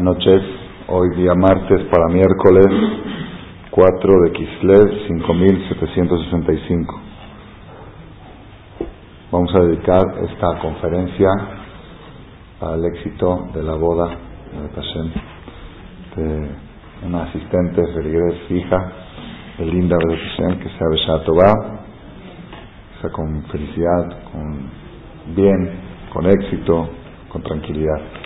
Noches. 0.00 0.42
Hoy 0.88 1.14
día 1.14 1.34
martes 1.34 1.82
para 1.90 2.06
miércoles 2.08 2.66
4 3.70 4.20
de 4.24 4.32
Kislev 4.32 5.06
5765. 5.08 7.00
Vamos 9.30 9.54
a 9.54 9.60
dedicar 9.60 10.02
esta 10.26 10.58
conferencia 10.60 11.28
al 12.62 12.82
éxito 12.86 13.48
de 13.52 13.62
la 13.62 13.74
boda 13.74 14.08
de 16.16 16.48
una 17.06 17.24
asistente 17.24 17.82
de 17.82 18.02
hija, 18.48 18.92
de 19.58 19.66
linda 19.66 19.98
que 19.98 20.68
sea 20.78 20.88
Beshatová, 20.90 21.52
que 22.94 23.00
sea 23.02 23.10
con 23.10 23.44
felicidad, 23.48 24.22
con 24.32 24.70
bien, 25.34 25.70
con 26.10 26.24
éxito, 26.24 26.88
con 27.28 27.42
tranquilidad. 27.42 28.19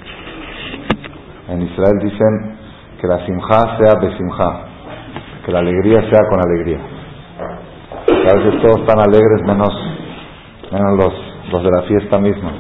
En 1.48 1.60
Israel 1.60 1.98
dicen 2.02 2.56
que 3.00 3.06
la 3.06 3.24
simja 3.26 3.76
sea 3.76 4.00
besimja, 4.00 4.60
que 5.44 5.52
la 5.52 5.58
alegría 5.58 6.00
sea 6.10 6.26
con 6.30 6.40
alegría. 6.40 6.78
A 8.08 8.34
veces 8.36 8.62
todos 8.62 8.80
están 8.80 8.98
alegres 8.98 9.42
menos, 9.46 9.68
menos 10.72 10.96
los, 10.96 11.52
los 11.52 11.62
de 11.64 11.70
la 11.70 11.82
fiesta 11.82 12.18
misma. 12.18 12.52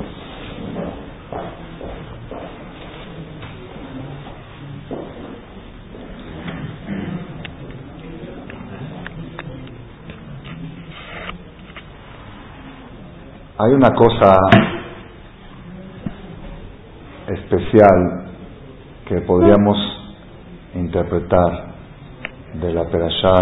Hay 13.56 13.72
una 13.72 13.94
cosa 13.94 14.36
especial 17.28 18.23
que 19.06 19.20
podríamos 19.20 19.76
interpretar 20.74 21.74
de 22.54 22.72
la 22.72 22.84
perashá 22.84 23.34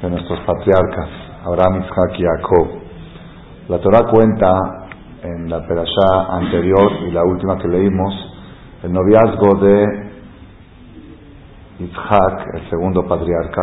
de 0.00 0.10
nuestros 0.10 0.40
patriarcas, 0.40 1.08
Abraham, 1.44 1.82
Isaac 1.82 2.18
y 2.18 2.22
Jacob. 2.22 2.68
La 3.68 3.78
Torah 3.78 4.10
cuenta 4.10 4.58
en 5.22 5.50
la 5.50 5.66
perashá 5.66 6.34
anterior 6.36 6.92
y 7.08 7.10
la 7.10 7.24
última 7.24 7.58
que 7.58 7.68
leímos 7.68 8.14
el 8.84 8.92
noviazgo 8.92 9.54
de 9.60 10.06
Isaac, 11.80 12.46
el 12.54 12.70
segundo 12.70 13.06
patriarca, 13.06 13.62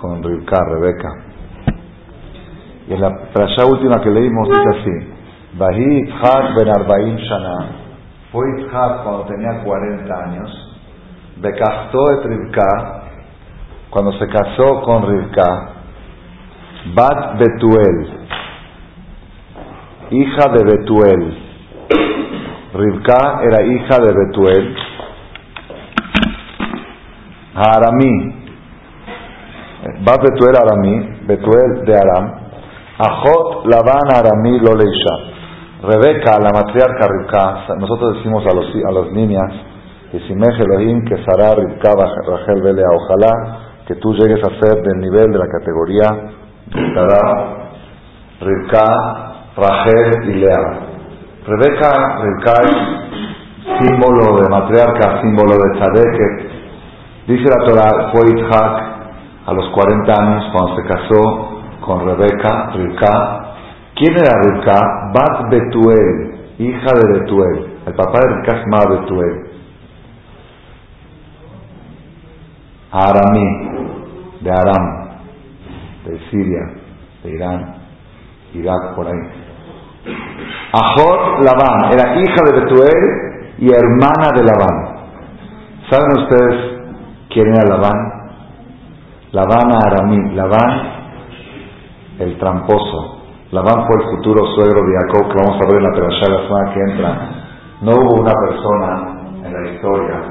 con 0.00 0.22
Rivka, 0.22 0.56
Rebeca. 0.70 1.08
Y 2.88 2.94
en 2.94 3.00
la 3.00 3.10
perashá 3.34 3.66
última 3.66 4.00
que 4.02 4.10
leímos 4.10 4.48
dice 4.48 4.80
así, 4.80 5.12
Bahi 5.58 6.08
Isaac 6.08 6.54
ben 6.56 6.68
Arbaim 6.68 7.16
Shana, 7.16 7.85
fue 8.32 8.46
cuando 8.70 9.24
tenía 9.24 9.62
40 9.62 10.22
años, 10.24 10.78
Becastó 11.36 12.04
de 12.06 12.28
Rivka, 12.28 13.02
cuando 13.90 14.12
se 14.12 14.26
casó 14.26 14.82
con 14.82 15.06
Rivka, 15.06 15.68
Bat 16.94 17.38
Betuel, 17.38 18.08
hija 20.10 20.48
de 20.52 20.64
Betuel. 20.64 21.42
Rivka 22.74 23.40
era 23.42 23.62
hija 23.64 23.98
de 23.98 24.12
Betuel. 24.12 24.76
Aramí, 27.54 28.36
Bat 30.04 30.20
Betuel 30.22 30.56
Aramí, 30.56 31.26
Betuel 31.26 31.84
de 31.84 31.94
Aram. 31.94 32.34
Ajot 32.98 33.66
Laban 33.66 34.10
Aramí 34.10 34.58
Loleisha. 34.58 35.25
Rebeca, 35.82 36.38
la 36.40 36.50
matriarca 36.52 37.06
Rivka, 37.06 37.74
nosotros 37.78 38.16
decimos 38.16 38.42
a, 38.46 38.54
los, 38.54 38.66
a 38.66 38.92
las 38.92 39.12
niñas, 39.12 39.52
que 40.10 40.20
si 40.20 40.32
Elohim, 40.32 41.04
que 41.04 41.16
Sara 41.24 41.54
Rivka 41.54 41.92
Rachel 41.92 42.62
Belea, 42.62 42.86
ojalá 42.94 43.58
que 43.86 43.96
tú 43.96 44.14
llegues 44.14 44.42
a 44.42 44.48
ser 44.58 44.82
del 44.82 45.00
nivel 45.00 45.30
de 45.32 45.38
la 45.38 45.46
categoría 45.48 46.06
de 46.66 46.94
Sara, 46.94 47.68
Rivka, 48.40 48.84
Rachel 49.56 50.30
y 50.30 50.34
Lea. 50.40 50.80
Rebeca, 51.46 52.20
Rivka 52.22 52.52
es 52.62 53.78
símbolo 53.78 54.40
de 54.40 54.48
matriarca, 54.48 55.20
símbolo 55.20 55.52
de 55.52 55.78
Tzadek, 55.78 56.46
dice 57.26 57.44
la 57.50 57.66
Torah, 57.66 58.12
fue 58.12 58.30
Itzhak 58.30 58.96
a 59.46 59.52
los 59.52 59.68
40 59.70 60.22
años 60.22 60.44
cuando 60.52 60.76
se 60.76 60.88
casó 60.88 61.60
con 61.82 62.04
Rebeca, 62.06 62.70
Rivka, 62.74 63.45
¿Quién 63.96 64.12
era 64.12 64.42
Rivka? 64.42 65.10
Bat 65.14 65.50
Betuel, 65.50 66.54
hija 66.58 66.92
de 66.94 67.18
Betuel. 67.18 67.78
El 67.86 67.94
papá 67.94 68.20
de 68.20 68.34
Rivka 68.34 68.52
se 68.52 68.58
llamaba 68.58 69.00
Betuel. 69.00 69.46
Aramí, 72.92 73.66
de 74.40 74.50
Aram, 74.50 75.08
de 76.04 76.18
Siria, 76.30 76.60
de 77.22 77.30
Irán, 77.30 77.74
Irak, 78.54 78.94
por 78.94 79.06
ahí. 79.06 79.46
Ajot 80.72 81.44
Labán, 81.44 81.92
era 81.92 82.20
hija 82.20 82.42
de 82.44 82.60
Betuel 82.60 83.56
y 83.58 83.70
hermana 83.70 84.30
de 84.34 84.42
Labán. 84.44 84.96
¿Saben 85.90 86.22
ustedes 86.22 86.80
quién 87.30 87.48
era 87.48 87.64
Labán? 87.64 88.16
Labán 89.32 89.72
Aramí, 89.72 90.34
Labán 90.34 90.96
el 92.18 92.38
tramposo, 92.38 93.15
Labán 93.56 93.86
fue 93.86 93.96
el 93.96 94.10
futuro 94.10 94.44
suegro 94.54 94.82
de 94.84 94.92
Jacob 95.00 95.32
que 95.32 95.42
vamos 95.42 95.56
a 95.62 95.66
ver 95.66 95.76
en 95.78 95.82
la 95.84 95.92
Perashá 95.92 96.28
la 96.28 96.46
semana 96.46 96.74
que 96.74 96.80
entra. 96.92 97.30
No 97.80 97.92
hubo 97.92 98.20
una 98.20 98.32
persona 98.34 99.46
en 99.46 99.50
la 99.50 99.70
historia 99.70 100.22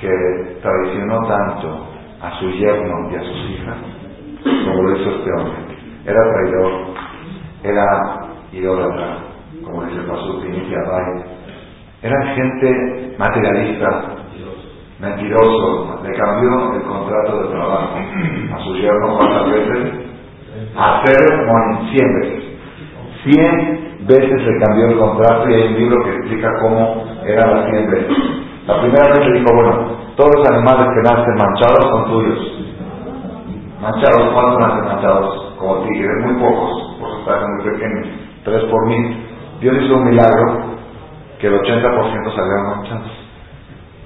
que 0.00 0.58
traicionó 0.62 1.28
tanto 1.28 1.88
a 2.22 2.38
su 2.38 2.48
yerno 2.52 3.10
y 3.10 3.16
a 3.16 3.20
sus 3.20 3.50
hijas 3.50 3.76
como 4.64 4.82
lo 4.82 4.96
hizo 4.96 5.10
este 5.10 5.30
hombre. 5.30 5.76
Era 6.06 6.22
traidor, 6.32 6.72
era 7.62 7.84
idólatra, 8.50 9.18
como 9.62 9.84
dice 9.84 10.00
el 10.00 10.06
Pasú 10.06 10.42
Inicia 10.42 10.78
Ray. 10.88 11.22
Era 12.00 12.34
gente 12.34 13.14
materialista, 13.18 14.16
mentiroso. 15.00 16.00
Le 16.02 16.16
cambió 16.16 16.76
el 16.76 16.82
contrato 16.82 17.42
de 17.42 17.48
trabajo 17.50 17.98
a 18.54 18.64
su 18.64 18.74
yerno 18.76 19.18
cuántas 19.18 19.50
veces 19.50 20.05
hacer 20.76 21.46
como 21.46 21.90
100 21.90 22.20
veces. 22.20 22.44
100 23.24 24.06
veces 24.06 24.42
le 24.42 24.58
cambió 24.64 24.86
el 24.88 24.98
contrato 24.98 25.48
y 25.48 25.54
hay 25.54 25.68
un 25.68 25.74
libro 25.74 26.04
que 26.04 26.10
explica 26.10 26.48
cómo 26.60 27.04
eran 27.24 27.50
las 27.50 27.70
100 27.70 27.90
veces. 27.90 28.16
La 28.66 28.80
primera 28.80 29.08
vez 29.08 29.26
le 29.26 29.38
dijo, 29.38 29.54
bueno, 29.54 29.96
todos 30.16 30.30
los 30.36 30.48
animales 30.48 30.88
que 30.94 31.02
nacen 31.02 31.34
manchados 31.36 31.84
son 31.90 32.04
tuyos. 32.10 32.38
Manchados, 33.80 34.32
¿cuántos 34.32 34.58
nacen 34.60 34.84
manchados? 34.84 35.54
Como 35.58 35.84
tigres, 35.84 36.24
muy 36.24 36.34
pocos, 36.34 36.96
por 37.00 37.08
porcentaje 37.08 37.46
muy 37.46 37.72
pequeños, 37.72 38.08
3 38.44 38.64
por 38.64 38.86
mil. 38.86 39.26
Dios 39.60 39.76
hizo 39.80 39.96
un 39.96 40.04
milagro 40.04 40.76
que 41.38 41.46
el 41.46 41.60
80% 41.60 42.34
salieron 42.34 42.66
manchados. 42.76 43.12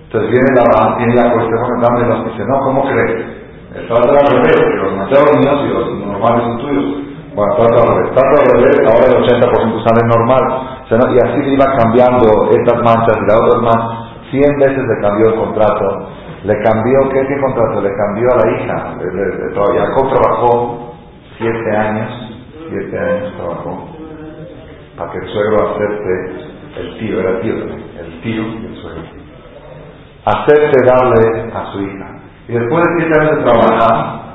Entonces 0.04 0.30
viene 0.30 0.48
la, 0.54 0.96
viene 0.96 1.14
la 1.14 1.32
cuestión, 1.32 1.60
bueno, 1.80 2.24
dice, 2.24 2.44
no, 2.46 2.58
¿cómo 2.64 2.82
crees? 2.82 3.40
Trata 3.86 4.10
al 4.10 4.26
revés, 4.26 4.56
que 4.56 4.76
los 4.82 4.96
manchados 4.96 5.36
míos 5.38 5.60
y 5.64 5.68
los 5.72 5.89
normales 6.20 6.44
son 6.44 6.58
tuyos. 6.58 6.84
Bueno, 7.34 7.54
trata 7.56 7.82
al 7.82 7.88
revés. 7.96 8.10
Trata 8.12 8.36
al 8.36 8.62
revés, 8.62 8.76
ahora 8.84 9.06
el 9.08 9.16
80% 9.24 9.84
sale 9.84 10.02
normal. 10.06 10.44
y 10.90 11.18
así 11.18 11.42
le 11.42 11.54
iba 11.54 11.66
cambiando 11.76 12.26
estas 12.50 12.82
manchas 12.84 13.16
y 13.16 13.26
las 13.26 13.40
otras 13.40 13.62
más. 13.62 13.80
100 14.30 14.58
veces 14.58 14.84
le 14.84 15.00
cambió 15.00 15.28
el 15.28 15.34
contrato. 15.34 16.08
Le 16.44 16.54
cambió, 16.62 17.08
¿qué, 17.10 17.26
qué 17.26 17.40
contrato? 17.40 17.80
Le 17.80 17.90
cambió 17.96 18.28
a 18.32 18.36
la 18.36 18.50
hija. 18.52 18.76
Jacob 19.76 20.12
trabajó 20.12 20.94
7 21.38 21.76
años, 21.76 22.10
7 22.68 22.98
años 22.98 23.34
trabajó 23.36 24.00
para 25.00 25.12
que 25.12 25.18
el 25.18 25.28
suegro 25.32 25.70
acepte, 25.70 26.50
el 26.76 26.98
tío, 26.98 27.20
era 27.20 27.40
tío 27.40 27.54
el 27.54 28.20
tío 28.20 28.42
y 28.42 28.66
el 28.66 28.76
suegro, 28.82 29.02
acepte 30.26 30.84
darle 30.84 31.52
a 31.54 31.72
su 31.72 31.80
hija. 31.80 32.06
Y 32.48 32.52
después 32.52 32.84
de 32.84 32.90
siete 32.98 33.20
años 33.20 33.36
de 33.38 33.44
trabajar, 33.44 34.29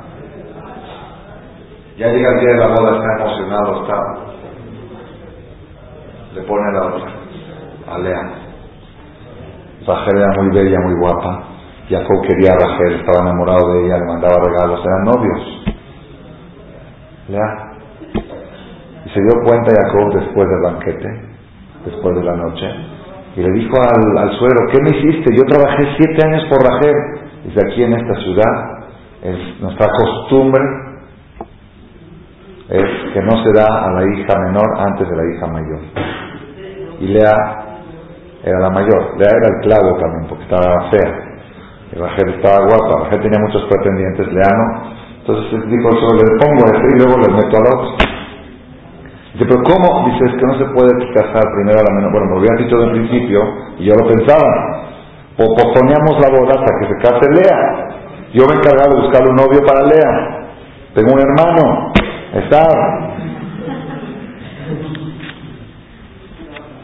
ya 1.97 2.07
llega 2.07 2.30
el 2.30 2.39
día 2.42 2.50
de 2.50 2.57
la 2.57 2.68
boda, 2.68 2.97
está 2.97 3.24
emocionado, 3.24 3.81
está. 3.81 4.00
Le 6.36 6.42
pone 6.42 6.74
la 6.74 6.86
otra, 6.88 7.07
a 7.88 7.97
Lea. 8.00 8.31
Rachel 9.88 10.18
era 10.18 10.42
muy 10.42 10.53
bella, 10.53 10.80
muy 10.81 11.00
guapa. 11.00 11.44
Jacob 11.88 12.21
quería 12.27 12.51
a 12.51 12.56
Rachel, 12.56 13.00
estaba 13.00 13.30
enamorado 13.30 13.71
de 13.71 13.86
ella, 13.86 13.97
le 13.97 14.06
mandaba 14.06 14.36
regalos, 14.44 14.81
eran 14.83 15.03
novios. 15.06 15.63
Lea. 17.30 17.71
Y 19.06 19.09
se 19.09 19.21
dio 19.21 19.44
cuenta 19.45 19.71
Jacob 19.71 20.13
después 20.15 20.50
del 20.50 20.62
banquete, 20.63 21.07
después 21.86 22.15
de 22.15 22.24
la 22.24 22.36
noche, 22.36 22.65
y 23.38 23.41
le 23.41 23.51
dijo 23.51 23.74
al, 23.77 24.18
al 24.18 24.31
suegro, 24.38 24.68
¿qué 24.71 24.81
me 24.81 24.98
hiciste? 24.98 25.33
Yo 25.33 25.44
trabajé 25.44 25.95
siete 25.98 26.27
años 26.27 26.44
por 26.50 26.62
Rachel. 26.62 26.95
Dice 27.45 27.59
aquí 27.65 27.83
en 27.83 27.94
esta 27.94 28.15
ciudad, 28.21 28.88
es 29.21 29.62
nuestra 29.62 29.88
costumbre 29.91 30.84
es 32.69 33.13
que 33.13 33.21
no 33.21 33.44
se 33.44 33.51
da 33.53 33.65
a 33.65 33.91
la 33.91 34.03
hija 34.03 34.39
menor 34.47 34.65
antes 34.79 35.07
de 35.07 35.15
la 35.15 35.23
hija 35.23 35.47
mayor. 35.47 35.79
Y 37.00 37.07
Lea 37.07 37.35
era 38.44 38.59
la 38.59 38.69
mayor. 38.69 39.17
Lea 39.17 39.29
era 39.29 39.47
el 39.53 39.62
clavo 39.62 39.97
también, 40.00 40.25
porque 40.29 40.44
estaba 40.44 40.89
fea. 40.89 41.25
Y 41.94 42.00
Rachel 42.00 42.29
estaba 42.35 42.65
guapa. 42.65 43.06
Rachel 43.06 43.21
tenía 43.21 43.39
muchos 43.39 43.63
pretendientes, 43.69 44.27
Lea 44.33 44.50
no. 44.50 44.95
Entonces 45.19 45.69
dijo, 45.69 45.89
solo 45.94 46.21
le 46.21 46.38
pongo 46.38 46.62
a 46.65 46.69
este 46.73 46.88
y 46.89 46.97
luego 47.01 47.17
le 47.21 47.33
meto 47.33 47.57
al 47.57 47.67
otro. 47.73 47.97
Dice, 49.33 49.45
pero 49.45 49.62
¿cómo? 49.65 50.06
Dice, 50.09 50.25
es 50.25 50.33
que 50.39 50.45
no 50.45 50.57
se 50.57 50.65
puede 50.73 51.13
casar 51.13 51.44
primero 51.57 51.79
a 51.79 51.83
la 51.83 51.94
menor. 51.97 52.12
Bueno, 52.13 52.25
me 52.27 52.31
lo 52.33 52.39
habían 52.41 52.57
dicho 52.65 52.77
desde 52.77 52.91
el 52.94 52.97
principio 52.97 53.39
y 53.77 53.85
yo 53.85 53.94
lo 53.94 54.07
pensaba. 54.07 54.50
O 55.38 55.53
posponíamos 55.53 56.17
la 56.21 56.29
boda 56.29 56.53
hasta 56.56 56.71
que 56.79 56.88
se 56.88 56.97
case 57.01 57.29
Lea. 57.29 57.62
Yo 58.33 58.45
me 58.47 58.53
he 58.53 58.57
encargado 58.57 58.95
de 58.95 59.01
buscar 59.01 59.27
un 59.27 59.35
novio 59.35 59.62
para 59.65 59.85
Lea. 59.85 60.13
Tengo 60.94 61.13
un 61.13 61.19
hermano, 61.19 61.91
está. 62.39 62.61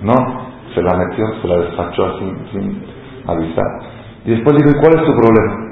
No, 0.01 0.13
se 0.74 0.81
la 0.81 0.94
metió, 0.95 1.25
se 1.42 1.48
la 1.48 1.57
despachó 1.57 2.06
así, 2.06 2.33
sin 2.51 2.83
avisar. 3.27 3.65
Y 4.25 4.31
después 4.31 4.56
digo, 4.57 4.69
¿y 4.71 4.80
cuál 4.81 5.00
es 5.00 5.06
tu 5.06 5.13
problema? 5.13 5.71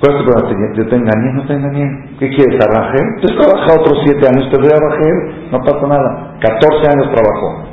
¿Cuál 0.00 0.16
es 0.16 0.18
tu 0.18 0.30
problema? 0.30 0.74
Yo 0.76 0.88
te 0.88 0.96
engañé, 0.96 1.32
no 1.34 1.46
te 1.46 1.52
engañé. 1.52 2.16
¿Qué 2.18 2.30
quieres, 2.30 2.58
Rachel? 2.58 3.06
Entonces 3.16 3.38
trabaja 3.38 3.80
otros 3.80 3.98
siete 4.04 4.26
años, 4.26 4.50
te 4.50 4.58
voy 4.58 4.68
a 4.68 4.80
Rachel, 4.80 5.50
no 5.52 5.58
pasa 5.58 5.86
nada. 5.86 6.36
14 6.40 6.90
años 6.90 7.12
trabajó. 7.12 7.70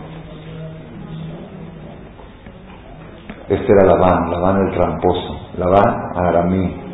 Este 3.50 3.71
era 3.71 3.86
Labán, 3.86 4.30
Labán 4.30 4.68
el 4.68 4.74
tramposo, 4.75 5.39
Labán 5.57 6.12
Aramí. 6.15 6.87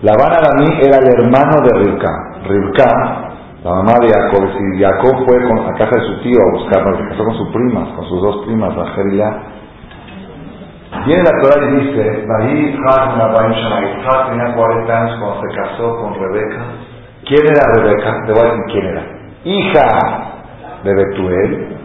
Labán 0.00 0.30
Aramí 0.30 0.78
era 0.80 0.98
el 0.98 1.08
hermano 1.08 1.60
de 1.60 1.76
Rivka. 1.76 2.08
Rivka, 2.46 2.86
la 3.64 3.70
mamá 3.70 3.98
de 4.00 4.08
Jacob, 4.08 4.48
si 4.56 4.80
Jacob 4.80 5.26
fue 5.26 5.42
con, 5.48 5.58
a 5.58 5.74
casa 5.76 5.90
de 5.98 6.06
su 6.06 6.22
tío 6.22 6.38
a 6.40 6.52
buscarlo, 6.52 6.96
se 6.96 7.08
casó 7.08 7.24
con 7.24 7.34
sus 7.34 7.48
primas, 7.48 7.88
con 7.96 8.04
sus 8.04 8.22
dos 8.22 8.46
primas, 8.46 8.76
Rachel 8.76 9.12
y. 9.12 9.18
Viene 11.04 11.22
la 11.24 11.42
Torah 11.42 11.66
y 11.66 11.80
dice, 11.80 12.26
Isaac 13.90 14.30
tenía 14.30 14.54
40 14.54 15.00
años 15.00 15.18
cuando 15.18 15.40
se 15.40 15.56
casó 15.56 15.96
con 15.96 16.14
Rebeca. 16.14 16.62
¿Quién 17.26 17.42
era 17.44 17.74
Rebeca? 17.74 18.24
Te 18.24 18.32
voy 18.32 18.40
a 18.40 18.44
decir 18.44 18.64
quién 18.70 18.86
era. 18.86 19.02
Hija 19.44 19.88
de 20.84 20.94
Betuel 20.94 21.76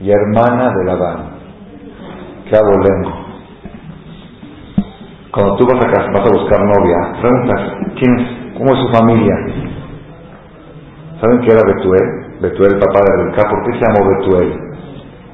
y 0.00 0.10
hermana 0.10 0.72
de 0.76 0.84
Labán. 0.84 1.30
¿Qué 2.48 2.56
abolengo? 2.56 3.19
Cuando 5.32 5.54
tú 5.56 5.66
vas 5.66 5.78
a, 5.78 6.10
vas 6.10 6.26
a 6.26 6.34
buscar 6.34 6.58
novia, 6.58 6.96
preguntas, 7.20 7.60
¿quién 7.98 8.18
es? 8.18 8.58
¿Cómo 8.58 8.74
es 8.74 8.80
su 8.80 8.88
familia? 8.98 9.34
¿Saben 11.20 11.40
qué 11.42 11.52
era 11.52 11.62
Betuel? 11.66 12.06
Betuel, 12.40 12.78
papá 12.80 13.00
de 13.06 13.22
Rebeca. 13.22 13.48
¿Por 13.48 13.62
qué 13.64 13.78
se 13.78 13.84
llamó 13.86 14.10
Betuel? 14.10 14.60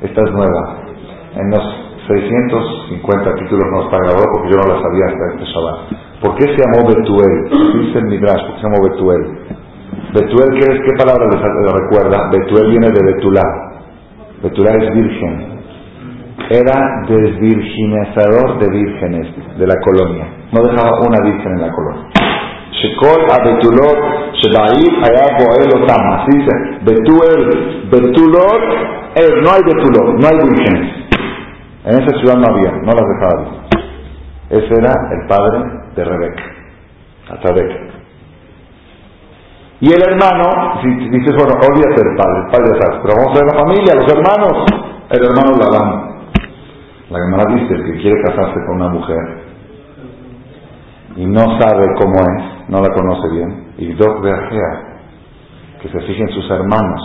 Esta 0.03 0.21
es 0.21 0.31
nueva. 0.33 0.79
En 1.37 1.51
los 1.51 1.65
650 2.09 3.35
títulos 3.37 3.67
no 3.73 3.85
está 3.85 3.97
grabado 3.97 4.27
porque 4.35 4.51
yo 4.53 4.57
no 4.61 4.75
la 4.75 4.83
sabía 4.83 5.07
hasta 5.07 5.25
este 5.33 5.45
Shabbat. 5.49 5.79
¿Por 6.21 6.35
qué 6.37 6.45
se 6.45 6.59
llamó 6.61 6.89
Betuel? 6.89 7.35
Dice 7.81 7.99
el 7.99 8.07
Midrash, 8.07 8.43
¿por 8.47 8.55
qué 8.55 8.61
se 8.61 8.69
llamó 8.69 8.85
Betuel? 8.85 9.23
Betuel, 10.13 10.49
¿qué, 10.61 10.67
qué 10.85 10.93
palabra 10.99 11.25
les 11.25 11.73
recuerda? 11.73 12.31
Betuel 12.31 12.71
viene 12.71 12.89
de 12.91 13.13
Betulá. 13.13 13.43
Betulá 14.43 14.71
es 14.73 14.93
virgen. 14.93 15.56
Era 16.49 17.05
desvirginizador 17.09 18.59
de 18.61 18.71
vírgenes 18.71 19.59
de 19.59 19.67
la 19.67 19.75
colonia. 19.81 20.27
No 20.53 20.63
dejaba 20.63 21.01
una 21.01 21.21
virgen 21.25 21.53
en 21.53 21.63
la 21.63 21.73
colonia. 21.73 22.07
Betulot, 23.45 23.99
Shebaib, 24.35 25.05
allá 25.05 25.39
Boel 25.39 25.83
Otama. 25.83 26.23
Así 26.23 26.39
dice, 26.39 26.53
Betuel, 26.85 27.89
Betulot, 27.91 28.63
eh, 29.17 29.41
no 29.43 29.51
hay 29.51 29.63
Betulot, 29.65 30.21
no 30.21 30.29
hay 30.29 30.49
vírgenes. 30.49 31.07
En 31.85 32.03
esa 32.03 32.19
ciudad 32.19 32.37
no 32.37 32.55
había, 32.55 32.73
no 32.73 32.93
las 32.93 33.07
dejaba. 33.09 33.67
Ese 34.51 34.75
era 34.79 34.93
el 35.13 35.27
padre 35.27 35.59
de 35.97 36.05
Rebeca, 36.05 36.43
Rebeca. 37.43 37.97
Y 39.81 39.93
el 39.93 40.03
hermano, 40.03 40.81
si 40.81 40.89
dices, 41.11 41.35
bueno, 41.37 41.55
olvídate 41.61 42.03
del 42.03 42.17
padre, 42.17 42.39
el 42.45 42.51
padre 42.51 42.81
sabes, 42.81 43.01
pero 43.03 43.15
vamos 43.19 43.33
a 43.33 43.45
ver 43.45 43.53
la 43.53 43.59
familia, 43.59 43.95
los 43.95 44.13
hermanos. 44.13 44.87
El 45.09 45.25
hermano 45.25 45.57
Labán. 45.57 46.16
La 47.11 47.19
hermana 47.19 47.45
dice, 47.55 47.75
el 47.75 47.85
que 47.85 48.01
quiere 48.01 48.23
casarse 48.23 48.59
con 48.67 48.77
una 48.77 48.89
mujer 48.89 49.47
y 51.17 51.25
no 51.25 51.41
sabe 51.59 51.87
cómo 51.99 52.15
es, 52.15 52.69
no 52.69 52.81
la 52.81 52.95
conoce 52.95 53.29
bien, 53.31 53.73
y 53.79 53.95
dos 53.95 54.23
de 54.23 54.33
que 55.81 55.89
se 55.89 56.01
fijen 56.01 56.29
sus 56.31 56.51
hermanos, 56.51 57.01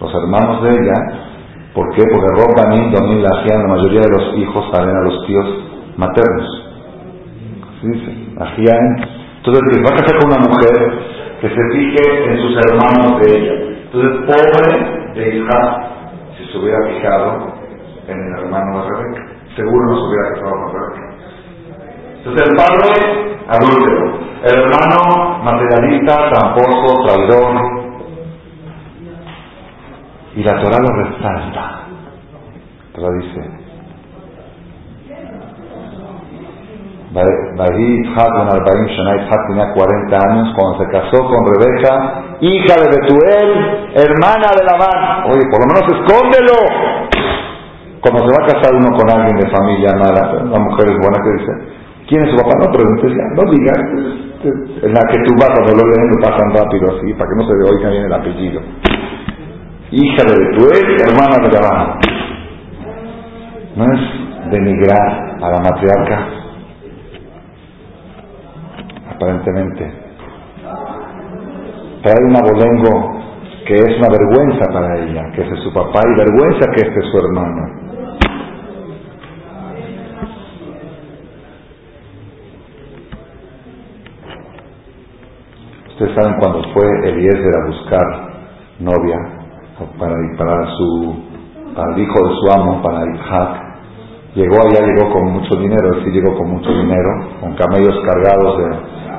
los 0.00 0.14
hermanos 0.14 0.62
de 0.62 0.70
ella, 0.70 0.94
¿por 1.74 1.94
qué? 1.94 2.02
Porque 2.10 2.28
Robanín, 2.36 2.90
Domín, 2.90 3.22
la 3.22 3.28
la 3.28 3.68
mayoría 3.68 4.00
de 4.00 4.08
los 4.08 4.38
hijos 4.38 4.64
salen 4.72 4.96
a 4.96 5.02
los 5.02 5.26
tíos 5.26 5.46
maternos. 5.96 6.66
Así 7.76 7.86
dice, 7.88 8.10
Entonces, 9.36 9.62
el 9.62 9.76
que 9.76 9.82
va 9.82 9.90
a 9.90 10.00
casar 10.00 10.18
con 10.20 10.32
una 10.32 10.48
mujer, 10.48 11.10
que 11.40 11.48
se 11.48 11.62
fije 11.72 12.32
en 12.32 12.38
sus 12.38 12.56
hermanos 12.66 13.20
de 13.20 13.36
ella. 13.36 13.52
Entonces, 13.84 14.10
pobre 14.26 15.14
de 15.14 15.36
Isaac, 15.36 15.86
si 16.38 16.52
se 16.52 16.58
hubiera 16.58 16.78
fijado 16.86 17.54
en 18.08 18.18
el 18.18 18.38
hermano 18.38 18.84
de 18.84 18.88
Rebeca, 18.88 19.29
seguro 19.60 19.86
no 19.86 19.96
se 19.96 20.06
hubiera 20.08 20.28
casado 20.34 20.50
con 20.50 20.72
Rebeca. 20.72 21.10
Entonces, 22.18 22.48
el 22.48 22.56
padre, 22.56 23.38
adúltero. 23.48 24.20
El 24.42 24.58
hermano, 24.58 25.42
materialista, 25.44 26.30
tramposo, 26.30 27.02
traidor. 27.04 27.80
Y 30.34 30.42
la 30.42 30.62
Torah 30.62 30.78
lo 30.78 30.88
resalta. 30.96 31.60
La 31.60 32.94
Torah 32.94 33.12
dice, 33.18 33.60
Bahí 37.12 38.02
Itzhak 38.06 39.46
tenía 39.48 39.72
40 39.74 40.16
años 40.30 40.54
cuando 40.54 40.78
se 40.78 40.90
casó 40.92 41.18
con 41.24 41.44
Rebeca, 41.44 42.22
hija 42.40 42.74
de 42.76 42.86
Betuel, 42.88 43.90
hermana 43.94 44.48
de 44.56 44.64
Labán. 44.64 45.24
Oye, 45.24 45.42
por 45.50 45.60
lo 45.60 45.66
menos 45.66 45.84
escóndelo. 45.90 46.99
Cuando 48.00 48.24
se 48.24 48.32
va 48.32 48.44
a 48.44 48.48
casar 48.48 48.74
uno 48.74 48.96
con 48.96 49.10
alguien 49.10 49.36
de 49.36 49.50
familia 49.50 49.92
mala, 49.92 50.42
una 50.42 50.60
mujer 50.64 50.88
es 50.88 50.96
buena 50.96 51.20
que 51.20 51.32
dice, 51.36 51.52
¿quién 52.08 52.24
es 52.24 52.30
su 52.30 52.36
papá? 52.36 52.56
No 52.58 52.72
preguntes 52.72 53.12
ya, 53.12 53.26
no 53.36 53.50
digas. 53.52 53.80
En 54.40 54.94
la 54.94 55.00
que 55.12 55.18
tú 55.28 55.34
vas 55.36 55.50
cuando 55.52 55.76
lo 55.76 55.84
leen 55.84 56.08
lo 56.08 56.20
pasan 56.22 56.48
rápido 56.54 56.96
así, 56.96 57.12
para 57.12 57.28
que 57.28 57.36
no 57.36 57.44
se 57.44 57.52
oiga 57.52 57.90
bien 57.90 58.04
el 58.04 58.12
apellido. 58.12 58.60
Hija 59.90 60.22
de 60.24 60.32
Betuel, 60.32 60.96
hermana 61.02 61.36
de 61.44 61.52
Labán. 61.52 61.98
No 63.76 63.84
es 63.84 64.50
denigrar 64.50 65.36
a 65.42 65.50
la 65.50 65.60
matriarca 65.60 66.40
aparentemente. 69.14 69.92
Trae 72.02 72.24
un 72.24 72.36
abolengo 72.36 73.20
que 73.66 73.74
es 73.74 73.98
una 73.98 74.08
vergüenza 74.08 74.72
para 74.72 74.98
ella, 74.98 75.30
que 75.34 75.42
es 75.42 75.62
su 75.62 75.72
papá, 75.74 76.00
y 76.06 76.16
vergüenza 76.16 76.66
que 76.74 76.88
este 76.88 76.98
es 76.98 77.06
su 77.10 77.18
hermano. 77.18 77.89
Ustedes 86.00 86.16
saben 86.16 86.40
cuando 86.40 86.62
fue 86.72 87.10
Eliezer 87.10 87.54
a 87.56 87.66
buscar 87.66 88.06
novia 88.78 89.18
para, 89.98 90.66
su, 90.74 91.14
para 91.76 91.94
el 91.94 92.00
hijo 92.00 92.26
de 92.26 92.34
su 92.36 92.58
amo, 92.58 92.82
para 92.82 93.04
Isaac, 93.04 93.50
llegó 94.34 94.56
allá, 94.62 94.80
llegó 94.86 95.12
con 95.12 95.30
mucho 95.30 95.56
dinero, 95.56 96.02
sí 96.02 96.10
llegó 96.10 96.38
con 96.38 96.52
mucho 96.52 96.70
dinero, 96.70 97.10
con 97.42 97.54
camellos 97.54 97.94
cargados 98.02 98.56
de 98.56 98.64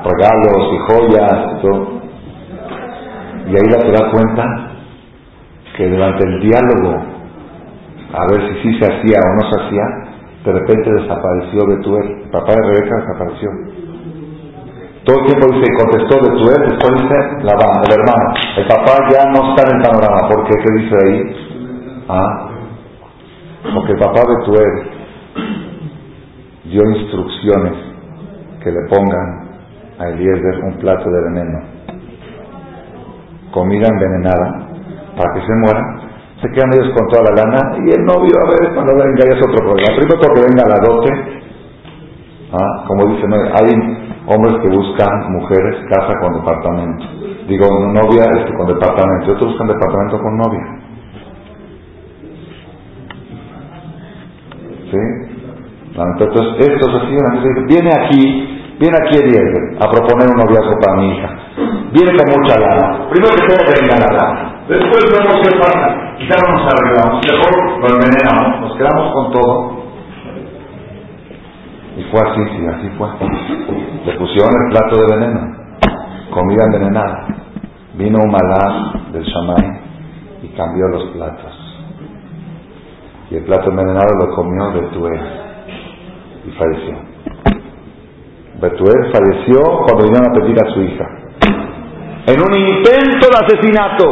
regalos 0.09 0.73
y 0.73 0.77
joyas 0.91 1.51
y 1.51 1.61
todo. 1.61 2.01
Y 3.45 3.49
ahí 3.49 3.69
la 3.69 3.77
te 3.77 3.91
das 3.91 4.11
cuenta 4.11 4.43
que 5.77 5.87
durante 5.87 6.27
el 6.27 6.39
diálogo, 6.39 6.99
a 8.11 8.25
ver 8.25 8.41
si 8.49 8.63
sí 8.63 8.79
se 8.79 8.91
hacía 8.91 9.19
o 9.19 9.35
no 9.35 9.51
se 9.51 9.61
hacía, 9.61 9.83
de 10.45 10.51
repente 10.51 10.93
desapareció 10.93 11.59
Betuel. 11.67 12.23
El 12.23 12.31
papá 12.31 12.53
de 12.55 12.73
Rebeca 12.73 13.01
desapareció. 13.01 13.80
Todo 15.03 15.19
el 15.19 15.25
tiempo 15.25 15.47
dice, 15.53 15.73
contestó 15.77 16.21
Betuel, 16.21 16.69
después 16.69 17.01
dice 17.01 17.15
Labán, 17.43 17.81
el 17.85 17.93
hermano. 17.93 18.33
El 18.57 18.67
papá 18.67 19.09
ya 19.11 19.25
no 19.31 19.49
está 19.49 19.67
en 19.67 19.77
el 19.77 19.81
panorama. 19.81 20.29
¿Por 20.29 20.43
qué? 20.45 20.53
¿Qué 20.61 20.73
dice 20.79 20.95
ahí? 21.03 22.05
Ah, 22.07 22.49
porque 23.73 23.93
el 23.93 23.99
papá 23.99 24.21
Betuel 24.27 24.91
dio 26.65 26.81
instrucciones 26.99 27.73
que 28.63 28.71
le 28.71 28.81
pongan 28.89 29.49
a 29.97 30.07
Eliezer 30.09 30.63
un 30.65 30.77
plato 30.77 31.09
de 31.09 31.21
veneno, 31.29 31.59
comida 33.51 33.87
envenenada, 33.87 34.67
para 35.17 35.33
que 35.33 35.41
se 35.45 35.53
muera, 35.61 35.81
se 36.41 36.49
quedan 36.49 36.73
ellos 36.73 36.93
con 36.95 37.07
toda 37.07 37.23
la 37.29 37.43
lana 37.43 37.77
y 37.85 37.89
el 37.89 38.05
novio, 38.05 38.33
a 38.37 38.49
ver, 38.49 38.73
cuando 38.73 38.93
venga 38.93 39.25
ya 39.25 39.35
es 39.35 39.43
otro 39.45 39.65
problema. 39.65 39.95
Primero 39.97 40.19
que 40.19 40.41
venga 40.41 40.63
la 40.69 40.79
dote, 40.79 41.11
¿ah? 42.53 42.83
como 42.87 43.05
dicen, 43.13 43.33
hay 43.33 44.00
hombres 44.35 44.55
que 44.61 44.69
buscan 44.69 45.31
mujeres 45.31 45.75
casa 45.89 46.13
con 46.21 46.33
departamento. 46.33 47.05
Digo, 47.47 47.67
novia 47.93 48.23
este, 48.37 48.53
con 48.55 48.67
departamento. 48.67 49.33
Otros 49.33 49.51
buscan 49.51 49.67
departamento 49.67 50.17
con 50.19 50.37
novia. 50.37 50.65
¿Sí? 54.91 55.31
Entonces, 55.91 56.67
estos 56.67 56.95
así, 56.95 57.15
viene 57.67 57.91
aquí, 57.91 58.75
viene 58.79 58.97
aquí 58.97 59.17
Eliezer 59.17 59.75
a 59.79 59.89
proponer 59.91 60.29
un 60.29 60.37
noviazgo 60.37 60.79
para 60.79 61.01
mi 61.01 61.11
hija. 61.11 61.29
Viene 61.91 62.11
con 62.15 62.39
mucha 62.39 62.59
lana. 62.59 63.09
Primero 63.09 63.35
que 63.35 63.53
todo 63.53 63.81
venga 63.81 63.99
la 63.99 64.13
lana. 64.15 64.63
Después 64.67 65.03
vemos 65.11 65.41
qué 65.43 65.57
pasa. 65.59 66.15
Quizá 66.17 66.35
no 66.47 66.53
nos 66.55 66.73
arreglamos. 66.73 67.21
Mejor 67.27 67.81
lo 67.81 67.87
envenenamos. 67.87 68.61
Nos 68.61 68.77
quedamos 68.77 69.13
con 69.13 69.31
todo 69.33 69.80
y 71.97 72.03
fue 72.03 72.19
así, 72.21 72.41
sí, 72.55 72.65
así 72.67 72.89
fue. 72.97 73.07
Le 74.05 74.17
pusieron 74.17 74.51
el 74.65 74.71
plato 74.71 74.97
de 74.97 75.15
veneno, 75.15 75.55
comida 76.31 76.63
envenenada. 76.65 77.27
Vino 77.95 78.19
un 78.23 78.31
malaz 78.31 79.11
del 79.11 79.23
Shamay 79.23 79.81
y 80.43 80.47
cambió 80.55 80.87
los 80.87 81.11
platos. 81.11 81.61
Y 83.29 83.35
el 83.35 83.43
plato 83.43 83.69
envenenado 83.69 84.07
lo 84.19 84.35
comió 84.35 84.71
Betuel 84.73 85.21
y 86.45 86.51
falleció. 86.51 86.95
Betuel 88.61 89.11
falleció 89.11 89.61
cuando 89.85 90.03
vinieron 90.03 90.29
a 90.29 90.33
pedir 90.33 90.55
a 90.61 90.73
su 90.73 90.81
hija. 90.81 91.07
En 92.27 92.39
un 92.39 92.53
intento 92.53 93.27
de 93.27 93.45
asesinato. 93.45 94.05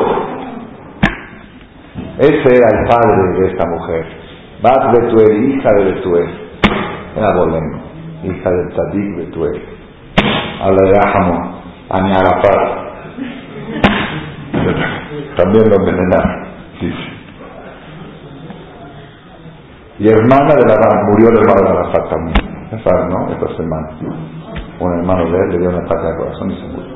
Ese 2.17 2.55
era 2.55 2.79
el 2.79 2.87
padre 2.87 3.39
de 3.39 3.47
esta 3.47 3.65
mujer. 3.69 4.05
Bat 4.61 4.97
Betuel, 4.97 5.53
hija 5.53 5.73
de 5.73 5.83
Betuel. 5.85 6.48
Era 7.19 7.35
Bolengo, 7.35 7.79
hija 8.23 8.49
del 8.49 8.69
Tzadik 8.69 9.17
Betuel. 9.17 9.61
Habla 10.61 10.89
de 10.89 10.97
Ahamo, 11.03 11.61
Ani 11.89 12.11
Arafat. 12.13 12.79
También 15.35 15.69
lo 15.69 15.75
envenenaron, 15.75 16.47
dice. 16.79 16.95
Y 19.99 20.07
hermana 20.07 20.55
de 20.55 20.63
la 20.63 21.03
murió 21.09 21.27
el 21.27 21.37
hermano 21.39 21.61
de 21.61 21.69
Arafat 21.69 22.09
también. 22.09 22.37
Ya 22.71 23.07
¿no? 23.09 23.33
Esta 23.33 23.57
semana. 23.57 23.89
Un 24.79 24.99
hermano 24.99 25.29
de 25.29 25.37
él 25.39 25.49
le 25.49 25.59
dio 25.59 25.69
un 25.71 25.75
ataque 25.75 26.07
al 26.07 26.17
corazón 26.19 26.51
y 26.51 26.55
se 26.55 26.67
murió. 26.67 26.95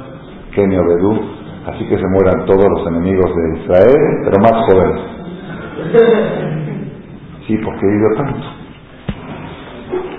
Kenio 0.55 0.85
Bedú. 0.87 1.19
Así 1.67 1.85
que 1.89 1.97
se 1.97 2.07
mueran 2.07 2.45
todos 2.45 2.63
los 2.63 2.87
enemigos 2.87 3.29
de 3.35 3.59
Israel, 3.59 4.21
pero 4.23 4.41
más 4.41 4.53
jóvenes. 4.67 5.01
Sí, 7.45 7.57
porque 7.57 7.85
vivió 7.85 8.15
tanto. 8.15 8.62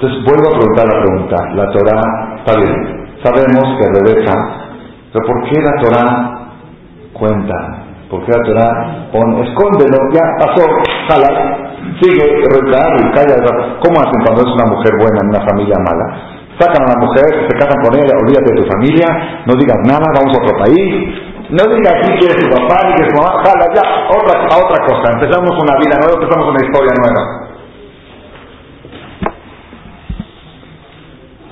Entonces 0.05 0.21
vuelvo 0.29 0.53
a 0.53 0.59
preguntar 0.61 0.85
la 0.85 1.01
pregunta. 1.01 1.37
La 1.57 1.67
Torah, 1.73 2.37
está 2.37 2.61
bien. 2.61 2.77
Sabemos 3.25 3.65
que 3.81 3.89
Rebeca, 3.89 4.37
pero 5.11 5.25
¿por 5.25 5.49
qué 5.49 5.63
la 5.65 5.81
Torah 5.81 6.09
cuenta? 7.15 7.57
¿Por 8.11 8.21
qué 8.27 8.33
la 8.37 8.45
Torah 8.45 9.09
pone, 9.11 9.49
escóndelo, 9.49 9.97
ya 10.13 10.21
pasó, 10.45 10.61
jala, 11.09 11.81
sigue, 12.03 12.21
y 12.21 13.05
calla. 13.17 13.37
¿Cómo 13.81 13.97
hacen 13.97 14.21
cuando 14.29 14.45
es 14.45 14.53
una 14.53 14.67
mujer 14.77 14.93
buena 15.01 15.19
en 15.25 15.29
una 15.33 15.41
familia 15.41 15.77
mala? 15.81 16.05
Sacan 16.61 16.85
a 16.85 16.93
la 16.93 17.01
mujer, 17.01 17.49
se 17.49 17.57
casan 17.57 17.81
con 17.81 17.97
ella, 17.97 18.13
olvídate 18.21 18.53
de 18.53 18.61
tu 18.61 18.69
familia, 18.77 19.09
no 19.47 19.55
digas 19.57 19.79
nada, 19.89 20.05
vamos 20.21 20.37
a 20.37 20.43
otro 20.45 20.53
país. 20.69 21.17
No 21.49 21.65
digas 21.65 21.95
quién 22.05 22.19
quiere 22.19 22.35
su 22.41 22.49
papá 22.53 22.89
ni 22.89 22.95
que 23.01 23.09
su 23.09 23.17
mamá, 23.17 23.41
jala 23.41 23.73
ya, 23.73 23.85
otra, 24.13 24.37
a 24.53 24.57
otra 24.61 24.85
cosa. 24.85 25.17
Empezamos 25.17 25.57
una 25.65 25.81
vida 25.81 25.97
nueva, 25.97 26.21
empezamos 26.21 26.45
una 26.53 26.61
historia 26.61 26.93
nueva. 27.01 27.54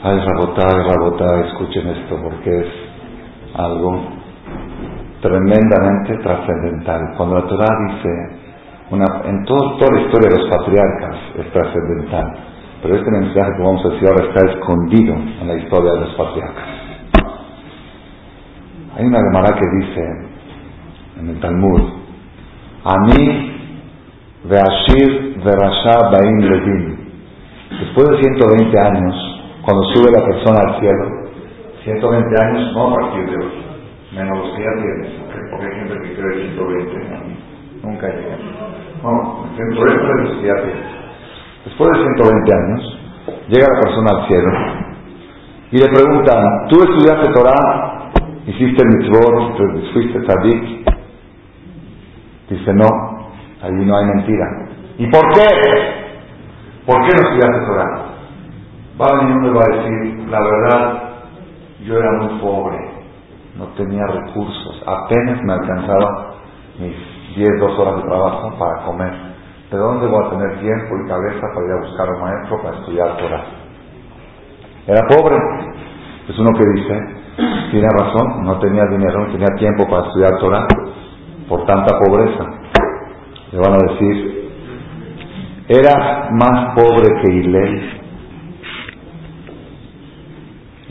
Ay, 0.04 0.18
Rabotá, 0.18 0.66
Rabotá, 0.66 1.46
escuchen 1.46 1.86
esto 1.86 2.18
porque 2.20 2.50
es 2.50 2.66
algo 3.54 4.02
tremendamente 5.20 6.16
trascendental. 6.24 7.14
Cuando 7.16 7.36
la 7.36 7.46
Torah 7.46 7.76
dice 7.86 8.10
en 8.90 9.44
todo, 9.44 9.76
toda 9.78 9.92
la 9.92 10.00
historia 10.02 10.28
de 10.28 10.38
los 10.42 10.50
patriarcas 10.50 11.16
es 11.38 11.52
trascendental, 11.52 12.36
pero 12.82 12.96
este 12.96 13.10
mensaje 13.12 13.52
que 13.56 13.62
vamos 13.62 13.86
a 13.86 13.88
decir 13.90 14.08
ahora 14.08 14.26
está 14.26 14.50
escondido 14.50 15.14
en 15.14 15.46
la 15.46 15.54
historia 15.54 15.92
de 15.92 16.00
los 16.00 16.14
patriarcas. 16.16 16.64
Hay 18.96 19.04
una 19.06 19.18
Gemara 19.20 19.56
que 19.56 19.86
dice 19.86 20.02
en 21.20 21.28
el 21.28 21.38
Talmud, 21.38 21.82
Ani 22.84 23.52
Veashir 24.50 25.38
Verasha 25.44 26.10
Bain 26.10 26.50
Levin. 26.50 26.98
Después 27.78 28.08
de 28.08 28.16
120 28.16 28.80
años, 28.80 29.31
cuando 29.64 29.82
sube 29.94 30.10
la 30.10 30.24
persona 30.24 30.60
al 30.60 30.80
cielo, 30.80 31.22
120 31.84 32.44
años 32.44 32.72
no 32.74 32.88
a 32.88 32.94
partir 32.94 33.30
de 33.30 33.36
hoy, 33.36 33.52
menos 34.14 34.38
los 34.38 34.56
que 34.56 34.62
ya 34.62 34.74
tienes, 34.74 35.10
porque 35.50 35.66
hay 35.66 35.74
gente 35.80 35.94
que 36.02 36.14
cree 36.14 36.52
120, 36.54 36.92
nunca 37.82 38.08
llega. 38.08 38.36
No, 39.02 39.46
Después 41.64 41.90
de 41.92 41.98
120 41.98 42.54
años, 42.54 42.98
llega 43.48 43.66
la 43.68 43.80
persona 43.80 44.10
al 44.18 44.26
cielo 44.26 44.50
y 45.70 45.78
le 45.78 45.88
preguntan, 45.88 46.68
¿tú 46.68 46.76
estudiaste 46.82 47.32
Torah? 47.32 48.10
¿Hiciste 48.46 48.84
mitzvot? 48.84 49.92
¿Fuiste 49.92 50.20
tzadik? 50.20 50.90
Dice, 52.50 52.74
no, 52.74 52.88
allí 53.62 53.84
no 53.84 53.96
hay 53.96 54.06
mentira. 54.06 54.44
¿Y 54.98 55.06
por 55.06 55.22
qué? 55.32 55.46
¿Por 56.84 56.96
qué 56.96 57.10
no 57.14 57.28
estudiaste 57.28 57.66
Torah? 57.66 58.01
Va 59.00 59.06
a 59.06 59.20
venir 59.20 59.36
uno 59.36 59.48
y 59.48 59.54
va 59.54 59.62
a 59.62 59.76
decir, 59.76 60.28
la 60.28 60.40
verdad, 60.40 61.02
yo 61.84 61.96
era 61.96 62.12
muy 62.20 62.40
pobre, 62.40 62.78
no 63.56 63.66
tenía 63.68 64.06
recursos, 64.06 64.82
apenas 64.86 65.42
me 65.42 65.52
alcanzaba 65.54 66.34
mis 66.78 66.94
10, 67.36 67.48
2 67.58 67.78
horas 67.78 67.96
de 67.96 68.02
trabajo 68.02 68.58
para 68.58 68.84
comer. 68.84 69.12
¿De 69.70 69.78
dónde 69.78 70.06
voy 70.06 70.26
a 70.26 70.30
tener 70.30 70.60
tiempo 70.60 70.94
y 71.02 71.08
cabeza 71.08 71.40
para 71.54 71.66
ir 71.66 71.72
a 71.72 71.80
buscar 71.80 72.10
un 72.10 72.20
maestro 72.20 72.62
para 72.62 72.76
estudiar 72.76 73.16
Torah? 73.16 73.44
Era 74.86 75.06
pobre. 75.08 75.36
Es 76.28 76.38
uno 76.38 76.50
que 76.52 76.64
dice, 76.74 77.00
tiene 77.70 77.88
razón, 77.98 78.44
no 78.44 78.58
tenía 78.58 78.84
dinero, 78.90 79.26
no 79.26 79.32
tenía 79.32 79.48
tiempo 79.56 79.88
para 79.88 80.06
estudiar 80.08 80.38
Torah 80.38 80.66
por 81.48 81.64
tanta 81.64 81.98
pobreza. 81.98 82.44
Le 83.52 83.58
van 83.58 83.72
a 83.72 83.92
decir, 83.92 84.50
era 85.68 86.28
más 86.32 86.74
pobre 86.74 87.08
que 87.22 87.32
Hilel. 87.32 88.01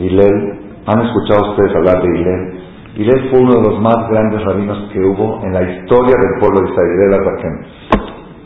Hilel, 0.01 0.59
¿han 0.87 1.05
escuchado 1.05 1.51
ustedes 1.51 1.75
hablar 1.75 2.01
de 2.01 2.09
Hilel? 2.09 2.61
Hillel 2.95 3.29
fue 3.29 3.39
uno 3.39 3.61
de 3.61 3.69
los 3.69 3.81
más 3.81 4.09
grandes 4.09 4.43
rabinos 4.43 4.89
que 4.91 4.99
hubo 4.99 5.41
en 5.43 5.53
la 5.53 5.61
historia 5.61 6.15
del 6.17 6.39
pueblo 6.39 6.59
de 6.61 6.71
Israel, 6.71 7.65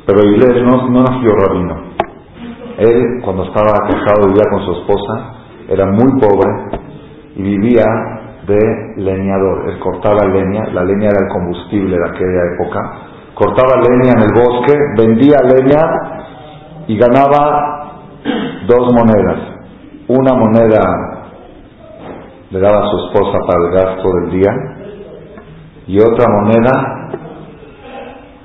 Pero 0.06 0.20
Hillel 0.24 0.66
no, 0.66 0.90
no 0.90 1.02
nació 1.02 1.32
rabino. 1.34 1.96
Él, 2.78 3.22
cuando 3.24 3.46
estaba 3.46 3.72
casado, 3.88 4.28
vivía 4.28 4.44
con 4.52 4.66
su 4.66 4.72
esposa, 4.82 5.34
era 5.70 5.86
muy 5.86 6.20
pobre 6.20 6.52
y 7.38 7.42
vivía 7.42 7.86
de 8.46 8.94
leñador. 8.98 9.70
Él 9.70 9.80
cortaba 9.80 10.26
leña, 10.28 10.66
la 10.74 10.84
leña 10.84 11.08
era 11.08 11.26
el 11.26 11.32
combustible 11.32 11.98
de 11.98 12.10
aquella 12.10 12.54
época. 12.54 12.92
Cortaba 13.34 13.82
leña 13.82 14.12
en 14.12 14.24
el 14.24 14.34
bosque, 14.34 14.74
vendía 14.98 15.38
leña 15.42 15.82
y 16.88 16.98
ganaba 16.98 18.02
dos 18.68 18.94
monedas. 18.94 19.56
Una 20.08 20.34
moneda 20.36 21.14
le 22.52 22.60
daba 22.60 22.78
a 22.86 22.90
su 22.90 22.98
esposa 23.08 23.40
para 23.48 23.66
el 23.66 23.72
gasto 23.72 24.08
del 24.14 24.32
día 24.32 24.52
y 25.88 26.00
otra 26.00 26.25
moneda 26.30 26.72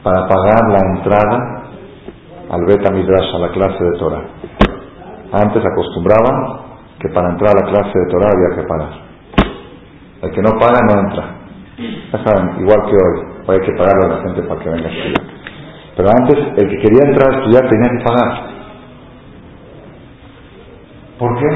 para 0.03 0.27
pagar 0.27 0.69
la 0.71 0.81
entrada 0.97 1.63
al 2.51 2.65
Beta 2.67 2.91
Midrash, 2.93 3.35
a 3.35 3.39
la 3.39 3.51
clase 3.51 3.85
de 3.85 3.99
Torah. 3.99 4.25
Antes 5.33 5.63
acostumbraba 5.65 6.61
que 6.99 7.09
para 7.11 7.31
entrar 7.31 7.57
a 7.57 7.61
la 7.65 7.71
clase 7.71 7.99
de 7.99 8.11
Torah 8.11 8.31
había 8.31 8.57
que 8.57 8.69
pagar. 8.69 8.91
El 10.23 10.31
que 10.33 10.43
no 10.43 10.51
paga 10.59 10.81
no 10.87 11.01
entra. 11.01 11.25
Igual 12.59 12.83
que 12.91 12.97
hoy, 12.97 13.27
hoy 13.47 13.57
hay 13.57 13.67
que 13.67 13.73
pagarle 13.73 14.05
a 14.05 14.09
la 14.09 14.23
gente 14.23 14.43
para 14.43 14.61
que 14.61 14.69
venga 14.69 14.89
a 14.89 14.93
estudiar. 14.93 15.23
Pero 15.97 16.09
antes, 16.09 16.39
el 16.57 16.69
que 16.69 16.79
quería 16.79 17.11
entrar 17.11 17.31
a 17.31 17.39
estudiar 17.39 17.69
tenía 17.69 17.91
que 17.91 18.05
pagar. 18.05 18.51
¿Por 21.19 21.39
qué? 21.39 21.49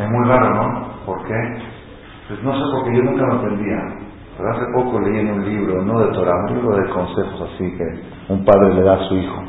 Es 0.00 0.10
muy 0.10 0.28
raro, 0.28 0.54
¿no? 0.54 0.88
¿Por 1.04 1.24
qué? 1.26 1.67
Pues 2.28 2.42
no 2.42 2.52
sé 2.52 2.62
porque 2.74 2.96
yo 2.96 3.02
nunca 3.02 3.26
lo 3.26 3.42
entendía. 3.42 4.08
Pero 4.36 4.50
hace 4.50 4.66
poco 4.72 5.00
leí 5.00 5.18
en 5.18 5.32
un 5.32 5.44
libro, 5.44 5.82
no 5.82 5.98
de 5.98 6.12
Torah, 6.12 6.44
un 6.48 6.54
libro 6.54 6.76
de 6.76 6.88
consejos 6.90 7.50
así 7.50 7.76
que 7.76 8.32
un 8.32 8.44
padre 8.44 8.74
le 8.74 8.82
da 8.82 8.94
a 8.94 9.08
su 9.08 9.16
hijo. 9.16 9.42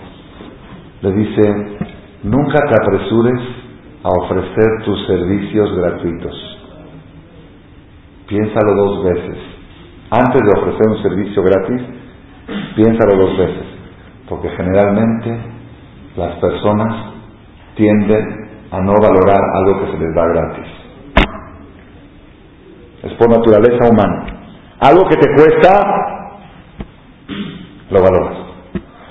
Le 1.02 1.12
dice, 1.12 1.78
nunca 2.24 2.58
te 2.58 2.76
apresures 2.82 3.42
a 4.04 4.10
ofrecer 4.24 4.84
tus 4.86 5.06
servicios 5.06 5.78
gratuitos. 5.78 6.58
Piénsalo 8.28 8.74
dos 8.76 9.04
veces. 9.04 9.38
Antes 10.10 10.42
de 10.42 10.60
ofrecer 10.60 10.88
un 10.88 11.04
servicio 11.04 11.44
gratis, 11.44 11.82
piénsalo 12.76 13.28
dos 13.28 13.38
veces. 13.38 13.66
Porque 14.28 14.50
generalmente 14.50 15.38
las 16.16 16.36
personas 16.38 17.14
tienden 17.76 18.50
a 18.72 18.80
no 18.82 18.94
valorar 19.02 19.42
algo 19.56 19.82
que 19.82 19.92
se 19.92 20.00
les 20.00 20.16
da 20.16 20.26
gratis. 20.28 20.79
Es 23.04 23.14
por 23.14 23.30
naturaleza 23.30 23.90
humana. 23.90 24.26
Algo 24.80 25.06
que 25.08 25.16
te 25.16 25.28
cuesta, 25.36 25.70
lo 27.90 28.02
valoras, 28.02 28.38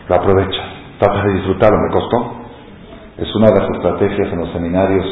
lo 0.08 0.14
aprovechas, 0.14 0.66
tratas 0.98 1.24
de 1.24 1.32
disfrutarlo, 1.34 1.78
me 1.78 1.92
costó. 1.92 2.36
Es 3.18 3.34
una 3.34 3.50
de 3.50 3.60
las 3.60 3.70
estrategias 3.70 4.32
en 4.32 4.38
los 4.38 4.52
seminarios 4.52 5.04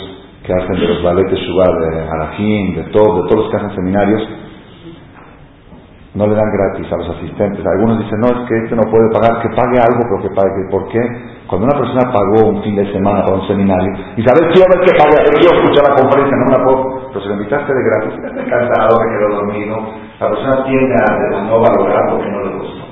que 0.45 0.53
hacen 0.53 0.81
de 0.81 0.89
los 0.89 1.03
baletes 1.03 1.39
Shubá, 1.41 1.65
de 1.65 2.09
Arajim, 2.09 2.75
de 2.77 2.83
todos, 2.93 3.23
de 3.25 3.29
todos 3.29 3.45
los 3.45 3.51
que 3.51 3.57
hacen 3.57 3.75
seminarios, 3.75 4.23
no 6.15 6.27
le 6.27 6.35
dan 6.35 6.51
gratis 6.51 6.93
a 6.93 6.97
los 6.97 7.17
asistentes. 7.17 7.65
Algunos 7.67 7.99
dicen, 7.99 8.21
no, 8.21 8.29
es 8.29 8.49
que 8.49 8.57
este 8.65 8.77
no 8.77 8.91
puede 8.91 9.11
pagar, 9.13 9.43
que 9.43 9.49
pague 9.51 9.79
algo, 9.79 10.01
pero 10.09 10.23
que 10.23 10.35
pague. 10.35 10.71
¿Por 10.71 10.89
qué? 10.89 11.01
Cuando 11.47 11.67
una 11.67 11.79
persona 11.79 12.11
pagó 12.11 12.51
un 12.51 12.63
fin 12.63 12.75
de 12.75 12.91
semana 12.93 13.23
para 13.23 13.37
un 13.37 13.47
seminario, 13.47 13.93
y 14.17 14.23
sabes, 14.23 14.51
quiero 14.51 14.67
ver 14.67 14.83
a 14.83 15.07
ver, 15.15 15.39
quiero 15.39 15.55
escuchar 15.55 15.87
la 15.89 15.95
conferencia, 15.95 16.37
no 16.39 16.47
me 16.51 16.59
la 16.59 16.65
puedo, 16.65 17.09
pero 17.09 17.21
si 17.21 17.29
lo 17.29 17.35
invitaste 17.35 17.73
de 17.73 17.83
gratis, 17.87 18.35
me 18.35 18.51
cansado, 18.51 18.99
me 18.99 19.07
quedo 19.15 19.29
dormido, 19.31 19.77
la 20.19 20.29
persona 20.29 20.65
tiende 20.65 20.95
a, 20.99 21.43
no 21.47 21.61
valorar 21.61 22.03
porque 22.11 22.31
no 22.31 22.41
le 22.43 22.57
gustó. 22.59 22.85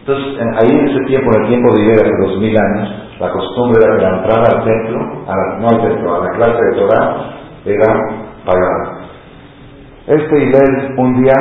Entonces, 0.00 0.26
ahí 0.56 0.70
en 0.72 0.88
ese 0.88 1.04
tiempo, 1.04 1.30
en 1.34 1.42
el 1.42 1.48
tiempo 1.48 1.74
de 1.74 1.82
Iber, 1.82 2.00
hace 2.00 2.16
dos 2.24 2.40
mil 2.40 2.56
años, 2.56 2.88
la 3.20 3.32
costumbre 3.32 3.84
era 3.84 3.96
que 3.96 4.02
la 4.02 4.16
entrada 4.16 4.44
al 4.48 4.64
templo, 4.64 4.98
a 5.28 5.58
no 5.60 5.68
al 5.68 5.80
templo, 5.82 6.14
a 6.14 6.24
la 6.24 6.30
clase 6.30 6.64
de 6.64 6.80
Torah, 6.80 7.16
era 7.66 7.86
pagada. 8.46 9.00
Este 10.06 10.42
Iber 10.42 10.94
un 10.96 11.22
día 11.22 11.34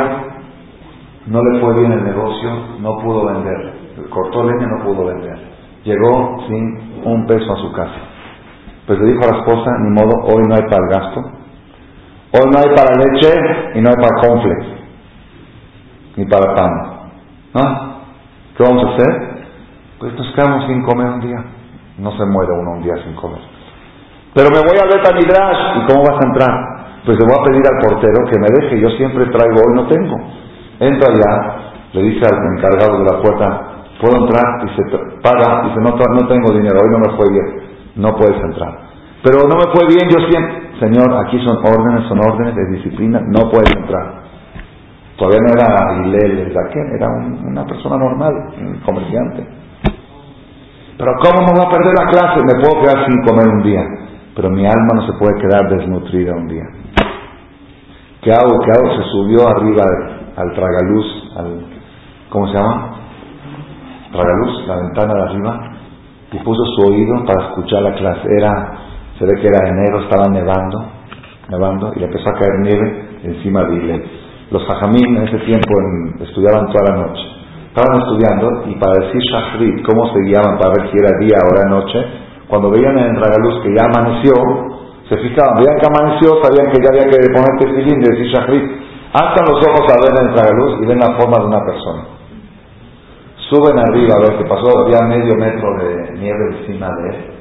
no 1.28 1.42
le 1.42 1.62
fue 1.62 1.74
bien 1.80 1.94
el 1.94 2.04
negocio, 2.04 2.50
no 2.82 2.98
pudo 3.00 3.28
vender. 3.28 3.74
Cortó 4.10 4.44
leña, 4.44 4.68
no 4.68 4.84
pudo 4.84 5.06
vender. 5.06 5.49
Llegó 5.84 6.44
sin 6.48 7.02
un 7.06 7.26
peso 7.26 7.54
a 7.54 7.58
su 7.58 7.72
casa. 7.72 8.00
Pues 8.86 9.00
le 9.00 9.12
dijo 9.12 9.24
a 9.24 9.32
la 9.34 9.40
esposa, 9.40 9.72
ni 9.80 9.90
modo, 9.92 10.12
hoy 10.26 10.44
no 10.48 10.56
hay 10.56 10.64
para 10.64 10.84
el 10.84 10.90
gasto. 10.90 11.22
Hoy 12.32 12.52
no 12.52 12.58
hay 12.60 12.76
para 12.76 12.96
leche 12.96 13.76
y 13.76 13.82
no 13.82 13.90
hay 13.90 13.96
para 13.96 14.28
conflex. 14.28 14.66
Ni 16.18 16.26
para 16.26 16.54
pan. 16.54 16.72
¿No? 17.54 17.90
¿Qué 18.58 18.64
vamos 18.64 18.84
a 18.86 18.96
hacer? 18.96 19.40
Pues 20.00 20.14
nos 20.14 20.34
quedamos 20.34 20.68
sin 20.68 20.84
comer 20.84 21.08
un 21.08 21.22
día. 21.22 21.44
No 21.98 22.12
se 22.12 22.26
muere 22.26 22.52
uno 22.60 22.72
un 22.72 22.84
día 22.84 22.96
sin 23.04 23.16
comer. 23.16 23.40
Pero 24.34 24.50
me 24.52 24.60
voy 24.60 24.78
a 24.78 24.86
ver 24.86 25.02
a 25.06 25.16
Midrash. 25.16 25.78
¿Y 25.78 25.88
cómo 25.88 26.04
vas 26.04 26.22
a 26.22 26.28
entrar? 26.28 26.80
Pues 27.06 27.18
le 27.18 27.26
voy 27.26 27.36
a 27.40 27.44
pedir 27.44 27.64
al 27.66 27.80
portero 27.82 28.26
que 28.30 28.40
me 28.40 28.48
deje. 28.60 28.82
Yo 28.82 28.90
siempre 28.98 29.26
traigo, 29.28 29.56
hoy 29.56 29.76
no 29.76 29.88
tengo. 29.88 30.16
Entra 30.80 31.10
allá, 31.10 31.56
le 31.94 32.04
dice 32.04 32.26
al 32.26 32.58
encargado 32.58 33.00
de 33.00 33.12
la 33.12 33.22
puerta, 33.22 33.69
¿puedo 34.00 34.16
entrar? 34.24 34.66
Y 34.66 34.70
se 34.76 34.84
paga, 35.22 35.68
dice, 35.68 35.80
no, 35.82 35.92
no 35.92 36.28
tengo 36.28 36.52
dinero, 36.54 36.80
hoy 36.82 36.92
no 36.92 37.00
me 37.00 37.18
fue 37.18 37.30
bien, 37.30 37.64
no 37.96 38.16
puedes 38.16 38.42
entrar. 38.42 38.90
Pero 39.24 39.48
no 39.48 39.56
me 39.56 39.72
fue 39.74 39.86
bien, 39.88 40.10
yo 40.10 40.20
siempre, 40.30 40.80
Señor, 40.80 41.14
aquí 41.26 41.38
son 41.46 41.58
órdenes, 41.58 42.08
son 42.08 42.20
órdenes 42.20 42.56
de 42.56 42.78
disciplina, 42.78 43.20
no 43.20 43.50
puedes 43.52 43.76
entrar. 43.76 44.20
Todavía 45.18 45.40
no 45.42 45.54
era 45.54 46.08
Hilel 46.08 46.40
el 46.40 46.52
era 46.52 47.08
una 47.46 47.66
persona 47.66 47.98
normal, 47.98 48.34
un 48.58 48.80
comerciante. 48.86 49.46
Pero 50.98 51.12
¿cómo 51.22 51.46
me 51.48 51.60
va 51.60 51.66
a 51.66 51.70
perder 51.70 51.94
la 51.94 52.08
clase? 52.10 52.40
Me 52.40 52.62
puedo 52.62 52.82
quedar 52.82 53.06
sin 53.06 53.22
comer 53.26 53.48
un 53.50 53.64
día, 53.64 53.84
pero 54.34 54.50
mi 54.50 54.66
alma 54.66 54.96
no 54.96 55.06
se 55.06 55.14
puede 55.20 55.42
quedar 55.42 55.70
desnutrida 55.70 56.36
un 56.36 56.48
día. 56.48 56.64
¿Qué 58.22 58.32
hago? 58.32 58.60
¿Qué 58.64 58.72
hago? 58.72 58.96
Se 58.96 59.10
subió 59.12 59.48
arriba 59.48 59.84
al 60.38 60.54
tragaluz, 60.54 61.06
al, 61.38 61.66
¿cómo 62.30 62.48
se 62.48 62.54
llama? 62.54 62.99
Tragaluz, 64.12 64.68
la 64.68 64.76
ventana 64.78 65.14
de 65.14 65.22
arriba, 65.22 65.72
y 66.32 66.38
puso 66.40 66.64
su 66.76 66.92
oído 66.92 67.26
para 67.26 67.48
escuchar 67.50 67.82
la 67.84 67.94
clase. 67.94 68.28
Era, 68.38 68.72
se 69.18 69.26
ve 69.26 69.42
que 69.42 69.48
era 69.48 69.68
enero, 69.68 70.02
estaba 70.02 70.30
nevando, 70.30 70.86
nevando, 71.50 71.94
y 71.96 72.00
le 72.00 72.06
empezó 72.06 72.30
a 72.30 72.34
caer 72.34 72.60
nieve 72.62 73.10
encima 73.24 73.64
de 73.64 73.96
él. 73.96 74.04
Los 74.52 74.64
hajamim 74.68 75.18
en 75.18 75.28
ese 75.28 75.38
tiempo 75.46 75.74
estudiaban 76.22 76.68
toda 76.72 76.90
la 76.90 77.08
noche. 77.08 77.22
Estaban 77.70 78.02
estudiando 78.02 78.64
y 78.66 78.76
para 78.80 79.06
decir 79.06 79.22
shahrit, 79.22 79.86
cómo 79.86 80.12
se 80.12 80.22
guiaban 80.26 80.58
para 80.58 80.74
ver 80.74 80.90
si 80.90 80.98
era 80.98 81.18
día 81.20 81.38
o 81.46 81.56
era 81.56 81.70
noche, 81.70 82.00
cuando 82.48 82.72
veían 82.72 82.98
en 82.98 83.16
el 83.16 83.22
tragaluz 83.22 83.62
que 83.62 83.76
ya 83.76 83.86
amaneció, 83.86 84.34
se 85.08 85.18
fijaban, 85.18 85.54
veían 85.58 85.78
que 85.78 85.86
amaneció, 85.86 86.42
sabían 86.42 86.72
que 86.74 86.82
ya 86.82 86.90
había 86.90 87.10
que 87.10 87.30
ponerte 87.30 87.66
filín 87.78 88.02
y 88.02 88.10
decir 88.10 88.28
shahrit. 88.34 88.66
Alzan 89.14 89.46
los 89.46 89.62
ojos 89.62 89.86
a 89.86 90.02
ver 90.02 90.14
entre 90.18 90.44
la 90.44 90.52
luz 90.58 90.82
y 90.82 90.86
ven 90.86 91.00
la 91.00 91.18
forma 91.18 91.38
de 91.42 91.46
una 91.46 91.66
persona. 91.66 92.19
Suben 93.50 93.78
arriba 93.80 94.16
a 94.16 94.20
ver 94.20 94.38
qué 94.38 94.46
pasó. 94.46 94.70
Había 94.80 95.02
medio 95.08 95.36
metro 95.36 95.76
de 95.78 96.14
nieve 96.20 96.58
encima 96.60 96.90
de 97.02 97.10
él. 97.10 97.32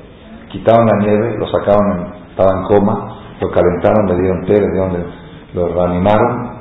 Quitaron 0.49 0.87
la 0.87 1.07
nieve, 1.07 1.37
lo 1.39 1.47
sacaron, 1.47 2.15
estaba 2.31 2.51
en 2.59 2.65
coma, 2.65 3.17
lo 3.41 3.51
calentaron, 3.51 4.07
le 4.07 4.23
dieron 4.23 4.45
té, 4.47 4.55
le 4.55 4.73
dieron, 4.73 5.07
lo 5.55 5.69
reanimaron 5.69 6.59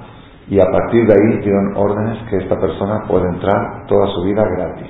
y 0.49 0.59
a 0.59 0.65
partir 0.65 1.07
de 1.07 1.13
ahí 1.13 1.39
dieron 1.41 1.73
órdenes 1.75 2.17
que 2.29 2.37
esta 2.37 2.59
persona 2.59 3.03
puede 3.07 3.29
entrar 3.29 3.85
toda 3.87 4.07
su 4.07 4.23
vida 4.23 4.43
gratis. 4.43 4.87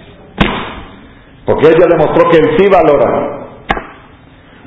Porque 1.46 1.68
ella 1.68 1.86
demostró 1.90 2.30
que 2.30 2.38
él 2.38 2.58
sí 2.58 2.66
valora. 2.72 3.46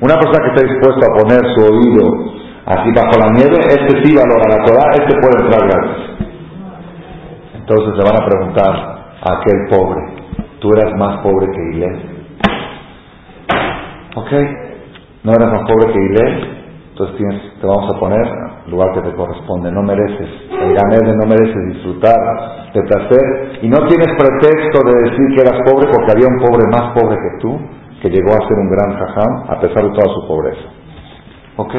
Una 0.01 0.15
persona 0.15 0.43
que 0.43 0.55
está 0.55 0.73
dispuesta 0.73 1.05
a 1.05 1.17
poner 1.19 1.41
su 1.53 1.61
oído 1.61 2.41
Así 2.65 2.91
bajo 2.93 3.17
la 3.19 3.31
nieve, 3.31 3.57
este 3.57 4.03
sí 4.03 4.15
valora 4.15 4.55
la 4.55 4.63
Torah, 4.63 4.91
este 4.93 5.19
puede 5.19 5.43
entrar 5.43 5.67
gratis. 5.67 5.97
Entonces 7.55 7.97
le 7.97 8.03
van 8.03 8.21
a 8.21 8.25
preguntar 8.25 8.90
aquel 9.21 9.67
pobre, 9.69 10.01
¿tú 10.59 10.73
eras 10.73 10.93
más 10.97 11.19
pobre 11.21 11.47
que 11.51 11.77
Ilé? 11.77 12.21
¿Ok? 14.15 14.31
¿No 15.23 15.31
eras 15.33 15.51
más 15.51 15.61
pobre 15.69 15.93
que 15.93 15.99
Ilé? 15.99 16.61
Entonces 16.91 17.17
tienes, 17.17 17.59
te 17.59 17.67
vamos 17.67 17.95
a 17.95 17.99
poner 17.99 18.19
el 18.65 18.71
lugar 18.71 18.93
que 18.93 19.01
te 19.01 19.15
corresponde. 19.15 19.71
No 19.71 19.81
mereces, 19.81 20.29
el 20.51 20.75
de 20.75 21.15
no 21.15 21.25
mereces 21.25 21.73
disfrutar 21.73 22.15
de 22.73 22.81
placer. 22.83 23.59
Y 23.61 23.69
no 23.69 23.77
tienes 23.87 24.07
pretexto 24.17 24.79
de 24.85 25.09
decir 25.09 25.35
que 25.35 25.41
eras 25.41 25.61
pobre 25.65 25.87
porque 25.87 26.11
había 26.11 26.27
un 26.27 26.39
pobre 26.39 26.67
más 26.71 26.93
pobre 26.93 27.15
que 27.15 27.39
tú, 27.39 27.57
que 28.01 28.09
llegó 28.09 28.31
a 28.31 28.47
ser 28.47 28.57
un 28.57 28.69
gran 28.69 28.99
jajam 28.99 29.43
a 29.49 29.59
pesar 29.59 29.83
de 29.83 29.89
toda 29.91 30.13
su 30.13 30.27
pobreza. 30.27 30.69
¿Ok? 31.57 31.73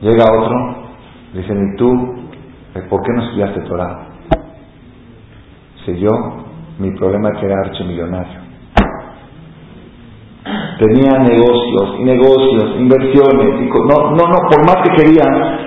Llega 0.00 0.24
otro, 0.32 0.56
dicen, 1.34 1.72
¿y 1.72 1.76
tú 1.76 2.14
por 2.88 3.02
qué 3.02 3.12
no 3.12 3.22
estudiaste 3.22 3.60
Torah? 3.62 4.05
Yo, 5.94 6.10
mi 6.78 6.90
problema 6.92 7.30
es 7.30 7.38
que 7.38 7.46
era 7.46 7.60
archimillonario. 7.60 8.46
Tenía 10.78 11.18
negocios 11.18 11.96
y 11.98 12.04
negocios, 12.04 12.76
inversiones. 12.78 13.60
Y 13.60 13.66
no, 13.66 14.10
no, 14.10 14.28
no, 14.28 14.38
por 14.50 14.66
más 14.66 14.76
que 14.84 15.02
quería, 15.02 15.24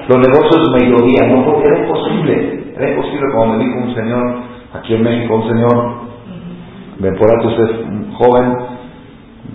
los 0.08 0.18
negocios 0.20 0.70
me 0.72 0.90
llovían, 0.90 1.32
no, 1.32 1.46
porque 1.46 1.68
era 1.68 1.80
imposible. 1.80 2.74
Era 2.78 2.90
imposible, 2.92 3.26
como 3.34 3.54
me 3.54 3.64
dijo 3.66 3.80
un 3.80 3.96
señor 3.96 4.36
aquí 4.74 4.94
en 4.94 5.04
México, 5.04 5.36
un 5.36 5.48
señor, 5.50 5.94
Benporatus 7.00 7.54
es 7.54 7.88
un 7.88 8.14
joven, 8.14 8.56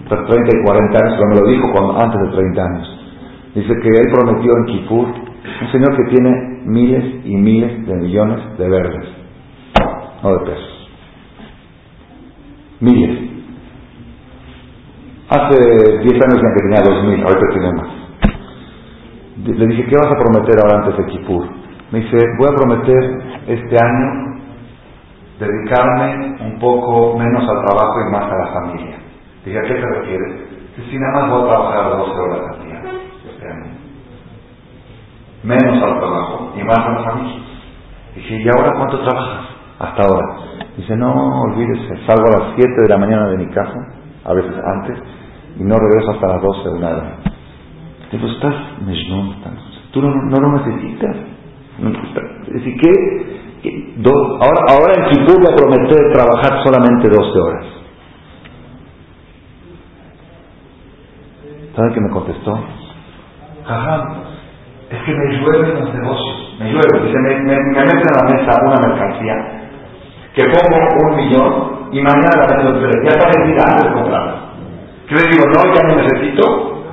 30 0.09 0.35
y 0.35 0.65
40 0.65 0.99
años, 0.99 1.15
pero 1.19 1.29
me 1.29 1.41
lo 1.41 1.47
dijo 1.49 2.01
antes 2.01 2.21
de 2.21 2.37
30 2.37 2.63
años. 2.63 3.01
Dice 3.55 3.75
que 3.81 3.89
él 3.89 4.07
prometió 4.13 4.53
en 4.57 4.65
Kipur, 4.67 5.07
un 5.07 5.73
señor 5.73 5.97
que 5.97 6.11
tiene 6.11 6.31
miles 6.65 7.25
y 7.25 7.37
miles 7.37 7.87
de 7.87 7.95
millones 7.95 8.59
de 8.59 8.69
verdes, 8.69 9.24
no 10.25 10.31
de 10.31 10.45
pesos. 10.47 10.91
Miles. 12.81 13.31
Hace 15.29 15.57
10 15.57 16.13
años 16.13 16.41
que 16.41 16.63
tenía 16.63 16.83
dos 16.83 17.05
mil, 17.05 17.23
ahorita 17.23 17.47
tiene 17.53 17.73
más. 17.73 17.89
Le 19.59 19.67
dije, 19.67 19.87
¿qué 19.87 19.97
vas 19.97 20.13
a 20.13 20.23
prometer 20.23 20.57
ahora 20.61 20.85
antes 20.85 20.97
de 20.99 21.13
Kipur? 21.13 21.47
Me 21.91 22.01
dice, 22.01 22.17
voy 22.39 22.49
a 22.49 22.57
prometer 22.57 23.05
este 23.47 23.77
año 23.77 24.41
dedicarme 25.39 26.37
un 26.41 26.59
poco 26.59 27.19
menos 27.19 27.43
al 27.49 27.65
trabajo 27.65 27.95
y 28.01 28.13
más 28.13 28.25
a 28.25 28.37
la 28.37 28.47
familia. 28.53 28.97
Dije, 29.45 29.59
¿a 29.59 29.63
qué 29.63 29.75
te 29.75 29.87
refieres? 29.87 30.35
Si 30.91 30.99
nada 30.99 31.21
más 31.21 31.31
voy 31.31 31.43
a 31.43 31.51
trabajar 31.51 31.97
12 31.99 32.21
horas 32.21 32.41
al 32.51 32.65
día 32.65 32.75
menos 35.45 35.83
al 35.83 36.01
trabajo 36.01 36.53
y 36.57 36.65
más 36.65 36.79
a 36.79 36.91
la 36.91 37.05
familia. 37.05 37.43
Dije, 38.15 38.37
¿y 38.37 38.49
ahora 38.49 38.73
cuánto 38.77 39.05
trabajas? 39.05 39.54
Hasta 39.85 40.03
ahora. 40.03 40.25
Dice, 40.77 40.97
no, 40.97 41.13
olvídese, 41.43 42.07
salgo 42.07 42.27
a 42.27 42.39
las 42.39 42.57
7 42.57 42.83
de 42.83 42.89
la 42.89 42.97
mañana 42.97 43.29
de 43.29 43.37
mi 43.37 43.47
casa, 43.49 43.75
a 44.25 44.33
veces 44.33 44.53
antes, 44.65 44.99
y 45.59 45.63
no 45.63 45.77
regreso 45.79 46.13
hasta 46.13 46.27
las 46.27 46.43
12 46.43 46.71
de 46.71 46.81
nada. 46.81 47.17
Digo, 48.11 48.27
estás 48.29 48.55
tú 49.93 50.03
no, 50.03 50.11
lo 50.11 50.53
necesitas. 50.59 51.17
Así 52.57 52.77
que, 52.77 52.91
ahora, 54.41 54.61
ahora 54.71 54.95
en 54.97 55.11
Kipur 55.11 55.47
a 55.47 55.55
prometer 55.55 56.13
trabajar 56.13 56.65
solamente 56.65 57.09
12 57.09 57.39
horas. 57.39 57.67
¿Saben 61.77 61.93
qué 61.93 62.01
me 62.01 62.11
contestó? 62.11 62.59
Ajá, 63.67 64.05
es 64.91 65.03
que 65.03 65.13
me 65.13 65.39
llueven 65.39 65.75
los 65.75 65.95
negocios, 65.95 66.57
me 66.61 66.67
llueve, 66.67 67.07
dice, 67.07 67.19
me, 67.19 67.41
me, 67.41 67.57
meten 67.57 68.09
a 68.09 68.25
la 68.25 68.35
mesa 68.35 68.61
una 68.65 68.89
mercancía 68.89 69.54
que 70.35 70.45
pongo 70.45 70.77
un 71.11 71.17
millón 71.17 71.89
y 71.93 72.03
mañana 72.03 72.31
la 72.37 72.57
vendo 72.57 72.81
tres, 72.81 72.97
ya 73.05 73.11
está 73.17 73.31
vendida 73.39 73.63
antes 73.69 73.85
de 73.89 73.95
comprarla. 73.95 74.35
¿Qué 75.09 75.15
le 75.15 75.23
digo? 75.29 75.45
No, 75.47 75.75
ya 75.75 75.83
no 75.83 75.97
necesito, 76.03 76.85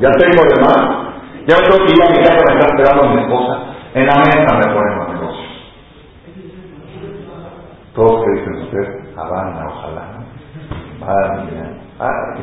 ya 0.00 0.10
tengo 0.12 0.42
de 0.44 0.60
más, 0.62 0.88
ya 1.46 1.56
me 1.58 1.68
tengo 1.68 1.86
que 1.86 1.92
ir 1.92 2.02
a 2.02 2.10
mi 2.10 2.18
casa, 2.24 2.44
me 2.46 2.60
está 2.60 2.66
esperando 2.68 3.08
mi 3.14 3.22
esposa, 3.22 3.58
en 3.94 4.06
la 4.06 4.14
mesa 4.16 4.56
me 4.56 4.74
ponen 4.74 4.98
los 4.98 5.08
negocios. 5.10 5.48
Todos 7.94 8.24
que 8.24 8.30
dicen 8.32 8.54
ustedes, 8.64 9.18
Habana, 9.18 9.66
ojalá, 9.68 10.02
¿no? 10.18 10.22
Ah, 12.00 12.34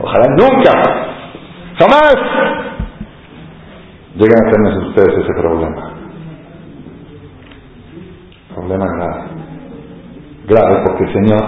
Ojalá 0.00 0.26
nunca, 0.36 0.72
jamás 1.78 2.14
lleguen 4.14 4.46
a 4.46 4.50
tener 4.50 4.78
ustedes 4.88 5.18
ese 5.18 5.34
problema. 5.40 5.87
Problema 8.58 8.86
grave. 8.86 9.22
Grave 10.48 10.82
porque 10.84 11.04
el 11.04 11.12
Señor 11.12 11.42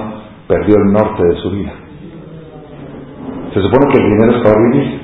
perdió 0.47 0.77
el 0.77 0.93
norte 0.93 1.23
de 1.27 1.37
su 1.43 1.51
vida. 1.51 1.73
Se 3.53 3.61
supone 3.61 3.93
que 3.93 4.01
el 4.01 4.11
dinero 4.11 4.37
es 4.37 4.43
para 4.45 4.57
vivir. 4.71 5.01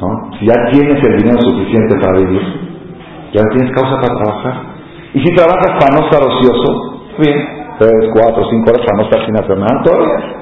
¿no? 0.00 0.38
Si 0.38 0.46
ya 0.46 0.54
tienes 0.72 1.04
el 1.04 1.16
dinero 1.18 1.40
suficiente 1.42 1.94
para 2.00 2.18
vivir, 2.18 2.42
ya 3.32 3.42
tienes 3.52 3.72
causa 3.72 4.00
para 4.00 4.18
trabajar. 4.18 4.54
Y 5.14 5.20
si 5.20 5.34
trabajas 5.36 5.78
para 5.78 5.94
no 5.96 6.06
estar 6.06 6.22
ocioso, 6.26 7.02
bien, 7.18 7.38
tres, 7.78 8.10
cuatro, 8.12 8.44
cinco 8.50 8.70
horas 8.70 8.84
para 8.84 8.96
no 8.98 9.04
estar 9.04 9.26
sin 9.26 9.36
hacer 9.36 9.58
nada, 9.58 9.82
todavía. 9.84 10.34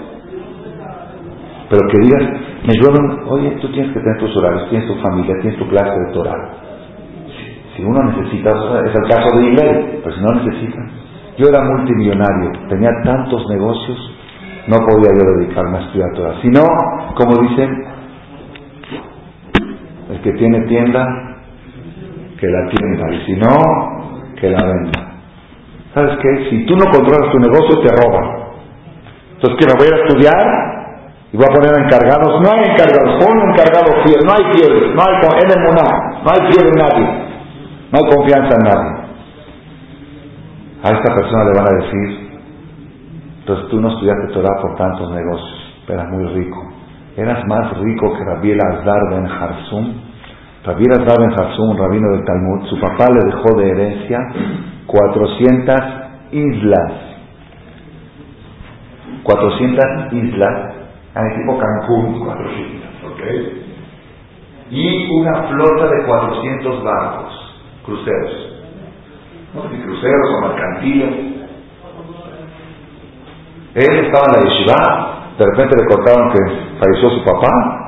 Pero 1.69 1.83
que 1.91 1.99
digas, 2.01 2.23
me 2.67 2.73
llueven, 2.81 3.21
oye, 3.29 3.51
tú 3.61 3.71
tienes 3.73 3.93
que 3.93 4.01
tener 4.01 4.19
tus 4.19 4.35
horarios, 4.39 4.71
tienes 4.71 4.89
tu 4.89 4.95
familia, 5.03 5.35
tienes 5.43 5.59
tu 5.59 5.69
clase 5.69 5.91
de 5.91 6.13
Torah. 6.15 6.72
Si, 7.77 7.83
uno 7.83 8.03
necesita, 8.05 8.51
es 8.85 8.95
el 8.95 9.09
caso 9.09 9.37
de 9.37 9.43
Iglesias, 9.45 9.85
pero 10.03 10.15
si 10.15 10.23
no 10.23 10.33
necesita. 10.35 10.79
Yo 11.39 11.49
era 11.49 11.63
multimillonario, 11.65 12.69
tenía 12.69 12.91
tantos 13.05 13.49
negocios, 13.49 13.99
no 14.69 14.77
podía 14.79 15.11
yo 15.11 15.39
dedicarme 15.39 15.79
a 15.79 15.81
estudiar 15.81 16.13
Torah. 16.15 16.35
Si 16.43 16.49
no, 16.49 16.63
como 17.15 17.49
dicen, 17.49 17.85
el 20.11 20.21
que 20.21 20.33
tiene 20.33 20.61
tienda, 20.67 21.07
que 22.39 22.47
la 22.47 22.69
tienda, 22.69 23.15
y 23.15 23.27
si 23.27 23.33
no, 23.37 24.33
que 24.39 24.51
la 24.51 24.63
venda. 24.63 25.13
¿Sabes 25.95 26.19
qué? 26.21 26.51
Si 26.51 26.67
tú 26.67 26.75
no 26.77 26.85
controlas 26.91 27.33
tu 27.33 27.39
negocio, 27.39 27.81
te 27.81 27.89
roban. 27.97 28.43
Entonces, 29.35 29.59
¿qué 29.59 29.67
me 29.67 29.79
voy 29.79 29.89
a 29.93 30.03
estudiar? 30.05 30.73
Y 31.33 31.37
voy 31.37 31.47
a 31.49 31.55
poner 31.55 31.73
encargados. 31.85 32.41
No 32.43 32.51
hay 32.53 32.71
encargados, 32.71 33.25
pon 33.25 33.39
un 33.39 33.51
encargado 33.51 34.03
fiel. 34.05 34.21
No 34.25 34.33
hay 34.33 34.45
fiel, 34.53 34.95
no 34.95 35.03
hay 35.03 35.15
en 35.17 35.65
no 35.65 36.31
hay 36.31 36.53
fiel 36.53 36.67
en 36.67 36.75
nadie. 36.75 37.32
No 37.93 37.99
hay 37.99 38.17
confianza 38.17 38.57
en 38.57 38.65
nadie. 38.65 39.03
A 40.83 40.89
esta 40.89 41.15
persona 41.15 41.45
le 41.45 41.53
van 41.53 41.67
a 41.69 41.85
decir, 41.85 42.41
entonces 43.41 43.69
tú 43.69 43.81
no 43.81 43.89
estudiaste 43.89 44.33
Torah 44.33 44.63
por 44.63 44.77
tantos 44.77 45.11
negocios, 45.13 45.85
eras 45.89 46.09
muy 46.09 46.27
rico. 46.35 46.73
Eras 47.17 47.47
más 47.47 47.79
rico 47.79 48.15
que 48.15 48.25
Rabbi 48.25 48.53
Azar 48.53 49.01
ben 49.11 49.27
Harsum. 49.27 49.95
Rabbi 50.65 50.85
Azar 50.91 51.19
ben 51.19 51.33
Harsum, 51.33 51.71
un 51.71 51.77
rabino 51.77 52.11
del 52.17 52.25
Talmud, 52.25 52.67
su 52.69 52.81
papá 52.81 53.09
le 53.11 53.27
dejó 53.27 53.59
de 53.59 53.71
herencia 53.71 54.19
400 54.87 55.77
islas. 56.33 56.93
400 59.23 60.13
islas, 60.13 60.75
en 61.15 61.37
tipo 61.37 61.59
Cancún, 61.59 62.25
400, 62.25 62.89
¿ok? 63.05 63.21
Y 64.71 65.11
una 65.13 65.43
flota 65.49 65.87
de 65.87 66.07
400 66.07 66.83
barcos, 66.83 67.42
cruceros. 67.85 68.53
No 69.55 69.63
sé 69.63 69.83
cruceros 69.83 70.29
o 70.37 70.49
mercantiles. 70.49 71.33
Él 73.75 74.05
estaba 74.05 74.27
en 74.29 74.33
la 74.37 74.51
yeshiva, 74.51 75.35
de 75.39 75.45
repente 75.47 75.77
le 75.81 75.87
contaron 75.89 76.33
que 76.33 76.39
falleció 76.79 77.11
su 77.11 77.25
papá, 77.25 77.83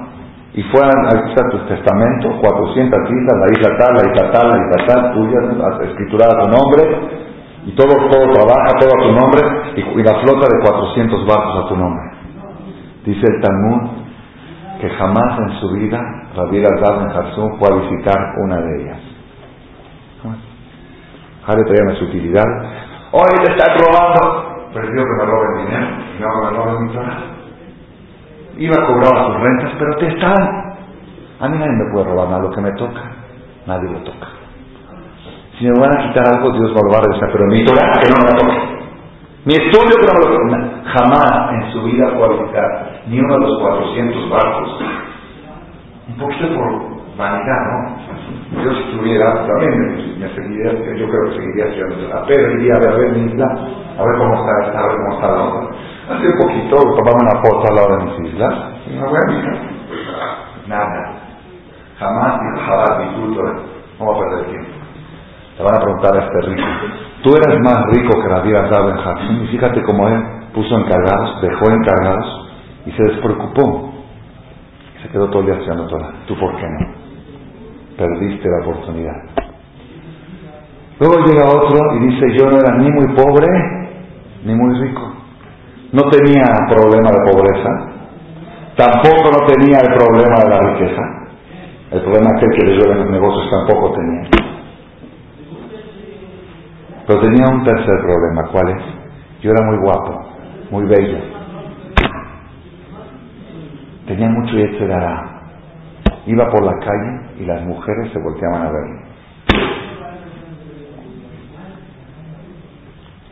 y 0.55 0.63
fue 0.63 0.81
a 0.83 1.51
tu 1.51 1.59
testamento, 1.67 2.41
400 2.41 3.01
islas, 3.11 3.37
la 3.41 3.53
isla 3.53 3.77
tal, 3.77 3.95
la 3.95 4.13
isla 4.13 4.33
tal, 4.33 4.49
la 4.49 4.57
isla 4.57 4.87
tal, 4.87 5.15
tuya, 5.15 5.89
escriturada 5.91 6.43
tu 6.43 6.49
nombre, 6.49 7.25
y 7.67 7.73
todo, 7.73 7.89
todo 8.09 8.33
trabaja, 8.33 8.79
todo 8.79 8.91
a 8.95 9.03
tu 9.03 9.13
nombre, 9.13 9.43
y, 9.77 10.03
la 10.03 10.21
flota 10.21 10.47
de 10.47 10.61
400 10.63 11.27
barcos 11.27 11.65
a 11.65 11.69
tu 11.69 11.77
nombre. 11.77 12.05
Dice 13.05 13.27
el 13.27 13.41
Talmud 13.43 13.91
que 14.81 14.89
jamás 14.91 15.39
en 15.41 15.61
su 15.61 15.71
vida 15.73 16.01
Rabbi 16.37 16.63
Azar 16.63 17.03
en 17.03 17.59
fue 17.59 17.69
a 17.71 17.81
visitar 17.83 18.19
una 18.45 18.61
de 18.61 18.83
ellas. 18.83 19.13
Jale 21.47 21.65
traía 21.65 21.85
una 21.85 21.99
sutilidad. 21.99 22.45
Hoy 23.13 23.45
te 23.45 23.53
estás 23.53 23.77
robando. 23.79 24.71
Prefiero 24.73 25.05
que 25.05 25.13
me 25.19 25.25
roben 25.25 25.67
dinero, 25.67 25.87
no 26.19 26.43
me 26.43 26.57
roben 26.57 26.87
mi 26.87 28.65
iba 28.65 28.75
a 28.75 28.87
cobrar 28.87 29.27
sus 29.27 29.41
rentas, 29.41 29.73
pero 29.79 29.97
te 29.99 30.09
están. 30.09 30.75
A 31.41 31.49
mí 31.49 31.59
nadie 31.59 31.73
me 31.73 31.93
puede 31.93 32.07
robar 32.07 32.29
nada, 32.29 32.43
lo 32.43 32.51
que 32.51 32.61
me 32.61 32.73
toca, 32.73 33.03
nadie 33.67 33.91
lo 33.91 33.99
toca. 34.01 34.29
Si 35.59 35.65
me 35.65 35.79
van 35.79 35.91
a 35.93 36.09
quitar 36.09 36.25
algo, 36.35 36.51
Dios 36.53 36.73
va 36.73 36.79
a 36.79 36.83
robar 36.83 37.31
pero 37.33 37.47
mi 37.47 37.65
Torah 37.65 37.93
que 38.01 38.11
no 38.11 38.17
me 38.19 38.31
lo 38.31 38.39
toque. 38.39 38.75
Mi 39.45 39.55
estudio 39.55 39.97
que 40.01 40.07
no 40.07 40.13
me 40.15 40.21
lo 40.21 40.33
toque. 40.33 40.75
Jamás 40.85 41.53
en 41.53 41.73
su 41.73 41.83
vida 41.85 42.11
fue 42.17 42.25
a 42.25 42.29
visitar 42.29 43.03
ni 43.07 43.21
uno 43.21 43.35
de 43.35 43.41
los 43.41 43.61
400 43.61 44.31
barcos. 44.31 44.81
Un 46.09 46.17
poquito 46.17 46.55
por 46.55 46.94
vanidad, 47.16 47.61
¿no? 47.70 48.62
Yo 48.62 48.72
si 48.74 48.83
estuviera, 48.90 49.46
también 49.46 50.18
me, 50.18 50.29
seguiría, 50.35 50.72
yo 50.96 51.09
creo 51.09 51.24
que 51.31 51.37
seguiría 51.37 51.66
estudiando 51.66 52.16
a 52.16 52.27
Pedro 52.27 52.53
iría 52.53 52.74
a 52.77 52.79
ver, 52.79 52.88
a 52.88 52.96
ver 52.96 53.12
mi 53.12 53.33
isla, 53.33 53.46
a 53.98 54.05
ver 54.05 54.18
cómo 54.18 54.35
está, 54.35 54.79
a 54.79 54.87
ver 54.87 54.96
cómo 54.96 55.14
está 55.14 55.27
la 55.29 55.42
otra. 55.42 55.77
Hace 56.11 56.31
poquito 56.38 56.77
tomamos 56.77 57.22
una 57.22 57.40
foto 57.42 57.68
al 57.68 57.74
lado 57.77 57.96
de 57.96 58.05
mis 58.05 58.33
islas. 58.33 58.55
Una 58.92 59.09
buena 59.09 59.74
Nada. 60.66 61.12
Jamás 61.98 62.40
jamás 62.66 62.98
disfruto. 63.00 63.42
Vamos 63.98 64.16
a 64.16 64.20
perder 64.20 64.46
tiempo. 64.50 64.70
Le 65.59 65.64
van 65.64 65.74
a 65.77 65.81
preguntar 65.81 66.16
a 66.16 66.24
este 66.24 66.40
rico. 66.48 66.68
Tú 67.22 67.31
eras 67.37 67.61
más 67.61 67.85
rico 67.92 68.20
que 68.20 68.29
dado 68.29 68.90
en 68.90 68.96
Jackson. 68.96 69.44
Y 69.44 69.46
fíjate 69.48 69.83
cómo 69.83 70.09
él 70.09 70.22
puso 70.53 70.77
encargados, 70.77 71.40
dejó 71.42 71.70
encargados 71.70 72.50
y 72.87 72.92
se 72.92 73.03
despreocupó. 73.05 73.92
Se 75.03 75.09
quedó 75.09 75.29
todo 75.29 75.40
el 75.40 75.46
día 75.46 75.55
estudiando 75.55 75.87
toda. 75.87 76.12
¿Tú 76.27 76.38
por 76.38 76.57
qué 76.57 76.66
no? 76.66 77.04
Perdiste 77.97 78.49
la 78.49 78.67
oportunidad. 78.67 79.23
Luego 81.01 81.27
llega 81.27 81.49
otro 81.49 81.97
y 81.97 82.07
dice, 82.09 82.39
yo 82.39 82.51
no 82.51 82.59
era 82.59 82.77
ni 82.79 82.91
muy 82.91 83.15
pobre 83.15 83.47
ni 84.45 84.55
muy 84.55 84.81
rico. 84.81 85.13
No 85.93 86.03
tenía 86.11 86.45
problema 86.69 87.11
de 87.11 87.33
pobreza, 87.33 87.71
tampoco 88.77 89.31
no 89.31 89.47
tenía 89.47 89.79
el 89.79 89.95
problema 89.95 90.37
de 90.43 90.49
la 90.49 90.61
riqueza. 90.73 91.03
El 91.93 92.01
problema 92.01 92.31
que 92.41 92.47
le 92.65 92.75
en 92.93 92.99
los 92.99 93.11
negocios 93.11 93.51
tampoco 93.51 93.93
tenía. 93.93 94.31
Pero 97.07 97.21
tenía 97.21 97.49
un 97.49 97.65
tercer 97.65 98.01
problema, 98.01 98.49
¿cuál 98.51 98.69
es? 98.71 98.83
Yo 99.43 99.51
era 99.51 99.65
muy 99.67 99.77
guapo, 99.79 100.27
muy 100.71 100.85
bello. 100.87 101.19
Tenía 104.07 104.29
mucho 104.29 104.57
dará. 104.87 105.34
Iba 106.27 106.51
por 106.51 106.65
la 106.65 106.79
calle 106.79 107.41
y 107.41 107.45
las 107.45 107.63
mujeres 107.63 108.13
se 108.13 108.19
volteaban 108.19 108.63
a 108.63 108.71
verme. 108.71 109.15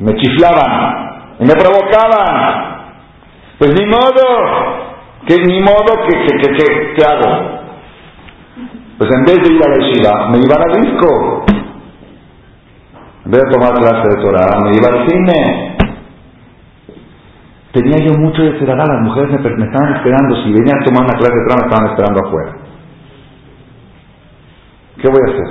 Me 0.00 0.14
chiflaban, 0.16 1.12
y 1.38 1.44
me 1.44 1.54
provocaban. 1.54 2.72
Pues 3.58 3.72
ni 3.78 3.86
modo, 3.86 4.82
que 5.26 5.36
ni 5.38 5.60
modo 5.60 6.04
que, 6.06 6.18
que, 6.26 6.52
que, 6.52 6.94
que, 6.94 7.04
hago. 7.04 7.60
Pues 8.98 9.10
en 9.14 9.24
vez 9.24 9.36
de 9.36 9.54
ir 9.54 9.62
a 9.62 9.68
la 9.68 9.76
yeshiva, 9.76 10.28
me 10.30 10.38
iba 10.38 10.56
al 10.56 10.82
disco. 10.82 11.44
En 13.24 13.30
vez 13.30 13.42
de 13.42 13.50
tomar 13.50 13.74
clase 13.74 14.08
de 14.08 14.22
Torah, 14.22 14.58
me 14.64 14.72
iba 14.76 14.88
al 14.88 15.08
cine. 15.08 15.76
Tenía 17.72 18.04
yo 18.04 18.18
mucho 18.18 18.42
de 18.42 18.58
cerar, 18.58 18.76
las 18.76 19.00
mujeres 19.02 19.30
me, 19.30 19.38
me, 19.56 19.64
estaban 19.64 19.96
esperando, 19.96 20.36
si 20.42 20.52
venían 20.52 20.82
a 20.82 20.84
tomar 20.84 21.04
una 21.04 21.18
clase 21.18 21.34
de 21.34 21.44
Torah 21.46 21.62
me 21.62 21.68
estaban 21.68 21.90
esperando 21.90 22.26
afuera. 22.26 22.71
¿Qué 25.02 25.08
voy 25.08 25.18
a 25.18 25.32
hacer? 25.32 25.48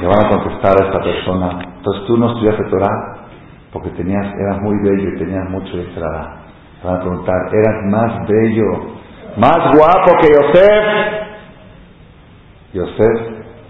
Le 0.00 0.06
van 0.08 0.26
a 0.26 0.28
contestar 0.28 0.74
a 0.82 0.86
esta 0.86 1.00
persona, 1.04 1.62
entonces 1.76 2.04
tú 2.08 2.16
no 2.16 2.32
estudiaste 2.32 2.64
Torah 2.64 3.28
porque 3.72 3.90
tenías, 3.90 4.26
eras 4.34 4.60
muy 4.60 4.74
bello 4.82 5.10
y 5.10 5.18
tenías 5.18 5.48
mucho 5.50 5.70
Torah. 5.94 6.46
Le 6.82 6.90
van 6.90 6.96
a 6.96 7.00
preguntar, 7.00 7.36
eras 7.52 7.84
más 7.84 8.28
bello, 8.28 8.64
más 9.36 9.76
guapo 9.76 10.18
que 10.20 10.28
Yosef. 10.34 10.84
Yosef, 12.72 13.20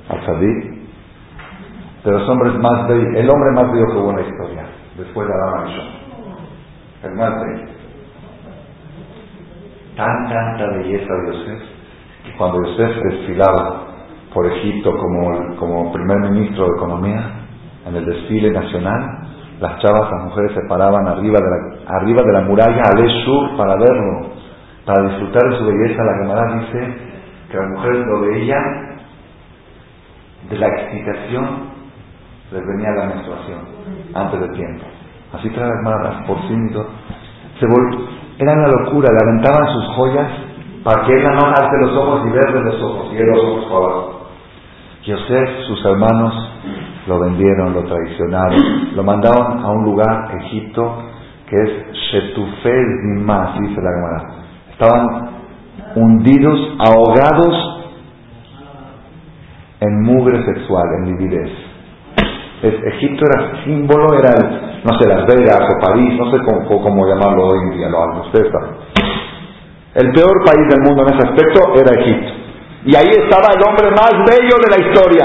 al 0.08 0.40
de 0.40 2.10
los 2.10 2.26
hombres 2.26 2.54
más 2.54 2.88
bellos, 2.88 3.16
el 3.16 3.30
hombre 3.30 3.50
más 3.52 3.70
bello 3.70 3.86
que 3.86 3.98
hubo 3.98 4.10
en 4.12 4.16
la 4.16 4.22
historia, 4.22 4.66
después 4.96 5.28
de 5.28 5.34
Adán 5.34 5.68
y 5.68 7.06
el 7.06 7.14
más 7.16 7.34
bello. 7.34 7.66
Tan, 9.94 10.28
tanta 10.30 10.66
belleza 10.78 11.14
de 11.14 11.32
Yosef, 11.32 11.73
cuando 12.36 12.62
Yosef 12.64 13.02
desfilaba 13.10 13.86
por 14.32 14.46
Egipto 14.46 14.90
como, 14.96 15.56
como 15.56 15.92
primer 15.92 16.18
ministro 16.30 16.64
de 16.64 16.76
Economía 16.76 17.30
en 17.86 17.96
el 17.96 18.04
desfile 18.04 18.50
nacional, 18.50 19.24
las 19.60 19.78
chavas, 19.80 20.10
las 20.10 20.24
mujeres 20.24 20.52
se 20.52 20.68
paraban 20.68 21.06
arriba 21.06 21.38
de 21.38 21.50
la, 21.50 21.96
arriba 21.96 22.22
de 22.22 22.32
la 22.32 22.40
muralla 22.40 22.82
al 22.92 23.24
sur 23.24 23.56
para 23.56 23.76
verlo, 23.76 24.30
para 24.84 25.08
disfrutar 25.08 25.42
de 25.50 25.58
su 25.58 25.66
belleza. 25.66 26.02
La 26.02 26.18
Gemara 26.18 26.60
dice 26.60 26.94
que 27.50 27.56
las 27.56 27.68
mujeres 27.70 28.06
lo 28.06 28.20
veían 28.20 28.98
de 30.48 30.58
la 30.58 30.66
excitación, 30.66 31.44
les 32.52 32.62
venía 32.66 32.90
la 32.90 33.06
menstruación 33.06 33.60
antes 34.14 34.40
del 34.40 34.52
tiempo. 34.52 34.84
Así 35.32 35.50
trae 35.50 35.70
las 36.02 36.26
porcín 36.26 36.68
y 36.68 36.72
todo. 36.72 36.88
Se 37.60 37.66
era 38.38 38.52
una 38.52 38.68
locura, 38.68 39.08
le 39.10 39.30
aventaban 39.30 39.72
sus 39.72 39.86
joyas 39.94 40.30
para 40.84 41.06
que 41.06 41.12
él 41.14 41.22
no 41.22 41.46
alce 41.46 41.76
los 41.80 41.96
ojos 41.96 42.26
y 42.26 42.30
ver 42.30 42.52
de 42.52 42.60
los 42.60 42.82
ojos, 42.82 43.12
y 43.12 43.16
él 43.16 43.26
los 43.26 43.44
ojos 43.44 43.64
para 43.64 43.76
abajo. 43.76 44.20
Yosef, 45.04 45.50
sus 45.66 45.84
hermanos, 45.86 46.32
lo 47.06 47.18
vendieron, 47.20 47.72
lo 47.72 47.84
traicionaron, 47.84 48.94
lo 48.94 49.02
mandaron 49.02 49.64
a 49.64 49.70
un 49.70 49.84
lugar, 49.84 50.30
Egipto, 50.42 51.02
que 51.48 51.56
es 51.56 51.70
Shetufel 51.92 52.86
dice 53.60 53.80
la 53.82 53.90
Gemara. 53.90 54.44
Estaban 54.72 55.30
hundidos, 55.96 56.60
ahogados 56.86 57.74
en 59.80 60.02
mugre 60.02 60.44
sexual, 60.44 60.84
en 60.98 61.16
lividez. 61.16 61.50
Egipto 62.62 63.24
era 63.26 63.64
símbolo, 63.64 64.18
era, 64.18 64.80
no 64.84 64.98
sé, 64.98 65.08
Las 65.08 65.26
Vegas 65.26 65.60
o 65.60 65.86
París, 65.86 66.18
no 66.18 66.30
sé 66.30 66.38
cómo, 66.44 67.06
llamarlo 67.06 67.48
hoy 67.48 67.58
en 67.64 67.78
día, 67.78 67.88
lo 67.88 68.22
ustedes 68.22 68.50
El 69.94 70.10
peor 70.12 70.44
país 70.44 70.68
del 70.68 70.82
mundo 70.82 71.06
en 71.06 71.14
ese 71.14 71.28
aspecto 71.28 71.74
era 71.74 72.00
Egipto. 72.00 72.32
Y 72.86 72.96
ahí 72.96 73.08
estaba 73.08 73.54
el 73.54 73.62
hombre 73.62 73.90
más 73.90 74.12
bello 74.26 74.56
de 74.60 74.70
la 74.70 74.88
historia, 74.88 75.24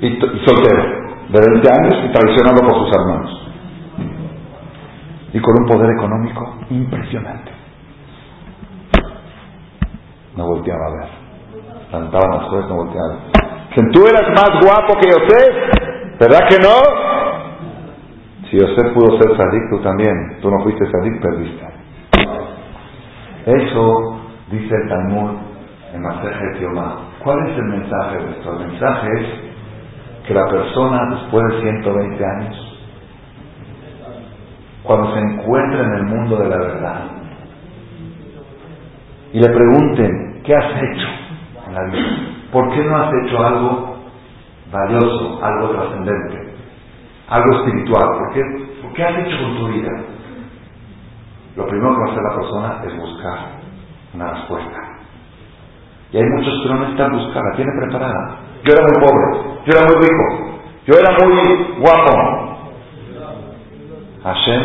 y, 0.00 0.18
soltero, 0.46 0.82
de 1.28 1.40
20 1.52 1.72
años 1.72 1.94
y 2.04 2.12
traicionado 2.12 2.58
por 2.60 2.74
sus 2.78 2.96
hermanos. 2.96 3.42
Y 5.32 5.40
con 5.40 5.54
un 5.60 5.68
poder 5.68 5.90
económico 5.90 6.58
impresionante. 6.70 7.50
No 10.36 10.46
volteaba 10.46 10.86
a 10.86 10.90
ver. 10.90 11.08
Cantaban 11.90 12.30
las 12.38 12.48
cosas, 12.48 12.68
no 12.68 12.76
volteaba 12.76 13.06
a 13.06 13.16
ver. 13.16 13.92
Tú 13.92 14.06
eras 14.06 14.28
más 14.30 14.50
guapo 14.62 14.94
que 14.98 15.08
Yosef, 15.08 16.18
¿verdad 16.18 16.48
que 16.48 16.56
no? 16.58 16.80
Si 18.48 18.56
Yosef 18.56 18.94
pudo 18.94 19.18
ser 19.18 19.36
sadik, 19.36 19.70
tú 19.70 19.78
también. 19.80 20.38
Tú 20.40 20.50
no 20.50 20.62
fuiste 20.62 20.90
sadik, 20.90 21.20
perdiste. 21.20 21.66
Eso 23.46 24.20
dice 24.50 24.74
el 24.74 24.88
Talmud 24.88 25.30
en 25.94 26.02
Masejet 26.02 26.60
Yomá. 26.60 26.96
¿Cuál 27.22 27.48
es 27.48 27.56
el 27.56 27.64
mensaje 27.64 28.16
de 28.18 28.30
esto? 28.32 28.52
El 28.52 28.66
mensaje 28.66 29.08
es 29.20 30.26
que 30.26 30.34
la 30.34 30.48
persona 30.50 30.98
después 31.10 31.44
de 31.52 31.60
120 31.62 32.24
años, 32.24 32.78
cuando 34.82 35.14
se 35.14 35.20
encuentra 35.20 35.80
en 35.80 35.94
el 35.94 36.02
mundo 36.06 36.36
de 36.38 36.48
la 36.48 36.56
verdad, 36.56 37.00
y 39.32 39.38
le 39.38 39.48
pregunten, 39.48 40.42
¿qué 40.42 40.52
has 40.52 40.82
hecho 40.82 41.08
en 41.68 41.74
la 41.74 41.84
vida? 41.84 42.06
¿Por 42.50 42.74
qué 42.74 42.82
no 42.82 42.96
has 42.96 43.12
hecho 43.22 43.46
algo 43.46 43.96
valioso, 44.72 45.44
algo 45.44 45.70
trascendente, 45.70 46.52
algo 47.28 47.58
espiritual? 47.58 48.08
¿Por 48.08 48.34
qué, 48.34 48.42
¿Por 48.82 48.92
qué 48.92 49.04
has 49.04 49.18
hecho 49.18 49.36
con 49.40 49.56
tu 49.56 49.68
vida? 49.68 50.15
Lo 51.56 51.66
primero 51.66 51.90
que 51.94 52.00
va 52.00 52.06
a 52.06 52.10
hacer 52.12 52.22
la 52.22 52.36
persona 52.36 52.82
es 52.84 52.96
buscar 52.98 53.38
una 54.12 54.30
respuesta. 54.32 54.78
Y 56.12 56.18
hay 56.18 56.24
muchos 56.24 56.62
que 56.62 56.68
no 56.68 56.78
necesitan 56.80 57.12
buscar, 57.12 57.42
la 57.42 57.56
tiene 57.56 57.72
preparada. 57.80 58.38
Yo 58.62 58.72
era 58.72 58.82
muy 58.82 59.00
pobre, 59.00 59.60
yo 59.64 59.72
era 59.72 59.86
muy 59.86 59.96
rico, 59.96 60.24
yo 60.86 60.94
era 61.00 61.10
muy 61.18 61.80
guapo. 61.80 62.56
Hashem 64.22 64.62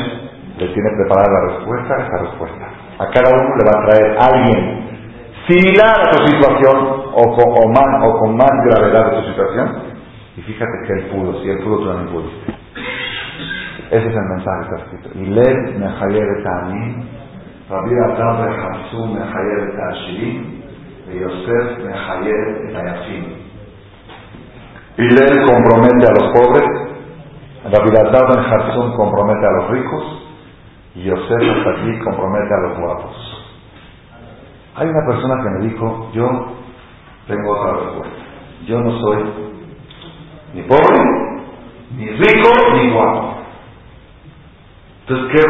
le 0.57 0.67
tiene 0.67 0.89
preparada 0.97 1.31
la 1.31 1.53
respuesta 1.55 1.95
a 1.95 2.07
esa 2.07 2.17
respuesta. 2.17 2.67
A 2.99 3.07
cada 3.09 3.29
uno 3.39 3.55
le 3.55 3.65
va 3.65 3.71
a 3.71 3.89
traer 3.89 4.17
alguien 4.19 4.81
similar 5.47 5.95
a 5.97 6.11
tu 6.11 6.27
situación 6.27 7.03
o 7.13 7.21
con, 8.19 8.35
más, 8.37 8.51
gravedad 8.65 9.11
de 9.11 9.21
tu 9.21 9.27
situación. 9.29 9.91
Y 10.37 10.41
fíjate 10.41 10.71
que 10.87 10.93
él 10.93 11.09
pudo, 11.09 11.41
si 11.41 11.49
él 11.49 11.59
pudo, 11.63 11.77
tú 11.79 11.87
también 11.87 12.13
pudiste. 12.13 12.60
Ese 13.91 14.07
es 14.07 14.15
el 14.15 14.23
mensaje 14.23 14.57
que 14.57 14.75
está 14.75 14.85
escrito. 14.85 15.09
Y 15.15 15.29
me 15.29 15.79
mehayer 15.79 16.23
et 16.23 16.45
amin, 16.47 17.09
Rabbi 17.69 17.91
Atar 18.05 18.39
me 18.39 19.19
mehayer 19.19 19.67
et 19.67 19.79
ashirim, 19.91 20.61
y 21.11 21.19
Yosef 21.19 21.77
mehayer 21.83 22.69
et 22.69 22.75
ayafim. 22.77 23.25
Hillel 24.97 25.45
compromete 25.45 26.05
a 26.07 26.13
los 26.13 26.31
pobres, 26.31 26.69
Rabbi 27.65 27.89
Atar 27.97 28.27
ben 28.29 28.91
compromete 28.95 29.45
a 29.45 29.51
los 29.59 29.69
ricos, 29.71 30.03
y 30.95 31.03
Yosef 31.03 31.67
aquí 31.67 31.99
compromete 31.99 32.53
a 32.53 32.69
los 32.69 32.79
guapos. 32.79 33.45
Hay 34.75 34.87
una 34.87 35.05
persona 35.05 35.43
que 35.43 35.49
me 35.49 35.67
dijo, 35.67 36.11
yo 36.13 36.29
tengo 37.27 37.59
otra 37.59 37.73
respuesta. 37.73 38.15
Yo 38.67 38.79
no 38.79 38.97
soy 38.99 39.23
ni 40.53 40.61
pobre, 40.61 40.97
ni 41.97 42.07
rico, 42.07 42.49
ni 42.73 42.93
guapo. 42.93 43.30
Entonces, 45.11 45.35
¿qué? 45.35 45.43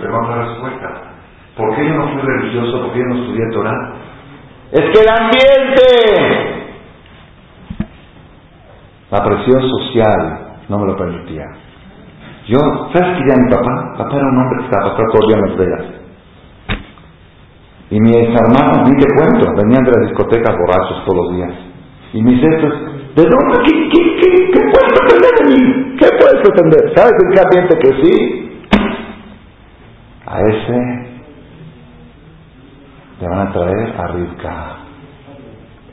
Pero 0.00 0.22
otra 0.22 0.44
respuesta. 0.46 0.88
¿Por 1.56 1.74
qué 1.74 1.88
yo 1.88 1.94
no 1.94 2.08
fui 2.12 2.22
religioso? 2.22 2.82
¿Por 2.82 2.92
qué 2.92 2.98
yo 3.00 3.04
no 3.06 3.14
estudié 3.16 3.50
Torah? 3.52 3.94
Es 4.70 4.80
que 4.80 5.00
el 5.00 5.08
ambiente, 5.08 5.84
la 9.10 9.24
presión 9.24 9.62
social 9.68 10.38
no 10.68 10.78
me 10.78 10.86
lo 10.86 10.96
permitía. 10.96 11.46
Yo, 12.46 12.58
¿sabes 12.92 13.18
qué 13.18 13.24
ya 13.28 13.42
mi 13.42 13.50
papá? 13.50 13.94
Papá 13.98 14.16
era 14.16 14.26
un 14.28 14.38
hombre 14.38 14.58
que 14.58 14.64
estaba 14.66 14.94
todo 14.94 15.20
el 15.22 15.26
día 15.26 15.36
en 15.36 15.48
Las 15.48 15.58
Vegas. 15.58 15.84
Y 17.90 18.00
mis 18.00 18.14
hermanos, 18.14 18.88
ni 18.88 19.02
te 19.02 19.14
cuento, 19.16 19.52
venían 19.56 19.84
de 19.84 19.90
las 19.90 20.10
discotecas 20.10 20.56
borrachos 20.56 21.04
todos 21.06 21.24
los 21.24 21.36
días. 21.36 21.52
Y 22.12 22.22
mis 22.22 22.40
estos, 22.40 22.72
¿de 23.16 23.24
dónde? 23.24 23.58
¿Qué, 23.64 23.88
qué, 23.88 24.16
qué, 24.20 24.50
qué 24.52 24.60
puedes 24.70 24.92
pretender 24.92 25.32
de 25.38 25.44
mí? 25.50 25.96
¿Qué 25.98 26.06
puedes 26.20 26.40
pretender? 26.42 26.92
¿Sabes 26.94 27.12
en 27.24 27.30
qué 27.32 27.40
ambiente 27.40 27.78
que 27.78 28.02
sí? 28.02 28.47
A 30.30 30.40
ese 30.42 31.08
le 33.20 33.28
van 33.28 33.48
a 33.48 33.52
traer 33.52 33.94
a 33.98 34.06
Rivka, 34.08 34.76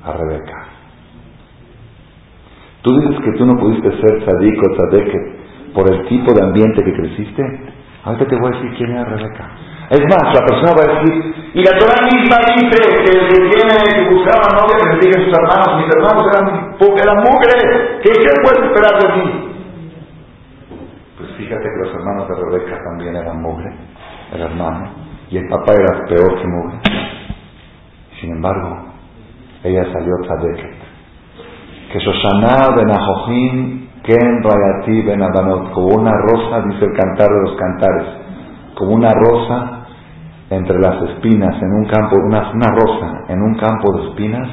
a 0.03 0.11
Rebeca. 0.11 0.65
Tú 2.81 2.99
dices 2.99 3.23
que 3.23 3.31
tú 3.37 3.45
no 3.45 3.57
pudiste 3.57 3.89
ser 3.89 4.25
sadico 4.25 4.61
o 4.67 5.73
por 5.73 5.91
el 5.91 6.07
tipo 6.07 6.33
de 6.33 6.43
ambiente 6.43 6.83
que 6.83 6.93
creciste. 6.93 7.43
Ahorita 8.03 8.25
te 8.27 8.35
voy 8.35 8.51
a 8.53 8.57
decir 8.57 8.77
quién 8.77 8.91
era 8.91 9.05
Rebeca. 9.05 9.49
Es 9.89 10.01
más, 10.01 10.33
la 10.33 10.45
persona 10.45 10.73
va 10.73 10.83
a 10.83 10.99
decir, 10.99 11.35
y 11.53 11.61
la 11.63 11.77
Torah 11.77 12.01
misma 12.11 12.37
dice 12.57 12.77
que 12.89 13.11
el 13.11 13.27
que 13.29 13.37
tiene 13.53 13.75
que 13.85 14.13
buscar 14.15 14.35
una 14.41 14.57
novia 14.57 14.77
que 14.81 14.89
bendiga 14.89 15.15
a 15.15 15.25
sus 15.25 15.33
hermanos, 15.33 15.69
mis 15.77 15.89
hermanos 15.93 16.23
eran, 16.33 16.45
eran 16.97 17.17
mugre, 17.21 18.01
¿qué, 18.01 18.11
¿qué 18.11 18.29
esperar 18.65 18.99
de 18.99 19.07
mí? 19.15 19.55
Pues 21.17 21.29
fíjate 21.37 21.63
que 21.63 21.85
los 21.85 21.93
hermanos 21.93 22.27
de 22.27 22.35
Rebeca 22.35 22.83
también 22.83 23.15
eran 23.15 23.41
mugre, 23.41 23.71
el 24.33 24.41
hermano, 24.41 24.89
y 25.29 25.37
el 25.37 25.47
papá 25.49 25.73
era 25.73 26.05
peor 26.07 26.41
que 26.41 26.47
mugre. 26.47 26.79
Sin 28.19 28.31
embargo, 28.31 28.85
ella 29.63 29.83
salió 29.91 30.13
tzadeket. 30.23 30.75
Que 31.91 31.99
Shoshana 31.99 32.75
ben 32.75 32.91
Ahojim, 32.91 33.87
Ken 34.03 34.43
Rayati 34.43 35.01
ben 35.01 35.21
Abanot, 35.21 35.71
como 35.71 35.87
una 35.95 36.11
rosa, 36.11 36.61
dice 36.67 36.85
el 36.85 36.93
cantar 36.93 37.27
de 37.27 37.41
los 37.41 37.57
cantares, 37.57 38.07
como 38.75 38.91
una 38.91 39.11
rosa 39.13 39.85
entre 40.49 40.79
las 40.79 41.01
espinas 41.09 41.61
en 41.61 41.73
un 41.73 41.85
campo, 41.85 42.15
una, 42.23 42.51
una 42.51 42.67
rosa 42.69 43.23
en 43.29 43.41
un 43.41 43.55
campo 43.55 43.97
de 43.97 44.09
espinas, 44.09 44.47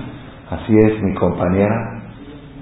así 0.50 0.74
es 0.76 1.02
mi 1.02 1.14
compañera 1.14 2.02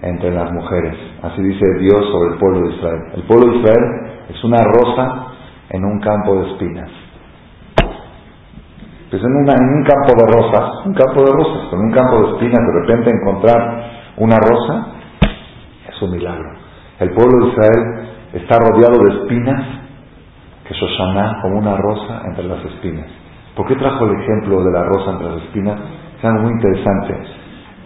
entre 0.02 0.32
las 0.32 0.50
mujeres. 0.52 0.96
Así 1.22 1.42
dice 1.42 1.64
Dios 1.80 2.04
sobre 2.10 2.32
el 2.32 2.38
pueblo 2.38 2.68
de 2.68 2.74
Israel. 2.74 3.00
El 3.14 3.22
pueblo 3.24 3.52
de 3.52 3.58
Israel 3.58 3.84
es 4.30 4.44
una 4.44 4.58
rosa 4.64 5.26
en 5.70 5.84
un 5.84 6.00
campo 6.00 6.36
de 6.36 6.50
espinas. 6.52 6.90
Pues 9.10 9.20
en, 9.24 9.32
un 9.32 9.82
campo 9.82 10.14
de 10.14 10.32
rosas, 10.32 10.86
un 10.86 10.94
campo 10.94 11.24
de 11.24 11.32
rosas, 11.32 11.72
en 11.72 11.80
un 11.80 11.90
campo 11.90 12.22
de 12.22 12.30
espinas, 12.30 12.60
de 12.64 12.80
repente 12.80 13.10
encontrar 13.10 13.90
una 14.18 14.36
rosa 14.36 14.86
es 15.88 16.02
un 16.02 16.12
milagro. 16.12 16.48
El 17.00 17.10
pueblo 17.10 17.44
de 17.44 17.50
Israel 17.50 18.08
está 18.34 18.56
rodeado 18.58 19.02
de 19.02 19.22
espinas, 19.22 19.66
que 20.64 20.74
Shoshana 20.74 21.40
como 21.42 21.58
una 21.58 21.76
rosa 21.76 22.22
entre 22.28 22.44
las 22.44 22.64
espinas. 22.64 23.06
¿Por 23.56 23.66
qué 23.66 23.74
trajo 23.74 24.04
el 24.04 24.20
ejemplo 24.20 24.62
de 24.62 24.70
la 24.70 24.84
rosa 24.84 25.10
entre 25.10 25.30
las 25.30 25.42
espinas? 25.42 25.80
Es 26.16 26.24
algo 26.24 26.42
muy 26.42 26.52
interesante. 26.52 27.14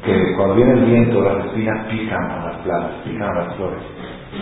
Que 0.04 0.36
cuando 0.36 0.56
viene 0.56 0.72
el 0.74 0.84
viento, 0.84 1.22
las 1.22 1.46
espinas 1.46 1.86
pican 1.86 2.22
a 2.22 2.44
las 2.44 2.56
plantas, 2.58 2.96
pican 3.02 3.30
a 3.30 3.44
las 3.44 3.56
flores. 3.56 3.80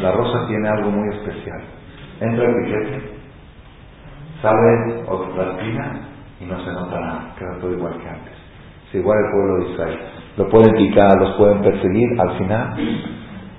La 0.02 0.10
rosa 0.10 0.48
tiene 0.48 0.68
algo 0.68 0.90
muy 0.90 1.14
especial. 1.14 1.62
Entra 2.20 2.44
el 2.44 2.54
piquete, 2.56 3.12
sale 4.42 5.04
la 5.36 5.42
espina 5.52 6.11
y 6.42 6.46
no 6.46 6.64
se 6.64 6.72
nota 6.72 7.00
nada, 7.00 7.34
queda 7.38 7.58
todo 7.60 7.72
igual 7.72 7.94
que 7.98 8.08
antes. 8.08 8.34
Es 8.88 8.94
igual 8.96 9.18
el 9.24 9.30
pueblo 9.30 9.56
de 9.64 9.72
Israel. 9.72 9.98
Lo 10.36 10.48
pueden 10.48 10.74
picar, 10.74 11.18
los 11.18 11.36
pueden 11.36 11.62
perseguir, 11.62 12.20
al 12.20 12.38
final 12.38 12.74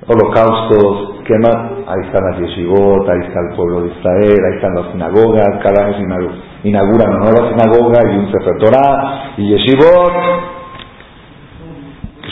holocaustos, 0.07 1.23
queman, 1.25 1.85
ahí 1.87 2.01
están 2.05 2.23
las 2.29 2.39
yeshivot, 2.39 3.09
ahí 3.09 3.19
está 3.27 3.39
el 3.49 3.55
pueblo 3.55 3.81
de 3.81 3.89
Israel, 3.89 4.39
ahí 4.45 4.55
están 4.55 4.75
las 4.75 4.91
sinagogas, 4.91 5.63
cada 5.63 5.85
año 5.87 6.29
inauguran 6.63 7.15
una 7.15 7.19
nueva 7.19 7.49
sinagoga 7.49 7.99
y 8.11 8.17
un 8.17 8.31
Sefer 8.31 8.55
y 9.37 9.49
yeshivot. 9.49 10.13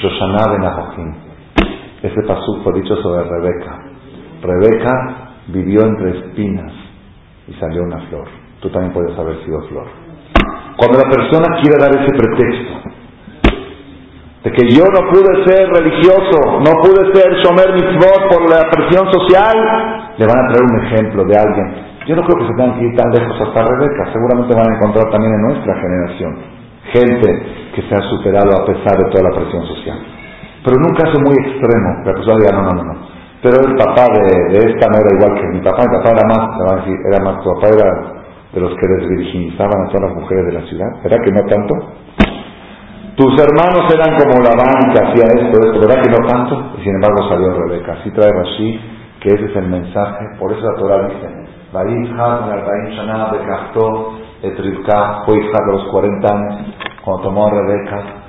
Shoshana 0.02 0.52
ben 0.52 1.16
Ese 2.02 2.22
pasú 2.28 2.62
fue 2.64 2.74
dicho 2.82 2.96
sobre 2.98 3.24
Rebeca. 3.24 3.78
Rebeca 4.42 5.34
vivió 5.48 5.82
entre 5.86 6.18
espinas 6.18 6.74
y 7.48 7.54
salió 7.54 7.84
una 7.84 8.00
flor. 8.08 8.28
Tú 8.62 8.70
también 8.70 8.94
puedes 8.94 9.18
haber 9.18 9.44
sido 9.46 9.62
flor. 9.70 10.01
Cuando 10.77 10.97
la 10.97 11.10
persona 11.10 11.62
quiere 11.62 11.77
dar 11.79 11.91
ese 11.91 12.12
pretexto 12.15 12.81
de 14.43 14.51
que 14.51 14.69
yo 14.73 14.84
no 14.89 15.07
pude 15.12 15.45
ser 15.45 15.69
religioso, 15.69 16.60
no 16.65 16.71
pude 16.81 17.13
ser 17.13 17.29
Shomer 17.43 17.73
Mitzvot 17.73 18.21
por 18.29 18.49
la 18.49 18.67
presión 18.71 19.05
social, 19.13 19.53
le 20.17 20.25
van 20.25 20.38
a 20.38 20.47
traer 20.49 20.65
un 20.65 20.86
ejemplo 20.86 21.25
de 21.25 21.38
alguien. 21.38 21.91
Yo 22.07 22.15
no 22.15 22.23
creo 22.23 22.39
que 22.39 22.47
se 22.47 22.57
tengan 22.57 22.79
que 22.79 22.86
ir 22.86 22.95
tan 22.95 23.12
lejos 23.12 23.39
hasta 23.39 23.63
Rebeca, 23.63 24.12
seguramente 24.12 24.57
van 24.57 24.71
a 24.71 24.75
encontrar 24.75 25.12
también 25.12 25.34
en 25.34 25.41
nuestra 25.41 25.75
generación 25.75 26.62
gente 26.91 27.29
que 27.75 27.81
se 27.84 27.93
ha 27.93 28.01
superado 28.10 28.51
a 28.51 28.65
pesar 28.65 28.97
de 28.97 29.10
toda 29.12 29.29
la 29.29 29.36
presión 29.38 29.65
social. 29.65 29.99
Pero 30.63 30.77
en 30.77 30.84
un 30.86 30.95
caso 30.95 31.15
muy 31.21 31.36
extremo, 31.45 31.89
la 32.05 32.13
persona 32.13 32.38
diga, 32.38 32.51
no, 32.53 32.63
no, 32.63 32.73
no, 32.73 32.84
no. 32.93 32.95
Pero 33.41 33.57
el 33.57 33.75
papá 33.75 34.05
de, 34.13 34.57
esta 34.69 34.86
no 34.89 34.97
era 35.01 35.10
igual 35.17 35.34
que 35.39 35.47
mi 35.47 35.62
papá, 35.62 35.81
mi 35.81 35.97
papá 35.97 36.10
era 36.13 36.25
más, 36.29 36.57
se 36.57 36.63
van 36.63 36.73
a 36.77 36.81
decir, 36.81 36.97
era 37.10 37.23
más, 37.23 37.43
tu 37.43 37.49
papá 37.55 37.67
era 37.73 38.20
de 38.54 38.60
los 38.60 38.76
que 38.76 38.88
desvirginizaban 38.88 39.86
a 39.86 39.88
todas 39.92 40.12
las 40.12 40.22
mujeres 40.22 40.46
de 40.46 40.54
la 40.54 40.62
ciudad. 40.68 40.88
¿Verdad 41.04 41.18
que 41.24 41.32
no 41.32 41.44
tanto? 41.46 41.74
Tus 43.16 43.34
hermanos 43.40 43.94
eran 43.94 44.18
como 44.18 44.44
la 44.44 44.52
banca, 44.56 45.10
hacía 45.10 45.26
esto, 45.36 45.60
esto, 45.60 45.80
¿verdad 45.80 46.02
que 46.02 46.10
no 46.10 46.28
tanto? 46.28 46.74
Y 46.78 46.84
sin 46.84 46.96
embargo 46.96 47.30
salió 47.30 47.54
Rebeca. 47.54 47.94
Así 47.94 48.12
trae 48.12 48.32
Rashi, 48.32 48.80
que 49.20 49.30
ese 49.30 49.46
es 49.46 49.56
el 49.56 49.68
mensaje. 49.68 50.26
Por 50.40 50.52
eso 50.52 50.62
la 50.62 50.76
Torah 50.80 51.08
dice, 51.08 51.28
de 55.66 55.72
los 55.74 55.88
40 55.92 56.34
años, 56.34 56.76
cuando 57.04 57.24
tomó 57.24 57.48
a 57.48 57.52
Rebeca, 57.52 58.20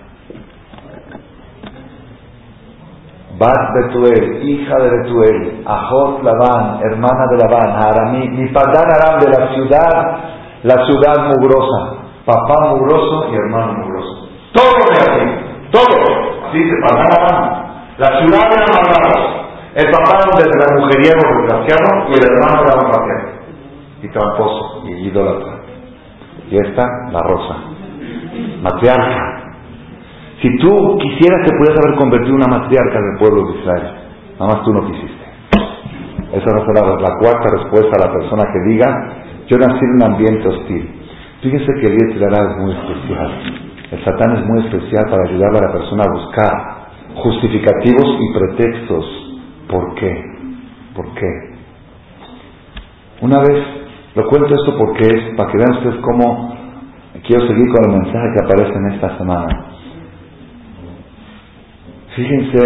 Bat 3.39 3.73
Betuel, 3.75 4.43
hija 4.47 4.77
de 4.77 4.91
Betuel, 4.91 5.65
Ajot 5.65 6.23
Labán, 6.23 6.81
hermana 6.83 7.25
de 7.31 7.39
Labán, 7.39 7.83
Aramí, 7.83 8.29
mi 8.29 8.49
padán 8.53 8.85
Aram 8.93 9.21
de 9.21 9.31
la 9.31 9.55
ciudad, 9.55 10.19
la 10.65 10.85
ciudad 10.85 11.29
mugrosa, 11.29 11.97
papá 12.27 12.69
mugroso 12.71 13.29
y 13.33 13.35
hermano 13.35 13.73
mugroso. 13.73 14.29
Todo 14.53 14.85
de 14.85 15.01
así, 15.01 15.71
todo, 15.71 16.49
así 16.49 16.63
se 16.63 16.77
padán 16.87 17.07
Aram. 17.07 17.63
La 17.97 18.21
ciudad 18.21 18.53
era 18.53 18.67
malvada, 18.67 19.43
el 19.77 19.91
papá 19.91 20.19
era 20.39 20.75
el 20.75 20.81
mujeriego 20.81 21.23
desgraciado 21.39 22.09
y 22.09 22.13
el 22.13 22.25
hermano 22.25 22.63
era 22.65 22.75
un 22.85 22.91
patriarca, 22.91 23.33
y 24.03 24.09
tramposo, 24.11 24.83
y 24.85 25.09
idólatra. 25.09 25.53
Y 26.51 26.59
esta, 26.59 26.87
la 27.11 27.21
rosa, 27.23 27.57
matriarca, 28.61 29.42
si 30.43 30.49
tú 30.59 30.99
quisieras, 30.99 31.47
te 31.47 31.57
pudieras 31.57 31.79
haber 31.85 31.99
convertido 31.99 32.35
en 32.35 32.43
una 32.43 32.59
matriarca 32.59 32.99
del 33.01 33.19
pueblo 33.19 33.47
de 33.47 33.59
Israel. 33.61 33.93
Nada 34.41 34.55
más 34.55 34.65
tú 34.65 34.73
no 34.73 34.85
quisiste. 34.87 35.23
Esa 36.33 36.51
no 36.51 36.67
será 36.67 36.99
la 36.99 37.17
cuarta 37.19 37.49
respuesta 37.59 37.93
a 37.95 38.09
la 38.09 38.13
persona 38.13 38.43
que 38.53 38.73
diga, 38.73 38.89
yo 39.47 39.57
nací 39.59 39.85
en 39.85 39.95
un 39.95 40.03
ambiente 40.03 40.49
hostil. 40.49 40.91
Fíjese 41.43 41.67
que 41.81 41.87
el 41.87 41.97
Yetzirah 41.97 42.51
es 42.51 42.57
muy 42.59 42.73
especial. 42.73 43.31
El 43.93 44.05
Satán 44.05 44.37
es 44.39 44.47
muy 44.47 44.65
especial 44.67 45.05
para 45.11 45.29
ayudar 45.29 45.51
a 45.51 45.67
la 45.67 45.73
persona 45.73 46.03
a 46.03 46.13
buscar 46.13 46.83
justificativos 47.23 48.19
y 48.19 48.39
pretextos. 48.39 49.05
¿Por 49.69 49.95
qué? 49.95 50.25
¿Por 50.97 51.15
qué? 51.15 51.53
Una 53.21 53.39
vez, 53.39 53.65
lo 54.17 54.27
cuento 54.27 54.49
esto 54.49 54.77
porque 54.77 55.07
es, 55.07 55.37
para 55.37 55.53
que 55.53 55.59
vean 55.59 55.73
ustedes 55.77 56.01
cómo 56.01 56.57
quiero 57.27 57.47
seguir 57.47 57.69
con 57.69 57.93
el 57.93 58.03
mensaje 58.03 58.27
que 58.35 58.45
aparece 58.45 58.79
en 58.79 58.93
esta 58.95 59.19
semana. 59.19 59.72
Fíjense, 62.15 62.59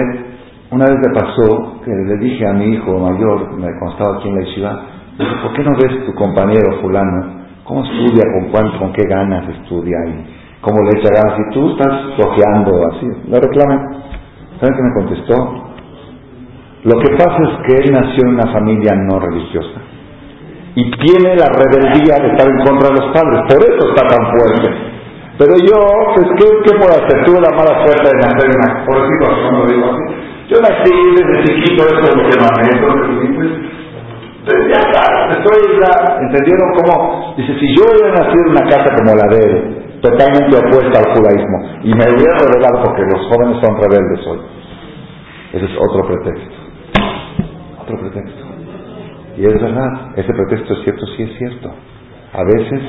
una 0.70 0.84
vez 0.86 0.96
me 1.06 1.14
pasó 1.14 1.80
que 1.84 1.90
le 1.90 2.16
dije 2.18 2.46
a 2.46 2.52
mi 2.52 2.74
hijo 2.74 2.98
mayor, 2.98 3.52
me 3.58 3.68
constaba 3.78 4.16
aquí 4.16 4.28
en 4.28 4.34
la 4.34 4.40
yeshiva, 4.42 4.82
¿por 5.42 5.52
qué 5.54 5.62
no 5.62 5.76
ves 5.76 6.06
tu 6.06 6.14
compañero 6.14 6.80
fulano? 6.80 7.36
¿Cómo 7.64 7.84
estudia? 7.84 8.22
¿Con 8.32 8.50
cuánto, 8.50 8.78
con 8.78 8.92
qué 8.92 9.02
ganas 9.08 9.48
estudia? 9.48 9.96
Y 10.06 10.60
cómo 10.60 10.78
le 10.82 11.00
echa 11.00 11.10
ganas. 11.14 11.38
Y 11.38 11.54
tú 11.54 11.70
estás 11.70 12.14
flojeando 12.16 12.86
así. 12.92 13.06
Le 13.28 13.40
reclaman. 13.40 13.96
¿Saben 14.60 14.74
qué 14.74 14.82
me 14.82 14.94
contestó? 14.94 15.66
Lo 16.84 16.98
que 17.00 17.16
pasa 17.16 17.38
es 17.42 17.66
que 17.66 17.82
él 17.82 17.92
nació 17.92 18.22
en 18.24 18.34
una 18.34 18.52
familia 18.52 18.94
no 18.94 19.18
religiosa 19.18 19.80
y 20.76 20.90
tiene 20.90 21.34
la 21.36 21.46
rebeldía 21.46 22.16
de 22.20 22.28
estar 22.28 22.46
en 22.46 22.62
contra 22.62 22.90
de 22.90 23.00
los 23.00 23.12
padres. 23.12 23.40
Por 23.48 23.64
eso 23.64 23.88
está 23.88 24.06
tan 24.08 24.30
fuerte. 24.30 24.95
Pero 25.38 25.52
yo, 25.68 25.76
pues, 26.14 26.26
¿qué, 26.38 26.46
qué 26.64 26.72
puedo 26.78 26.92
hacer? 26.96 27.24
Tuve 27.24 27.40
la 27.40 27.52
mala 27.52 27.84
suerte 27.84 28.08
de 28.08 28.18
nacer 28.24 28.48
en 28.48 28.56
una, 28.56 28.86
por 28.86 28.96
decirlo 29.02 29.26
así, 29.28 29.48
lo 29.52 29.66
digo 29.68 29.84
así. 29.92 30.04
Yo 30.48 30.56
nací 30.64 30.92
desde 31.12 31.44
chiquito, 31.44 31.82
eso 31.84 32.08
es 32.08 32.16
lo 32.16 32.24
que 32.24 32.36
mamé, 32.40 32.70
pues, 34.46 34.68
ya 34.70 34.78
está, 34.78 35.02
estoy 35.28 35.58
ya, 35.82 35.90
¿entendieron 36.22 36.70
cómo? 36.78 37.34
Dice, 37.36 37.52
si 37.58 37.66
yo 37.74 37.82
hubiera 37.82 38.14
nacido 38.14 38.44
en 38.46 38.50
una 38.52 38.64
casa 38.70 38.94
como 38.94 39.12
la 39.12 39.26
de 39.28 39.42
él, 39.42 40.00
totalmente 40.00 40.56
opuesta 40.56 41.00
al 41.00 41.16
judaísmo, 41.16 41.58
y 41.82 41.90
me 41.92 42.04
hubiera 42.14 42.38
revelado 42.38 42.84
porque 42.84 43.02
los 43.02 43.26
jóvenes 43.26 43.58
son 43.60 43.74
rebeldes 43.76 44.26
hoy, 44.26 44.38
ese 45.52 45.64
es 45.64 45.76
otro 45.76 46.06
pretexto. 46.06 46.56
Otro 47.82 47.98
pretexto. 47.98 48.44
Y 49.36 49.46
es 49.46 49.60
verdad, 49.60 50.12
ese 50.16 50.32
pretexto 50.32 50.74
es 50.74 50.84
cierto, 50.84 51.06
sí 51.16 51.22
es 51.24 51.38
cierto. 51.38 51.70
A 52.32 52.44
veces 52.44 52.82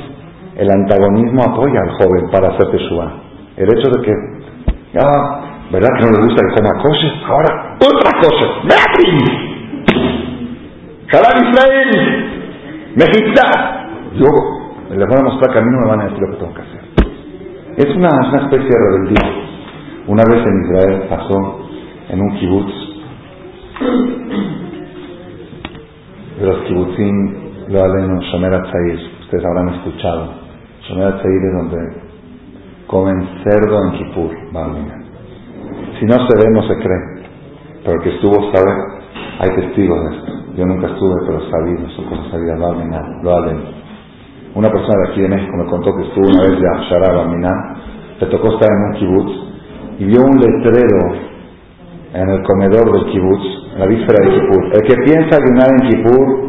el 0.56 0.72
antagonismo 0.72 1.44
apoya 1.44 1.82
al 1.82 1.92
joven 1.92 2.30
para 2.32 2.50
hacer 2.50 2.72
Teshua. 2.72 3.14
El 3.58 3.70
hecho 3.70 3.90
de 3.90 4.06
que, 4.06 4.14
ah, 5.00 5.42
¿verdad 5.72 5.90
que 5.98 6.06
no 6.06 6.12
le 6.12 6.24
gusta 6.24 6.46
que 6.46 6.56
coma 6.56 6.82
cosas? 6.82 7.12
Ahora, 7.26 7.76
otra 7.76 8.12
cosa, 8.22 8.46
¡Beatriz! 8.64 9.48
¡Jalal 11.08 11.50
Israel! 11.50 11.92
¡Mejita! 12.96 13.88
Luego, 14.16 14.74
les 14.90 15.08
voy 15.08 15.18
a 15.20 15.24
mostrar 15.24 15.54
que 15.54 15.60
a 15.60 15.62
mí 15.62 15.70
no 15.72 15.82
me 15.82 15.88
van 15.88 16.02
a 16.02 16.04
decir 16.06 16.20
lo 16.20 16.32
que 16.32 16.38
tengo 16.38 16.54
que 16.54 16.62
hacer. 16.62 16.82
Es 17.78 17.96
una, 17.96 18.10
una 18.10 18.42
especie 18.44 18.70
de 18.70 18.80
rebeldía. 18.90 19.48
Una 20.08 20.24
vez 20.30 20.46
en 20.46 20.66
Israel 20.66 21.04
pasó 21.10 21.60
en 22.10 22.22
un 22.22 22.40
kibutz, 22.40 22.88
de 26.40 26.46
los 26.46 26.68
kibbutzim 26.68 27.16
lo 27.70 27.84
hablan 27.84 28.20
Shomer 28.20 28.54
ustedes 29.28 29.44
habrán 29.46 29.70
escuchado. 29.76 30.30
Shomer 30.88 31.16
es 31.16 31.54
donde 31.54 31.78
comen 32.88 33.28
cerdo 33.44 33.84
en 33.84 33.92
Kippur, 33.92 34.32
Si 36.00 36.06
no 36.06 36.14
se 36.14 36.38
ve, 36.38 36.50
no 36.54 36.64
se 36.64 36.76
cree. 36.76 37.28
Pero 37.84 37.98
el 37.98 38.04
que 38.04 38.16
estuvo 38.16 38.36
sabe, 38.54 38.72
hay 39.40 39.50
testigos 39.50 40.00
de 40.00 40.16
esto. 40.16 40.32
Yo 40.56 40.66
nunca 40.66 40.88
estuve, 40.88 41.14
pero 41.28 41.42
sabía, 41.52 41.90
son 41.96 42.06
cosas 42.06 42.32
sabidas, 42.32 42.58
lo 43.22 43.36
halen. 43.36 43.60
Una 44.56 44.72
persona 44.72 44.96
de 45.04 45.12
aquí 45.12 45.22
de 45.22 45.28
México 45.28 45.58
me 45.58 45.70
contó 45.70 45.94
que 45.94 46.04
estuvo 46.04 46.26
una 46.26 46.44
vez 46.44 46.62
de 46.62 46.70
Ashara 46.70 47.14
Balminan, 47.14 47.76
le 48.22 48.28
tocó 48.28 48.48
estar 48.54 48.70
en 48.72 48.84
un 48.84 48.94
kibutz 48.94 49.32
y 50.00 50.06
vio 50.06 50.22
un 50.22 50.40
letrero 50.40 51.28
en 52.14 52.30
el 52.30 52.44
comedor 52.44 52.94
del 52.94 53.12
kibutz, 53.12 53.74
en 53.74 53.80
la 53.80 53.86
víspera 53.88 54.26
de 54.26 54.34
Kippur. 54.34 54.66
El 54.74 54.82
que 54.88 54.96
piensa 55.04 55.36
ayunar 55.36 55.68
en 55.70 55.90
Kippur, 55.90 56.47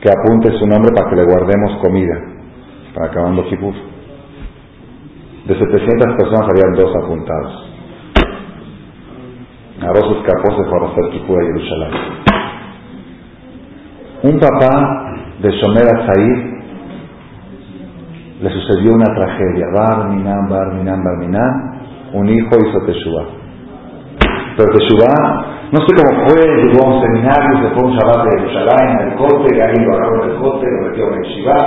que 0.00 0.08
apunte 0.08 0.58
su 0.58 0.66
nombre 0.66 0.90
para 0.94 1.10
que 1.10 1.16
le 1.16 1.24
guardemos 1.24 1.78
comida 1.80 2.16
para 2.94 3.06
acabando 3.06 3.44
Kippur. 3.44 3.74
De 5.46 5.58
700 5.58 6.16
personas 6.16 6.48
habían 6.50 6.74
dos 6.74 6.94
apuntados. 7.04 7.66
Arroz 9.82 10.16
escapó, 10.18 10.56
se 10.56 10.68
fue 10.68 10.78
a 10.78 10.90
hacer 10.90 11.10
Kippur 11.12 11.38
a 11.40 11.46
Jerusalén. 11.46 11.90
Un 14.22 14.38
papá 14.38 15.14
de 15.40 15.50
Shomer 15.50 15.86
Said 16.06 16.50
le 18.42 18.50
sucedió 18.50 18.94
una 18.94 19.14
tragedia. 19.14 19.66
Barminan, 19.72 20.48
Barminan, 20.48 21.04
Barminan. 21.04 21.80
Un 22.12 22.28
hijo 22.28 22.48
hizo 22.48 22.80
Teshuvah. 22.86 23.26
Pero 24.56 24.72
Teshuvah 24.72 25.59
no 25.72 25.78
sé 25.86 25.94
cómo 25.94 26.28
fue, 26.28 26.40
llegó 26.42 26.84
a 26.84 26.94
un 26.94 27.00
seminario, 27.00 27.62
se 27.62 27.74
fue 27.74 27.84
un 27.84 27.96
Shabbat 27.96 28.24
de 28.24 28.40
Jerusalén, 28.40 28.90
en 28.90 29.08
el 29.08 29.14
cote, 29.16 29.54
y 29.54 29.60
ahí 29.60 29.78
lo 29.84 29.94
agarró 29.94 30.26
del 30.26 30.36
cote, 30.40 30.66
lo 30.66 30.88
metió 30.88 31.06
en 31.06 31.14
el 31.14 31.22
Shiva, 31.30 31.58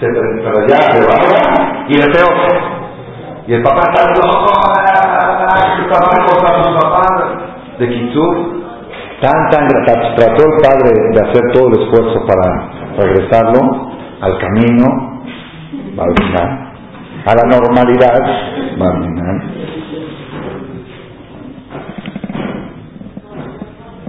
se 0.00 0.06
pero 0.08 0.58
allá, 0.58 0.78
se 0.90 1.00
bajó, 1.06 1.30
y 1.88 1.94
le 1.94 2.06
pegó. 2.06 2.32
Y 3.46 3.54
el 3.54 3.62
papá 3.62 3.82
está 3.86 4.02
a 4.02 4.14
su 6.64 6.74
papá 6.74 7.06
de 7.78 7.88
Kitsur, 7.88 8.62
tan, 9.20 9.50
tan, 9.50 9.68
trató 10.16 10.42
el 10.42 10.60
padre 10.60 10.90
de 11.12 11.20
hacer 11.20 11.42
todo 11.52 11.68
el 11.68 11.82
esfuerzo 11.82 12.26
para 12.26 12.46
regresarlo 12.98 13.60
al 14.22 14.38
camino, 14.38 15.22
a 17.26 17.34
la 17.34 17.44
normalidad, 17.44 18.18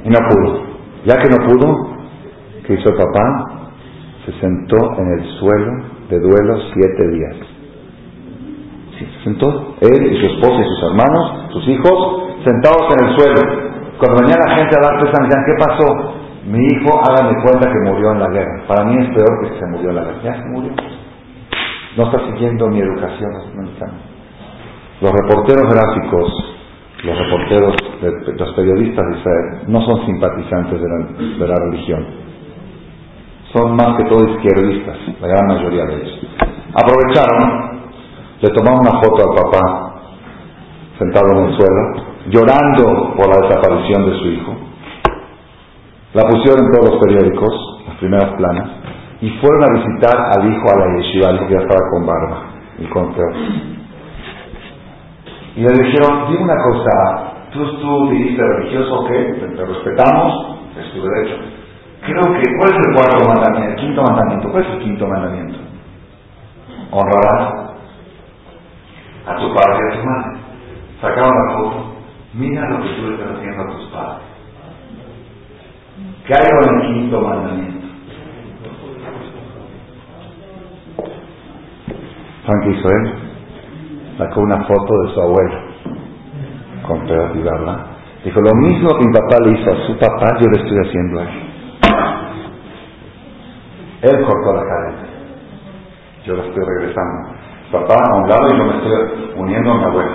Y 0.03 0.09
no 0.09 0.19
pudo. 0.29 0.63
Ya 1.05 1.15
que 1.17 1.29
no 1.29 1.45
pudo, 1.47 1.89
¿qué 2.65 2.73
hizo 2.73 2.89
el 2.89 2.95
papá? 2.95 3.69
Se 4.25 4.31
sentó 4.39 4.77
en 4.99 5.19
el 5.19 5.25
suelo 5.39 5.71
de 6.09 6.19
duelo 6.19 6.59
siete 6.73 7.07
días. 7.09 7.35
Sí, 8.99 9.05
se 9.05 9.23
sentó 9.23 9.75
él 9.81 10.13
y 10.13 10.19
su 10.19 10.25
esposa 10.27 10.61
y 10.61 10.67
sus 10.67 10.83
hermanos, 10.83 11.51
sus 11.51 11.67
hijos, 11.67 12.23
sentados 12.45 12.87
en 12.93 13.07
el 13.07 13.15
suelo. 13.17 13.73
Cuando 13.99 14.21
venía 14.21 14.35
la 14.47 14.55
gente 14.55 14.75
a 14.77 14.81
dar 14.81 14.99
presa, 14.99 15.23
decían, 15.23 15.43
¿qué 15.45 15.65
pasó? 15.65 16.23
mi 16.45 16.59
hijo, 16.59 16.99
hágame 17.07 17.41
cuenta 17.41 17.71
que 17.71 17.89
murió 17.89 18.11
en 18.11 18.19
la 18.19 18.27
guerra. 18.27 18.63
Para 18.67 18.83
mí 18.85 18.95
es 19.01 19.09
peor 19.15 19.41
que 19.41 19.59
se 19.59 19.65
murió 19.67 19.89
en 19.89 19.95
la 19.95 20.03
guerra. 20.03 20.21
Ya 20.23 20.33
se 20.35 20.49
murió. 20.49 20.71
No 21.95 22.03
está 22.05 22.19
siguiendo 22.25 22.67
mi 22.69 22.79
educación 22.79 23.31
Los 24.99 25.11
reporteros 25.11 25.73
gráficos, 25.73 26.52
los 27.03 27.17
reporteros, 27.17 27.75
los 28.01 28.53
periodistas 28.55 29.05
de 29.05 29.19
Israel, 29.19 29.63
no 29.67 29.81
son 29.85 30.05
simpatizantes 30.05 30.79
de 30.81 31.47
la, 31.47 31.55
religión. 31.55 32.05
Son 33.51 33.75
más 33.75 33.97
que 33.97 34.05
todo 34.05 34.23
izquierdistas, 34.33 34.97
la 35.19 35.27
gran 35.27 35.47
mayoría 35.47 35.85
de 35.85 35.95
ellos. 35.95 36.19
Aprovecharon, 36.73 37.81
le 38.41 38.49
tomaron 38.49 38.79
una 38.79 39.01
foto 39.01 39.29
al 39.29 39.35
papá 39.35 39.93
sentado 40.97 41.31
en 41.31 41.45
el 41.45 41.57
suelo, 41.57 42.05
llorando 42.29 43.15
por 43.15 43.27
la 43.27 43.47
desaparición 43.47 44.05
de 44.05 44.17
su 44.19 44.27
hijo. 44.27 44.53
La 46.13 46.23
pusieron 46.23 46.65
en 46.65 46.71
todos 46.71 46.89
los 46.91 47.03
periódicos, 47.03 47.83
las 47.87 47.97
primeras 47.97 48.33
planas, 48.37 48.69
y 49.19 49.29
fueron 49.41 49.63
a 49.63 49.73
visitar 49.73 50.17
al 50.37 50.51
hijo 50.51 50.63
a 50.71 50.79
la 50.79 50.97
yeshiva, 50.97 51.31
el 51.31 51.39
que 51.39 51.53
ya 51.53 51.59
estaba 51.59 51.81
con 51.91 52.05
barba 52.05 52.43
y 52.79 52.85
con 52.85 53.13
feo. 53.13 53.72
Y 55.55 55.61
le 55.61 55.71
dijeron, 55.71 56.31
dime 56.31 56.43
una 56.43 56.55
cosa, 56.55 57.33
tú, 57.51 57.79
tú 57.79 58.09
dijiste 58.09 58.41
religioso, 58.41 59.01
¿ok? 59.01 59.09
Te, 59.09 59.65
respetamos, 59.65 60.57
es 60.77 60.91
tu 60.93 61.01
derecho. 61.01 61.35
Creo 62.05 62.23
que, 62.23 62.57
¿cuál 62.57 62.69
es 62.71 62.87
el 62.87 62.93
cuarto 62.95 63.27
mandamiento? 63.27 63.69
El 63.69 63.75
quinto 63.75 64.03
mandamiento, 64.03 64.51
¿cuál 64.51 64.63
es 64.63 64.71
el 64.71 64.79
quinto 64.79 65.07
mandamiento? 65.07 65.59
Honrarás 66.91 67.53
a 69.27 69.35
tu 69.37 69.53
padre 69.53 69.77
y 69.79 69.93
a 69.93 69.99
tu 69.99 70.05
madre. 70.05 70.39
Sacaron 71.01 71.31
la 71.35 71.53
foto 71.57 71.93
Mira 72.33 72.67
lo 72.67 72.81
que 72.81 72.89
tú 72.95 73.07
le 73.07 73.13
estás 73.13 73.37
haciendo 73.37 73.61
a 73.61 73.67
tus 73.67 73.85
padres. 73.91 74.23
Caigo 76.27 76.61
en 76.63 76.81
el 76.81 76.93
quinto 76.93 77.21
mandamiento. 77.21 77.87
¿Saben 82.45 82.61
qué 82.63 82.69
hizo 82.71 82.89
él? 82.89 83.32
Sacó 84.17 84.41
una 84.41 84.63
foto 84.63 85.01
de 85.03 85.13
su 85.13 85.21
abuelo 85.21 85.59
con 86.87 87.07
pedazo 87.07 87.35
y. 87.35 87.87
Dijo, 88.23 88.39
lo 88.39 88.55
mismo 88.55 88.89
que 88.97 89.05
mi 89.05 89.13
papá 89.13 89.37
le 89.43 89.51
hizo 89.51 89.71
a 89.71 89.87
su 89.87 89.97
papá, 89.97 90.37
yo 90.39 90.47
le 90.47 90.61
estoy 90.61 90.77
haciendo 90.87 91.19
a 91.19 91.23
él. 91.23 91.53
Él 94.03 94.25
cortó 94.25 94.53
la 94.53 94.63
cadena. 94.63 95.07
Yo 96.25 96.35
la 96.35 96.43
estoy 96.43 96.63
regresando. 96.63 97.29
Papá 97.71 97.95
a 97.95 98.15
un 98.15 98.29
lado 98.29 98.47
y 98.53 98.57
yo 98.57 98.65
me 98.65 98.77
estoy 98.77 99.33
uniendo 99.35 99.71
a 99.71 99.77
mi 99.77 99.83
abuelo. 99.85 100.11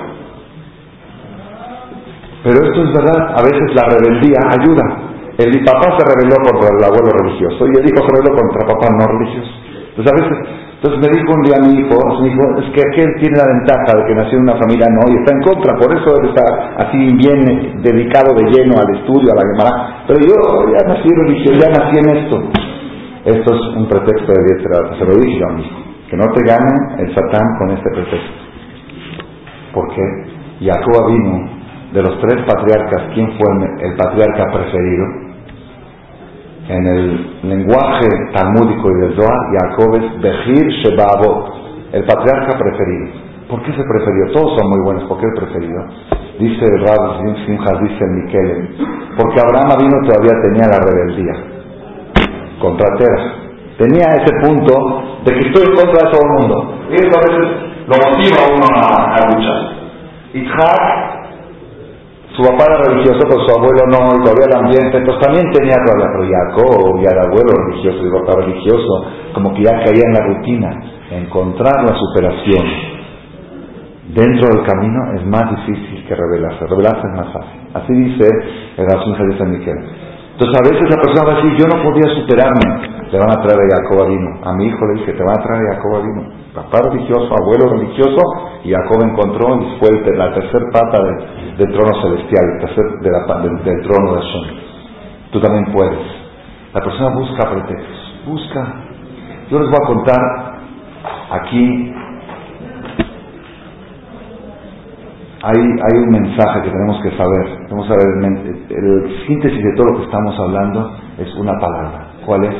Pero 2.44 2.56
esto 2.64 2.82
es 2.84 2.92
verdad, 2.92 3.34
a 3.36 3.42
veces 3.42 3.74
la 3.74 3.88
rebeldía 3.88 4.38
ayuda. 4.60 5.08
El 5.38 5.64
papá 5.64 5.96
se 5.98 6.04
rebeló 6.06 6.36
contra 6.50 6.68
el 6.68 6.84
abuelo 6.84 7.10
religioso 7.22 7.66
y 7.66 7.78
el 7.78 7.86
hijo 7.86 8.02
se 8.02 8.14
rebeló 8.14 8.36
contra 8.36 8.66
papá 8.66 8.88
no 8.90 9.06
religioso. 9.18 9.50
Entonces 9.90 10.12
a 10.12 10.16
veces, 10.16 10.58
entonces 10.78 11.02
me 11.02 11.10
dijo 11.10 11.34
un 11.34 11.42
día 11.42 11.58
mi 11.58 11.74
hijo, 11.74 11.98
mi 12.22 12.28
hijo, 12.30 12.44
es 12.62 12.70
que 12.70 12.86
aquel 12.86 13.10
tiene 13.18 13.34
la 13.34 13.50
ventaja 13.50 13.98
de 13.98 14.06
que 14.06 14.14
nació 14.14 14.38
en 14.38 14.44
una 14.46 14.62
familia 14.62 14.86
no 14.86 15.10
y 15.10 15.18
está 15.18 15.34
en 15.34 15.42
contra, 15.42 15.74
por 15.74 15.90
eso 15.90 16.06
él 16.22 16.28
está 16.30 16.46
así 16.86 16.98
bien 17.18 17.82
dedicado 17.82 18.30
de 18.38 18.46
lleno 18.46 18.78
al 18.78 18.86
estudio, 18.94 19.26
a 19.34 19.42
la 19.42 19.46
Gemara. 19.50 20.04
Pero 20.06 20.20
yo 20.22 20.38
ya 20.70 20.86
nací 20.86 21.08
religioso, 21.10 21.58
ya 21.58 21.70
nací 21.74 21.98
en 21.98 22.08
esto. 22.14 22.36
Esto 23.26 23.54
es 23.58 23.60
un 23.74 23.88
pretexto 23.88 24.30
de 24.30 24.54
diestra, 24.54 24.98
se 24.98 25.04
lo 25.04 25.14
dije 25.18 25.42
a 25.42 25.52
mi 25.54 25.62
hijo, 25.66 25.82
que 26.10 26.16
no 26.16 26.30
te 26.30 26.46
gane 26.46 27.02
el 27.02 27.12
Satán 27.12 27.58
con 27.58 27.70
este 27.74 27.90
pretexto. 27.90 28.38
¿Por 29.74 29.88
qué? 29.94 30.02
Jacob 30.62 31.10
vino 31.10 31.58
de 31.92 32.02
los 32.02 32.20
tres 32.20 32.38
patriarcas, 32.46 33.02
¿quién 33.14 33.26
fue 33.34 33.50
el 33.82 33.96
patriarca 33.96 34.46
preferido? 34.52 35.27
En 36.68 36.86
el 36.86 37.40
lenguaje 37.44 38.06
talmúdico 38.34 38.90
y 38.90 39.00
del 39.00 39.16
Zohar, 39.16 39.40
Jacob 39.56 39.94
es 39.96 40.20
Bejir 40.20 40.68
Shebabot, 40.68 41.48
el 41.92 42.04
patriarca 42.04 42.58
preferido. 42.58 43.28
¿Por 43.48 43.62
qué 43.62 43.72
se 43.72 43.82
prefirió? 43.82 44.32
Todos 44.34 44.58
son 44.58 44.68
muy 44.68 44.84
buenos, 44.84 45.04
¿por 45.08 45.18
qué 45.18 45.24
el 45.24 45.32
preferido? 45.32 45.80
Dice 46.38 46.66
Rab 46.84 47.24
Simchas, 47.46 47.80
dice 47.80 48.04
Miquel, 48.04 48.76
porque 49.16 49.40
Abraham 49.40 49.78
vino 49.78 49.96
todavía 50.06 50.34
tenía 50.44 50.68
la 50.68 50.78
rebeldía 50.84 51.58
contra 52.60 52.96
Tera. 52.98 53.32
Tenía 53.78 54.04
ese 54.20 54.34
punto 54.42 55.02
de 55.24 55.32
que 55.32 55.40
estoy 55.48 55.62
en 55.68 55.74
contra 55.74 56.04
de 56.04 56.10
todo 56.12 56.20
el 56.20 56.40
mundo. 56.40 56.74
Y 56.90 56.94
eso 56.96 57.12
a 57.16 57.22
veces 57.30 57.48
lo 57.86 57.96
motiva 57.96 58.36
a 58.44 58.54
uno 58.54 58.66
a, 58.76 59.14
a 59.14 59.34
luchar. 59.34 59.78
Isaac 60.34 61.17
su 62.38 62.44
papá 62.44 62.70
era 62.70 62.78
religioso, 62.86 63.18
pero 63.26 63.42
su 63.42 63.50
abuelo 63.50 63.82
no, 63.90 64.14
y 64.14 64.22
todavía 64.22 64.46
el 64.46 64.56
ambiente, 64.62 64.96
entonces 64.96 65.26
también 65.26 65.50
tenía 65.50 65.74
todavía, 65.82 66.06
pero 66.14 66.22
Jacob 66.30 67.02
y 67.02 67.04
el 67.10 67.18
abuelo 67.18 67.50
religioso 67.66 67.98
y 67.98 68.10
papá 68.14 68.38
religioso, 68.38 68.92
como 69.34 69.52
que 69.54 69.64
ya 69.64 69.72
caía 69.82 70.06
en 70.06 70.14
la 70.14 70.22
rutina. 70.22 70.70
Encontrar 71.10 71.82
la 71.82 71.98
superación 71.98 72.62
dentro 74.14 74.54
del 74.54 74.62
camino 74.64 75.18
es 75.18 75.26
más 75.26 75.50
difícil 75.66 76.06
que 76.06 76.14
revelarse. 76.14 76.64
Revelarse 76.64 77.08
es 77.10 77.14
más 77.16 77.32
fácil. 77.32 77.60
Así 77.74 77.92
dice 77.92 78.28
el 78.76 78.86
asunto 78.86 79.24
de 79.24 79.38
San 79.38 79.50
Miguel. 79.50 79.78
Entonces 80.38 80.54
a 80.54 80.70
veces 80.70 80.88
la 80.88 81.02
persona 81.02 81.26
va 81.26 81.32
a 81.32 81.42
decir, 81.42 81.58
yo 81.58 81.66
no 81.66 81.82
podía 81.82 82.14
superarme. 82.14 82.62
Le 83.10 83.18
van 83.18 83.30
a 83.30 83.42
traer 83.42 83.58
a 83.58 83.74
Jacob 83.74 84.06
vino. 84.06 84.38
A 84.44 84.52
mi 84.52 84.66
hijo 84.66 84.86
le 84.86 85.00
dije, 85.00 85.12
te 85.14 85.24
van 85.24 85.34
a 85.34 85.42
traer 85.42 85.66
a 85.66 85.74
Jacob 85.74 86.00
vino. 86.04 86.22
Papá 86.54 86.78
religioso, 86.90 87.34
abuelo 87.34 87.74
religioso, 87.74 88.22
y 88.62 88.70
Jacob 88.70 89.02
encontró 89.02 89.58
y 89.60 89.78
fue 89.80 89.90
la 90.14 90.32
tercera 90.32 90.64
pata 90.72 91.02
del 91.58 91.72
trono 91.72 91.90
celestial, 92.02 92.44
el 92.54 92.60
tercer 92.60 92.84
la, 93.02 93.38
del, 93.40 93.64
del, 93.64 93.82
trono 93.82 94.14
de 94.14 94.22
Son. 94.30 94.46
Tú 95.32 95.40
también 95.40 95.72
puedes. 95.72 96.06
La 96.72 96.82
persona 96.82 97.16
busca 97.16 97.50
pretextos, 97.50 98.22
busca. 98.24 98.74
Yo 99.50 99.58
les 99.58 99.68
voy 99.68 99.78
a 99.82 99.86
contar 99.88 100.54
aquí 101.32 101.94
hay, 105.48 105.98
un 105.98 106.10
mensaje 106.10 106.62
que 106.62 106.70
tenemos 106.70 107.00
que 107.02 107.10
saber. 107.16 107.66
Tenemos 107.68 107.86
que 107.86 107.94
saber 107.94 108.06
el, 108.16 108.76
el, 108.76 109.26
síntesis 109.26 109.62
de 109.62 109.72
todo 109.76 109.92
lo 109.92 109.98
que 109.98 110.04
estamos 110.04 110.38
hablando 110.38 110.92
es 111.18 111.34
una 111.36 111.52
palabra. 111.58 112.06
¿Cuál 112.26 112.44
es? 112.44 112.54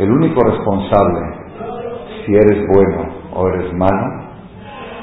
El 0.00 0.10
único 0.10 0.42
responsable, 0.42 1.20
si 2.24 2.34
eres 2.34 2.66
bueno 2.74 3.06
o 3.34 3.48
eres 3.48 3.72
malo, 3.74 4.26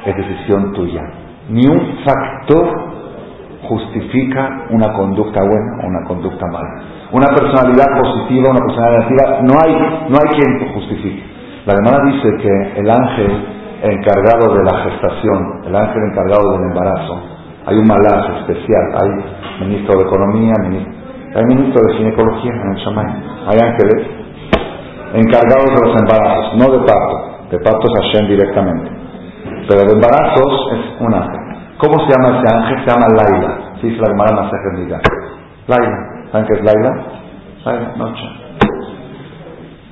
es 0.05 0.17
decisión 0.17 0.73
tuya. 0.73 1.01
Ni 1.49 1.65
un 1.65 1.97
factor 2.05 2.93
justifica 3.63 4.67
una 4.69 4.93
conducta 4.93 5.39
buena 5.41 5.83
o 5.83 5.87
una 5.87 6.07
conducta 6.07 6.45
mala. 6.47 6.83
Una 7.11 7.27
personalidad 7.27 7.87
positiva, 8.01 8.51
una 8.51 8.59
personalidad 8.59 9.09
negativa, 9.09 9.41
no 9.43 9.53
hay, 9.63 9.73
no 10.09 10.17
hay 10.17 10.37
quien 10.37 10.73
justifique. 10.73 11.23
La 11.65 11.73
hermana 11.73 12.11
dice 12.11 12.29
que 12.41 12.79
el 12.81 12.89
ángel 12.89 13.52
encargado 13.83 14.55
de 14.55 14.63
la 14.63 14.77
gestación, 14.83 15.61
el 15.67 15.75
ángel 15.75 16.03
encargado 16.09 16.53
del 16.53 16.71
embarazo. 16.71 17.19
Hay 17.65 17.77
un 17.77 17.87
malaz 17.87 18.39
especial, 18.39 18.83
hay 18.95 19.67
ministro 19.67 19.97
de 19.97 20.03
Economía, 20.03 20.53
hay 21.35 21.43
ministro 21.45 21.81
de 21.87 21.93
Ginecología 21.95 22.51
en 22.51 22.71
el 22.71 22.83
hay 23.47 23.59
ángeles 23.59 24.07
encargados 25.13 25.65
de 25.67 25.87
los 25.87 25.99
embarazos, 25.99 26.55
no 26.55 26.65
de 26.71 26.79
parto, 26.87 27.47
de 27.51 27.59
parto 27.59 27.87
es 27.87 28.01
Hashem 28.01 28.27
directamente, 28.27 28.89
pero 29.67 29.81
de 29.83 29.93
embarazos 29.93 30.71
es 30.73 31.01
un 31.01 31.13
ángel. 31.13 31.39
¿Cómo 31.77 31.99
se 32.05 32.13
llama 32.13 32.39
ese 32.39 32.55
ángel? 32.55 32.85
Se 32.85 32.91
llama 32.91 33.07
Laila, 33.09 33.57
sí, 33.81 33.87
es 33.87 33.99
la 33.99 34.07
hermana 34.09 34.43
Masaje 34.43 34.63
Laila, 35.67 35.97
¿saben 36.31 36.47
qué 36.47 36.53
es 36.53 36.63
Laila? 36.63 36.91
Laila, 37.65 37.95
noche. 37.97 38.42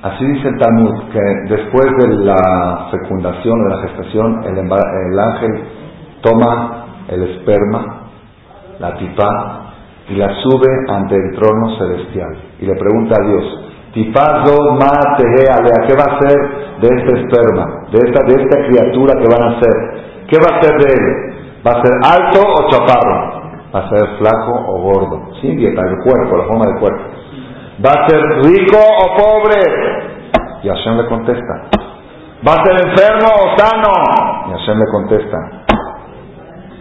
Así 0.02 0.24
dice 0.24 0.48
el 0.48 0.58
Talmud, 0.58 1.12
que 1.12 1.54
después 1.54 1.86
de 2.00 2.24
la 2.24 2.88
fecundación 2.90 3.62
de 3.62 3.70
la 3.70 3.82
gestación, 3.82 4.44
el, 4.44 5.18
ángel 5.18 5.64
toma 6.22 6.86
el 7.08 7.22
esperma, 7.22 8.10
la 8.80 8.96
tipa, 8.96 9.72
y 10.08 10.14
la 10.16 10.34
sube 10.42 10.68
ante 10.88 11.14
el 11.14 11.38
trono 11.38 11.78
celestial. 11.78 12.36
Y 12.58 12.66
le 12.66 12.74
pregunta 12.74 13.14
a 13.16 13.26
Dios, 13.28 13.44
Tipazo 13.92 14.72
alea, 14.72 15.86
¿qué 15.86 15.94
va 15.94 16.04
a 16.10 16.16
hacer 16.16 16.38
de 16.80 16.88
este 16.88 17.20
esperma, 17.20 17.84
de 17.92 17.98
esta, 17.98 18.24
de 18.24 18.42
esta 18.42 18.66
criatura 18.66 19.14
que 19.20 19.28
van 19.28 19.42
a 19.42 19.56
hacer? 19.56 20.26
¿Qué 20.26 20.38
va 20.38 20.56
a 20.56 20.58
hacer 20.58 20.78
de 20.78 20.92
él? 20.92 21.32
¿Va 21.64 21.72
a 21.72 21.84
ser 21.84 21.94
alto 22.02 22.40
o 22.40 22.70
chaparro? 22.70 23.42
¿Va 23.72 23.80
a 23.80 23.88
ser 23.90 24.18
flaco 24.18 24.52
o 24.66 24.80
gordo? 24.80 25.28
Sí, 25.40 25.54
dieta, 25.54 25.82
el 25.82 25.98
cuerpo, 26.02 26.38
la 26.38 26.44
forma 26.44 26.66
del 26.66 26.80
cuerpo. 26.80 27.11
¿Va 27.84 27.90
a 27.90 28.08
ser 28.08 28.20
rico 28.44 28.78
o 28.78 29.16
pobre? 29.16 29.60
Y 30.62 30.68
Hashem 30.68 30.96
le 30.98 31.06
contesta. 31.08 31.54
¿Va 32.46 32.52
a 32.52 32.64
ser 32.64 32.74
enfermo 32.86 33.28
o 33.28 33.58
sano? 33.58 33.92
Y 34.48 34.52
Hashem 34.52 34.78
le 34.78 34.86
contesta. 34.92 35.36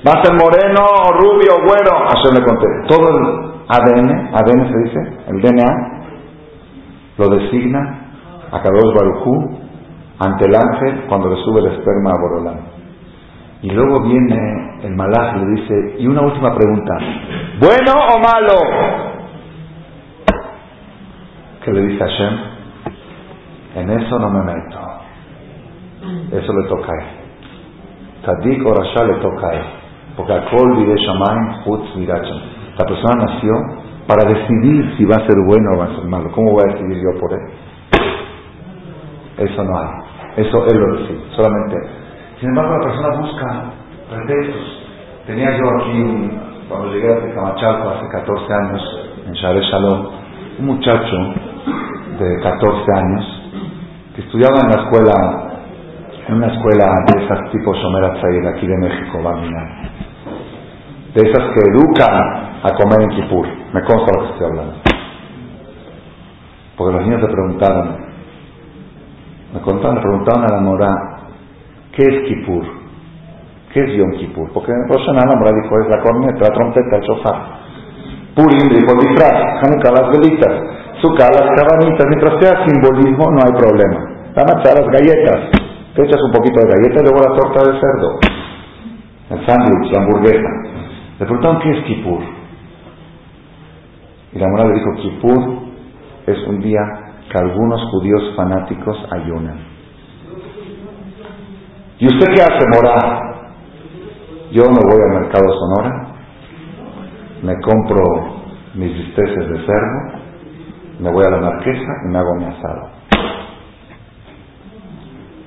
¿Va 0.06 0.20
a 0.20 0.24
ser 0.24 0.34
moreno 0.34 0.86
o 0.86 1.14
rubio 1.14 1.56
o 1.58 1.66
güero? 1.66 2.08
Hashem 2.08 2.34
le 2.36 2.46
contesta. 2.46 2.88
Todo 2.88 3.10
el 3.10 3.52
ADN, 3.68 4.36
ADN 4.36 4.70
se 4.70 4.78
dice, 4.84 5.00
el 5.28 5.42
DNA, 5.42 6.02
lo 7.18 7.30
designa 7.30 8.02
a 8.52 8.62
Kadosh 8.62 8.94
ante 10.20 10.46
el 10.46 10.56
ángel 10.56 11.06
cuando 11.08 11.30
le 11.30 11.44
sube 11.44 11.62
el 11.62 11.68
esperma 11.78 12.12
a 12.12 12.22
Borolán. 12.22 12.60
Y 13.64 13.70
luego 13.72 14.02
viene 14.02 14.80
el 14.84 14.96
malaj 14.96 15.38
y 15.38 15.40
le 15.40 15.62
dice, 15.62 15.96
y 16.00 16.08
una 16.08 16.22
última 16.22 16.54
pregunta, 16.54 16.94
¿bueno 17.60 17.94
o 18.14 18.20
malo? 18.20 19.21
Que 21.64 21.72
le 21.72 21.82
dice 21.88 22.04
Hashem, 22.04 22.38
en 23.76 23.90
eso 23.90 24.20
no 24.20 24.30
me 24.30 24.44
meto. 24.44 24.80
Eso 26.32 26.54
le 26.54 26.68
toca 26.68 26.92
a 26.92 27.04
él. 27.04 27.08
Tadik 28.26 28.66
o 28.66 28.74
Rasha 28.74 29.04
le 29.06 29.16
toca 29.22 29.48
a 29.48 29.54
él. 29.54 29.66
Porque 30.16 30.34
a 30.34 30.46
Kol 30.50 30.78
Vide 30.78 30.96
Shamayim 30.98 31.64
Chutz 31.64 31.96
La 32.78 32.86
persona 32.86 33.26
nació 33.26 33.52
para 34.08 34.28
decidir 34.28 34.94
si 34.98 35.06
va 35.06 35.16
a 35.18 35.28
ser 35.28 35.38
bueno 35.46 35.74
o 35.74 35.78
va 35.78 35.86
a 35.86 35.96
ser 35.96 36.06
malo. 36.06 36.30
¿Cómo 36.32 36.52
voy 36.52 36.64
a 36.68 36.74
decidir 36.74 36.98
yo 36.98 37.20
por 37.20 37.34
él? 37.34 37.40
Eso 39.38 39.64
no 39.64 39.78
hay. 39.78 39.90
Eso 40.38 40.66
él 40.68 40.78
lo 40.78 40.98
decide. 40.98 41.22
Solamente. 41.36 41.76
Sin 42.40 42.50
embargo, 42.50 42.78
la 42.78 42.88
persona 42.88 43.18
busca 43.22 43.64
pretextos. 44.10 44.82
Tenía 45.28 45.58
yo 45.58 45.64
aquí, 45.80 46.32
cuando 46.68 46.92
llegué 46.92 47.14
a 47.14 47.34
Camachalco 47.36 47.90
hace 47.90 48.08
14 48.10 48.54
años, 48.54 49.12
en 49.28 49.34
Share 49.34 49.62
Shalom, 49.62 50.08
un 50.60 50.66
muchacho 50.66 51.51
de 52.20 52.42
14 52.42 52.86
años 52.96 53.42
que 54.16 54.22
estudiaba 54.22 54.60
en 54.62 54.70
la 54.70 54.84
escuela, 54.84 55.14
en 56.28 56.36
una 56.36 56.48
escuela 56.48 56.86
de 57.08 57.24
esas 57.24 57.52
tipo 57.52 57.74
Shomer 57.74 58.12
de 58.44 58.50
aquí 58.50 58.68
de 58.68 58.78
México, 58.78 59.20
de 61.14 61.30
esas 61.30 61.44
que 61.54 61.60
educan 61.72 62.52
a 62.64 62.74
comer 62.78 63.02
en 63.02 63.10
Kipur. 63.10 63.48
Me 63.74 63.82
consta 63.84 64.12
lo 64.16 64.24
que 64.24 64.34
estoy 64.34 64.48
hablando. 64.48 64.74
Porque 66.78 66.94
los 66.94 67.06
niños 67.06 67.22
le 67.22 67.28
preguntaron, 67.28 67.98
me 69.54 69.62
contaron, 69.62 69.96
le 69.96 70.02
preguntaron 70.02 70.44
a 70.44 70.56
la 70.56 70.62
Mora, 70.62 70.96
¿qué 71.92 72.04
es 72.04 72.28
Kipur? 72.28 72.64
¿Qué 73.74 73.84
es 73.84 73.98
Yom 73.98 74.12
Kippur? 74.12 74.52
Porque 74.54 74.72
la 74.72 75.36
Mora 75.38 75.52
dijo, 75.62 75.80
es 75.82 75.90
la 75.90 76.02
corneta, 76.02 76.40
la 76.40 76.54
trompeta, 76.54 76.98
el 76.98 77.06
sofá. 77.06 77.61
Purim 78.36 78.70
dijo 78.70 78.92
el 78.94 79.00
disfraz, 79.00 79.36
Hanukkah 79.62 79.92
las 79.92 80.08
velitas, 80.12 80.54
Sukkah 81.02 81.28
las 81.36 81.48
cabanitas, 81.58 82.08
mientras 82.08 82.40
sea 82.40 82.66
simbolismo 82.66 83.26
no 83.32 83.42
hay 83.44 83.54
problema. 83.60 84.00
La 84.36 84.44
matzah 84.46 84.80
las 84.80 84.88
galletas, 84.88 85.52
te 85.96 86.04
echas 86.04 86.22
un 86.24 86.32
poquito 86.32 86.62
de 86.62 86.72
galleta 86.72 87.02
y 87.02 87.04
luego 87.04 87.20
la 87.20 87.36
torta 87.36 87.70
de 87.70 87.80
cerdo, 87.80 88.20
el 89.32 89.46
sándwich, 89.46 89.92
la 89.92 90.00
hamburguesa. 90.00 90.50
Le 91.20 91.26
preguntaron 91.26 91.60
qué 91.62 91.72
es 91.72 91.86
Kippur. 91.86 92.22
Y 94.34 94.40
la 94.40 94.48
mora 94.48 94.66
le 94.66 94.74
dijo, 94.76 94.94
Kippur 95.02 95.44
es 96.28 96.48
un 96.48 96.62
día 96.62 96.80
que 97.30 97.38
algunos 97.38 97.82
judíos 97.92 98.34
fanáticos 98.38 98.98
ayunan. 99.12 99.60
¿Y 102.00 102.08
usted 102.08 102.28
qué 102.34 102.42
hace, 102.42 102.66
mora? 102.74 102.98
Yo 104.52 104.64
me 104.64 104.80
voy 104.82 105.02
al 105.04 105.22
mercado 105.22 105.54
Sonora 105.60 106.11
me 107.44 107.60
compro 107.62 108.04
mis 108.76 108.94
bisteces 108.94 109.50
de 109.50 109.66
cerdo, 109.66 110.22
me 111.00 111.12
voy 111.12 111.24
a 111.26 111.32
la 111.32 111.42
marquesa 111.42 111.92
y 112.06 112.12
me 112.12 112.18
hago 112.20 112.36
mi 112.36 112.46
asado. 112.46 112.90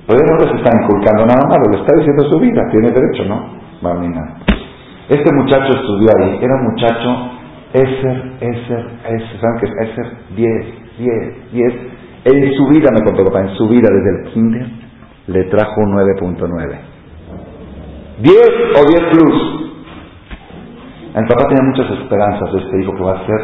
Pero 0.07 0.19
no 0.19 0.37
les 0.37 0.55
está 0.55 0.69
inculcando 0.83 1.25
nada 1.25 1.47
malo, 1.47 1.71
le 1.71 1.77
está 1.79 1.95
diciendo 1.97 2.29
su 2.29 2.39
vida, 2.39 2.61
tiene 2.71 2.91
derecho, 2.91 3.25
¿no? 3.27 3.55
Mamina. 3.81 4.37
Este 5.09 5.33
muchacho 5.33 5.73
estudió 5.73 6.09
ahí, 6.17 6.39
era 6.41 6.55
un 6.55 6.63
muchacho 6.71 7.35
Eser, 7.73 8.33
Eser, 8.39 8.85
Eser, 9.05 9.39
¿saben 9.41 9.59
qué 9.59 9.65
es 9.65 9.89
Eser? 9.89 10.17
10, 10.35 10.65
10, 10.99 11.51
10. 11.53 11.73
En 12.25 12.53
su 12.53 12.67
vida, 12.67 12.89
me 12.91 13.03
contó 13.03 13.25
papá, 13.25 13.41
en 13.41 13.55
su 13.55 13.67
vida 13.67 13.87
desde 13.91 14.09
el 14.17 14.33
kinder 14.33 14.67
le 15.27 15.43
trajo 15.45 15.81
un 15.81 15.93
9.9. 15.93 16.79
10 18.19 18.37
o 18.77 18.85
10 18.87 19.03
plus. 19.11 19.64
El 21.15 21.25
papá 21.27 21.47
tenía 21.47 21.63
muchas 21.63 21.89
esperanzas 21.97 22.51
de 22.51 22.59
este 22.59 22.81
hijo 22.81 22.93
que 22.93 23.03
va 23.03 23.13
a 23.13 23.25
ser 23.25 23.39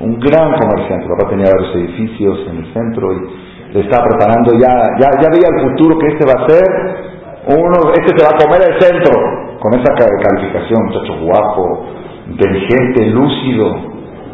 un 0.00 0.18
gran 0.18 0.58
comerciante. 0.58 1.06
El 1.06 1.12
papá 1.16 1.30
tenía 1.30 1.46
varios 1.54 1.76
edificios 1.76 2.38
en 2.50 2.56
el 2.58 2.74
centro 2.74 3.12
y 3.12 3.74
le 3.74 3.80
estaba 3.80 4.08
preparando 4.08 4.52
ya, 4.58 4.74
ya, 4.98 5.08
ya 5.22 5.28
veía 5.30 5.48
el 5.54 5.70
futuro 5.70 5.98
que 5.98 6.08
este 6.08 6.26
va 6.26 6.42
a 6.42 6.48
ser 6.48 7.12
uno, 7.46 7.92
este 7.94 8.18
se 8.18 8.24
va 8.24 8.30
a 8.34 8.38
comer 8.38 8.62
el 8.68 8.80
centro 8.80 9.12
con 9.60 9.72
esa 9.74 9.94
calificación, 9.94 10.86
muchacho 10.86 11.14
guapo, 11.20 11.86
inteligente, 12.28 13.06
lúcido, 13.10 13.76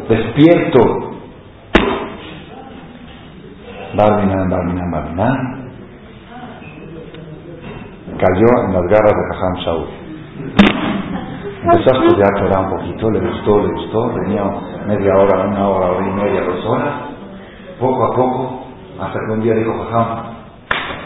despierto. 0.09 0.79
Barminan, 3.95 4.49
Barminan, 4.49 4.91
Barminan. 4.91 5.69
Cayó 8.17 8.65
en 8.65 8.73
las 8.73 8.83
garras 8.83 9.13
de 9.13 9.23
Jajam 9.29 9.55
Shaul. 9.63 10.98
Empezó 11.61 11.91
a 11.91 12.05
estudiar 12.05 12.29
Torah 12.39 12.61
un 12.61 12.69
poquito, 12.69 13.11
le 13.11 13.19
gustó, 13.19 13.59
le 13.59 13.73
gustó, 13.73 14.13
venía 14.13 14.43
media 14.87 15.13
hora, 15.17 15.45
una 15.45 15.67
hora, 15.67 15.91
hora 15.91 16.07
y 16.07 16.11
media, 16.11 16.41
dos 16.45 16.65
horas, 16.65 16.93
poco 17.77 18.01
a 18.05 18.15
poco, 18.15 18.63
hasta 18.97 19.19
que 19.19 19.33
un 19.33 19.41
día 19.41 19.55
dijo, 19.55 19.73
Jajam, 19.91 20.23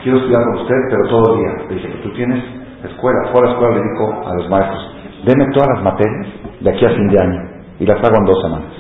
quiero 0.04 0.20
estudiar 0.20 0.44
con 0.44 0.62
usted, 0.62 0.76
pero 0.92 1.10
todo 1.10 1.34
el 1.34 1.40
día. 1.40 1.66
Le 1.70 1.76
dije, 1.76 1.88
tú 2.04 2.14
tienes 2.14 2.44
escuela, 2.84 3.32
fue 3.32 3.42
a 3.42 3.46
la 3.46 3.52
escuela, 3.52 3.76
le 3.78 3.82
dijo 3.82 4.30
a 4.30 4.34
los 4.36 4.50
maestros, 4.50 4.96
deme 5.26 5.46
todas 5.54 5.70
las 5.74 5.84
materias 5.86 6.28
de 6.60 6.70
aquí 6.70 6.86
a 6.86 6.90
fin 6.90 7.08
de 7.08 7.20
año, 7.20 7.42
y 7.80 7.86
las 7.88 7.98
hago 7.98 8.18
en 8.18 8.26
dos 8.26 8.42
semanas. 8.44 8.74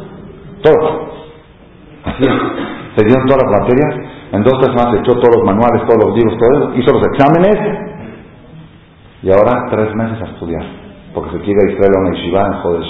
Todas. 0.61 0.93
Así 2.05 2.23
es. 2.23 2.33
Se 2.97 3.05
dieron 3.05 3.25
todas 3.25 3.49
las 3.49 3.61
materias, 3.61 3.95
en 4.31 4.43
dos 4.43 4.61
semanas 4.61 4.99
echó 4.99 5.13
todos 5.19 5.37
los 5.37 5.43
manuales, 5.43 5.81
todos 5.87 6.05
los 6.05 6.15
libros, 6.15 6.37
todo 6.37 6.51
eso, 6.51 6.75
hizo 6.75 6.93
los 6.93 7.03
exámenes, 7.07 7.79
y 9.23 9.31
ahora 9.31 9.65
tres 9.71 9.95
meses 9.95 10.21
a 10.21 10.25
estudiar 10.33 10.82
porque 11.13 11.31
se 11.31 11.39
quiere 11.43 11.59
distraer 11.67 11.95
a 11.95 12.01
una 12.01 12.11
yeshiva 12.15 12.47
en 12.47 12.53
Joder 12.53 12.83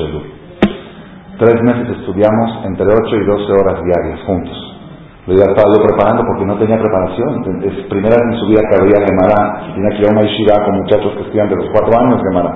Tres 1.40 1.62
meses 1.64 1.98
estudiamos 1.98 2.66
entre 2.66 2.86
8 2.86 3.16
y 3.16 3.26
12 3.26 3.52
horas 3.54 3.84
diarias 3.84 4.26
juntos. 4.26 4.58
Lo 5.26 5.34
iba 5.34 5.46
estaba 5.46 5.72
preparando 5.84 6.24
porque 6.28 6.46
no 6.46 6.58
tenía 6.58 6.78
preparación. 6.78 7.64
Es 7.64 7.86
primera 7.88 8.16
vez 8.16 8.26
en 8.34 8.40
su 8.40 8.48
vida 8.48 8.62
que 8.70 8.76
había 8.82 9.08
Gemara, 9.08 9.74
tenía 9.74 9.90
que 9.90 10.02
ir 10.04 10.08
a 10.08 10.12
una 10.12 10.22
yeshiva 10.22 10.66
con 10.66 10.78
muchachos 10.80 11.14
que 11.14 11.22
estudian 11.24 11.50
de 11.50 11.56
los 11.56 11.70
cuatro 11.72 12.00
años 12.00 12.22
Gemara. 12.22 12.54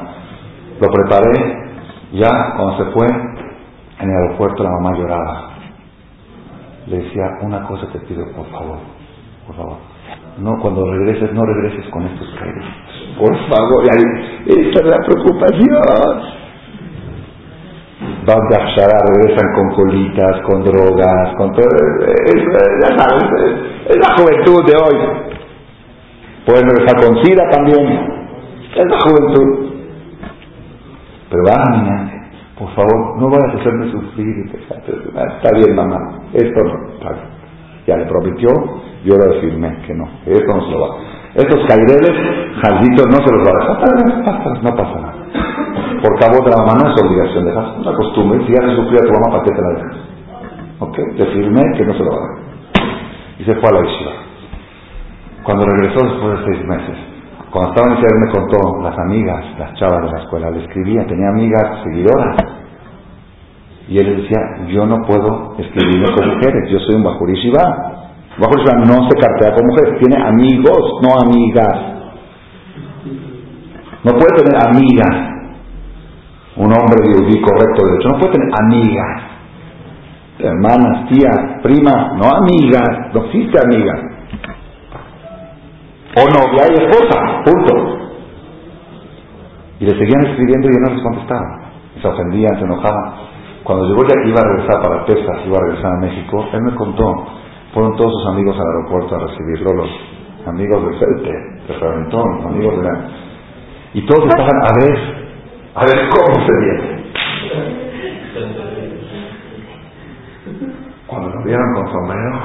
Lo 0.80 0.88
preparé, 0.90 1.58
ya 2.14 2.54
cuando 2.56 2.78
se 2.78 2.92
fue, 2.92 3.08
en 3.08 4.10
el 4.10 4.16
aeropuerto 4.16 4.64
la 4.64 4.72
mamá 4.72 4.98
lloraba. 4.98 5.50
Le 6.88 6.98
decía, 7.00 7.24
una 7.42 7.64
cosa 7.68 7.88
te 7.92 8.00
pido, 8.02 8.24
por 8.36 8.46
favor, 8.48 8.78
por 9.48 9.56
favor. 9.56 9.78
No, 10.38 10.60
cuando 10.62 10.86
regreses, 10.86 11.34
no 11.34 11.44
regreses 11.46 11.90
con 11.90 12.04
estos 12.06 12.28
créditos 12.40 12.88
por 13.18 13.36
favor, 13.50 13.84
esa 14.46 14.80
es 14.80 14.86
la 14.86 14.98
preocupación. 15.00 16.38
Van 18.26 18.50
de 18.50 18.56
Akshara, 18.56 19.00
regresan 19.10 19.54
con 19.56 19.70
colitas, 19.76 20.42
con 20.42 20.64
drogas, 20.64 21.36
con 21.38 21.52
todo. 21.54 21.66
Es, 22.26 22.44
ya 22.82 22.98
sabes, 22.98 23.24
es 23.90 23.98
la 23.98 24.16
juventud 24.18 24.66
de 24.66 24.74
hoy. 24.78 24.98
Pueden 26.46 26.70
regresar 26.70 27.06
con 27.06 27.24
SIDA 27.24 27.50
también. 27.50 27.88
Es 28.76 28.86
la 28.86 29.00
juventud. 29.00 29.68
Pero 31.30 31.44
niña, 31.72 32.30
por 32.58 32.70
favor, 32.76 33.18
no 33.20 33.30
vayas 33.30 33.56
a 33.56 33.60
hacerme 33.60 33.92
sufrir. 33.92 34.52
Está 34.60 35.58
bien, 35.58 35.76
mamá. 35.76 36.22
Esto 36.34 36.64
no. 36.64 37.37
Ya 37.88 37.96
le 37.96 38.06
prometió, 38.06 38.50
yo 39.06 39.16
le 39.16 39.40
firmé 39.40 39.82
que 39.88 39.94
no. 39.94 40.06
Esto 40.26 40.54
no 40.54 40.62
se 40.66 40.72
lo 40.72 40.80
va. 40.82 40.98
Estos 41.34 41.66
caireles, 41.68 42.12
jalditos, 42.62 43.08
no 43.08 43.18
se 43.24 43.32
los 43.32 43.48
va 43.48 43.52
a 43.52 43.60
dejar. 43.60 44.64
No 44.64 44.76
pasa 44.76 45.00
nada. 45.00 45.16
Por 46.02 46.20
cabo 46.20 46.44
de 46.44 46.52
la 46.52 46.58
mamá 46.58 46.74
no 46.84 46.94
es 46.94 47.02
obligación, 47.02 47.46
dejas 47.46 47.78
una 47.78 47.94
costumbre. 47.94 48.46
Si 48.46 48.54
haces 48.54 48.76
sufrir 48.76 49.00
a 49.00 49.06
tu 49.06 49.14
mamá, 49.14 49.32
¿para 49.32 49.44
qué 49.44 49.52
te 49.52 49.62
la 49.62 49.70
dejas? 49.70 49.98
¿Ok? 50.80 50.98
Te 51.18 51.26
firmé 51.28 51.62
que 51.78 51.86
no 51.86 51.94
se 51.94 52.04
lo 52.04 52.12
va 52.12 52.18
a 52.18 52.22
dejar. 52.22 52.38
Y 53.40 53.44
se 53.46 53.56
fue 53.56 53.70
a 53.70 53.74
la 53.74 53.82
yeshiva. 53.82 54.12
Cuando 55.44 55.66
regresó 55.66 56.06
después 56.06 56.40
de 56.40 56.46
seis 56.52 56.66
meses, 56.68 56.98
cuando 57.52 57.70
estaba 57.70 57.88
en 57.88 57.98
el 57.98 58.20
me 58.20 58.32
contó 58.32 58.82
las 58.84 58.98
amigas, 59.00 59.46
las 59.58 59.74
chavas 59.76 60.04
de 60.04 60.12
la 60.12 60.24
escuela, 60.24 60.52
le 60.52 60.60
escribía, 60.64 61.06
tenía 61.08 61.30
amigas 61.30 61.84
seguidoras. 61.84 62.36
Y 63.90 63.98
él 64.00 64.18
decía, 64.18 64.68
yo 64.68 64.86
no 64.86 64.98
puedo 65.08 65.56
escribirme 65.60 66.14
con 66.14 66.28
mujeres, 66.36 66.70
yo 66.70 66.80
soy 66.80 66.96
un 66.96 67.04
bajurishiva. 67.04 67.94
Bajo 68.38 68.54
no 68.86 69.10
se 69.10 69.18
cartea 69.18 69.56
con 69.56 69.66
mujeres, 69.66 70.00
tiene 70.00 70.24
amigos, 70.24 71.00
no 71.02 71.20
amigas. 71.22 71.98
No 74.04 74.12
puede 74.12 74.44
tener 74.44 74.68
amigas. 74.68 75.34
Un 76.58 76.72
hombre 76.72 76.98
de 77.02 77.42
correcto, 77.42 77.86
de 77.86 77.96
hecho, 77.96 78.10
no 78.10 78.20
puede 78.20 78.34
tener 78.34 78.50
amigas. 78.62 79.22
Hermanas, 80.40 81.10
tías, 81.10 81.62
primas, 81.64 82.14
no 82.18 82.30
amigas, 82.30 83.14
no 83.14 83.26
existe 83.26 83.58
amigas. 83.60 84.00
O 86.18 86.26
novia 86.30 86.64
y 86.72 86.84
esposa, 86.84 87.44
punto. 87.44 87.98
Y 89.80 89.86
le 89.86 89.92
seguían 89.92 90.26
escribiendo 90.26 90.68
y 90.68 90.76
él 90.76 90.82
no 90.82 90.90
les 90.94 91.04
contestaba. 91.04 91.72
Se 92.02 92.08
ofendían, 92.08 92.58
se 92.60 92.66
enojaban. 92.66 93.37
Cuando 93.68 93.86
llegó 93.86 94.02
ya 94.04 94.16
que 94.24 94.30
iba 94.30 94.40
a 94.40 94.48
regresar 94.48 94.82
para 94.82 95.06
Texas, 95.06 95.46
iba 95.46 95.58
a 95.58 95.62
regresar 95.62 95.92
a 95.92 96.00
México, 96.00 96.48
él 96.54 96.62
me 96.62 96.76
contó 96.76 97.04
fueron 97.74 97.98
todos 97.98 98.14
sus 98.14 98.28
amigos 98.34 98.56
al 98.58 98.66
aeropuerto 98.66 99.16
a 99.16 99.20
recibirlo, 99.28 99.74
los 99.76 99.90
amigos 100.48 100.84
del 100.86 100.98
Celte, 100.98 101.32
de 101.68 101.80
Reventón, 101.80 102.48
amigos 102.48 102.78
de 102.78 102.84
la... 102.84 103.10
Y 103.94 104.06
todos 104.06 104.26
estaban 104.26 104.56
a 104.64 104.72
ver, 104.80 104.98
a 105.76 105.86
ver 105.86 106.10
cómo 106.10 106.48
se 106.48 106.54
viene. 106.64 107.12
Cuando 111.06 111.30
lo 111.30 111.44
vieron 111.44 111.74
con 111.76 111.92
sombrero, 111.92 112.40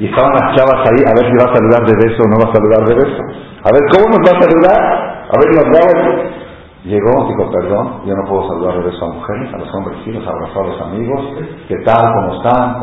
Y 0.00 0.06
estaban 0.06 0.32
las 0.32 0.56
chavas 0.56 0.86
ahí, 0.90 1.04
a 1.06 1.14
ver 1.14 1.30
si 1.30 1.36
va 1.38 1.50
a 1.50 1.54
saludar 1.54 1.86
de 1.86 2.08
beso 2.08 2.22
o 2.24 2.28
no 2.28 2.36
va 2.44 2.50
a 2.50 2.54
saludar 2.54 2.84
de 2.86 2.94
beso. 2.96 3.22
A 3.62 3.70
ver, 3.72 3.82
¿cómo 3.92 4.08
nos 4.08 4.18
va 4.26 4.36
a 4.36 4.42
saludar? 4.42 4.80
A 5.30 5.34
ver, 5.38 5.48
nos 5.54 5.66
va 5.72 6.37
Llegó, 6.88 7.28
dijo, 7.28 7.50
perdón, 7.52 8.00
yo 8.06 8.14
no 8.16 8.24
puedo 8.26 8.48
saludar 8.48 8.76
a 8.78 9.06
mujeres, 9.12 9.52
a 9.52 9.58
los 9.58 9.74
hombres 9.74 9.98
sí, 10.04 10.10
los 10.10 10.26
abrazó 10.26 10.60
a 10.60 10.66
los 10.68 10.80
amigos, 10.80 11.20
¿qué 11.68 11.76
tal? 11.84 12.00
¿Cómo 12.14 12.40
están? 12.40 12.82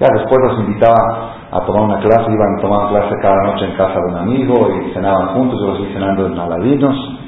Ya 0.00 0.08
después 0.12 0.40
los 0.42 0.58
invitaba 0.58 1.36
a 1.52 1.64
tomar 1.64 1.82
una 1.82 2.00
clase, 2.00 2.32
iban 2.32 2.58
a 2.58 2.60
tomar 2.60 2.88
clase 2.88 3.14
cada 3.22 3.44
noche 3.44 3.64
en 3.66 3.76
casa 3.76 3.94
de 3.94 4.12
un 4.12 4.18
amigo 4.18 4.54
y 4.74 4.92
cenaban 4.92 5.28
juntos, 5.34 5.60
yo 5.60 5.66
los 5.68 5.86
vi 5.86 5.92
cenando 5.92 6.26
en 6.26 6.36
Aladinos. 6.36 7.20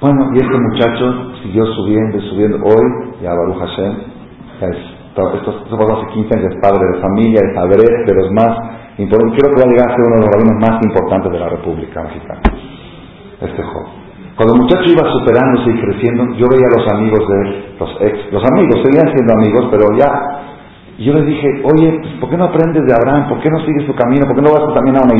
Bueno, 0.00 0.26
y 0.34 0.38
este 0.38 0.58
muchacho 0.58 1.32
siguió 1.44 1.64
subiendo 1.66 2.18
y 2.18 2.30
subiendo. 2.30 2.58
Hoy, 2.58 3.14
ya 3.22 3.30
Baruch 3.30 3.58
Hashem, 3.60 3.92
es 4.62 4.76
esto, 5.14 5.76
pasó 5.76 5.96
hace 5.96 6.12
15 6.12 6.38
años, 6.38 6.52
es 6.52 6.60
padre 6.60 6.84
de 6.92 7.00
familia, 7.00 7.40
es 7.40 7.54
padre 7.54 7.82
de 8.04 8.14
los 8.14 8.32
más 8.32 8.58
importantes. 8.98 9.38
Creo 9.38 9.54
que 9.54 9.62
va 9.62 9.68
a 9.68 9.72
llegar 9.72 9.90
a 9.90 9.94
ser 9.94 10.04
uno 10.06 10.16
de 10.16 10.22
los 10.22 10.30
rabinos 10.34 10.68
más 10.68 10.82
importantes 10.82 11.32
de 11.32 11.38
la 11.38 11.48
República 11.50 12.02
Mexicana. 12.02 12.40
Este 13.40 13.62
joven. 13.62 13.99
Cuando 14.36 14.54
el 14.54 14.60
muchacho 14.62 14.90
iba 14.90 15.12
superándose 15.12 15.70
y 15.70 15.80
creciendo, 15.80 16.24
yo 16.36 16.46
veía 16.48 16.66
a 16.66 16.80
los 16.80 16.92
amigos 16.94 17.20
de 17.28 17.36
él, 17.42 17.64
los 17.78 17.90
ex, 18.00 18.32
los 18.32 18.44
amigos, 18.44 18.80
seguían 18.84 19.12
siendo 19.14 19.32
amigos, 19.34 19.68
pero 19.70 19.84
ya. 19.98 20.10
Y 20.98 21.04
yo 21.04 21.14
le 21.14 21.22
dije, 21.24 21.46
oye, 21.64 21.98
pues, 22.00 22.14
¿por 22.20 22.30
qué 22.30 22.36
no 22.36 22.44
aprendes 22.44 22.84
de 22.86 22.94
Abraham? 22.94 23.28
¿Por 23.28 23.40
qué 23.40 23.50
no 23.50 23.60
sigues 23.64 23.86
tu 23.86 23.94
camino? 23.94 24.26
¿Por 24.26 24.36
qué 24.36 24.42
no 24.42 24.52
vas 24.52 24.74
también 24.74 24.96
a 24.96 25.00
una? 25.02 25.14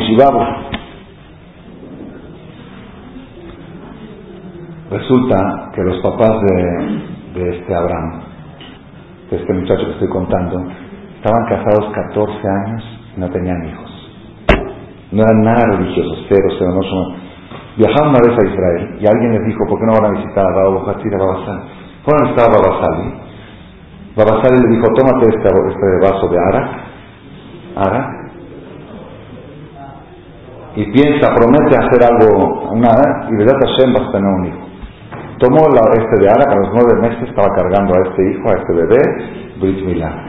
Resulta 4.91 5.71
que 5.75 5.83
los 5.83 6.03
papás 6.03 6.41
de, 6.41 7.41
de 7.41 7.59
este 7.59 7.75
Abraham 7.75 8.31
este 9.37 9.53
muchacho 9.53 9.87
que 9.87 9.93
estoy 9.93 10.09
contando, 10.09 10.61
estaban 11.17 11.45
casados 11.49 11.93
14 11.95 12.35
años 12.67 12.83
y 13.17 13.21
no 13.21 13.31
tenían 13.31 13.65
hijos. 13.65 13.91
No 15.13 15.23
eran 15.23 15.43
nada 15.43 15.77
religiosos, 15.77 16.27
cero, 16.29 16.49
cero, 16.59 16.73
no 16.75 16.83
son. 16.83 17.30
Viajaron 17.81 18.13
una 18.13 18.21
vez 18.21 18.37
a 18.37 18.45
Israel 18.45 18.99
y 19.01 19.07
alguien 19.09 19.33
les 19.33 19.47
dijo, 19.47 19.65
¿por 19.65 19.81
qué 19.81 19.87
no 19.87 19.93
van 19.97 20.05
a 20.05 20.19
visitar 20.21 20.45
a 20.45 20.53
Babasali? 20.53 21.65
Fueron 22.05 22.21
a 22.21 22.25
visitar 22.29 22.45
a 22.45 22.53
Babasali. 22.53 23.09
Babasali 24.17 24.57
le 24.61 24.69
dijo, 24.77 24.87
tómate 25.01 25.25
este, 25.33 25.49
este 25.49 25.89
vaso 26.05 26.29
de 26.29 26.39
arak, 26.39 26.69
arak, 27.77 28.21
y 30.77 30.93
piensa, 30.93 31.33
promete 31.35 31.75
hacer 31.75 32.05
algo, 32.05 32.69
una, 32.69 32.93
y 33.31 33.37
verdad 33.37 33.57
Hashem 33.65 33.95
vas 33.95 34.09
a 34.09 34.13
tener 34.13 34.29
un 34.29 34.45
hijo. 34.45 34.59
Tomó 35.39 35.65
la, 35.73 35.81
este 36.05 36.21
de 36.21 36.29
Ara, 36.29 36.53
a 36.53 36.57
los 36.57 36.69
nueve 36.75 37.01
meses 37.01 37.31
estaba 37.31 37.49
cargando 37.57 37.95
a 37.95 38.09
este 38.11 38.31
hijo, 38.31 38.45
a 38.51 38.59
este 38.61 38.73
bebé, 38.75 39.01
Brit 39.59 39.87
Milá. 39.87 40.27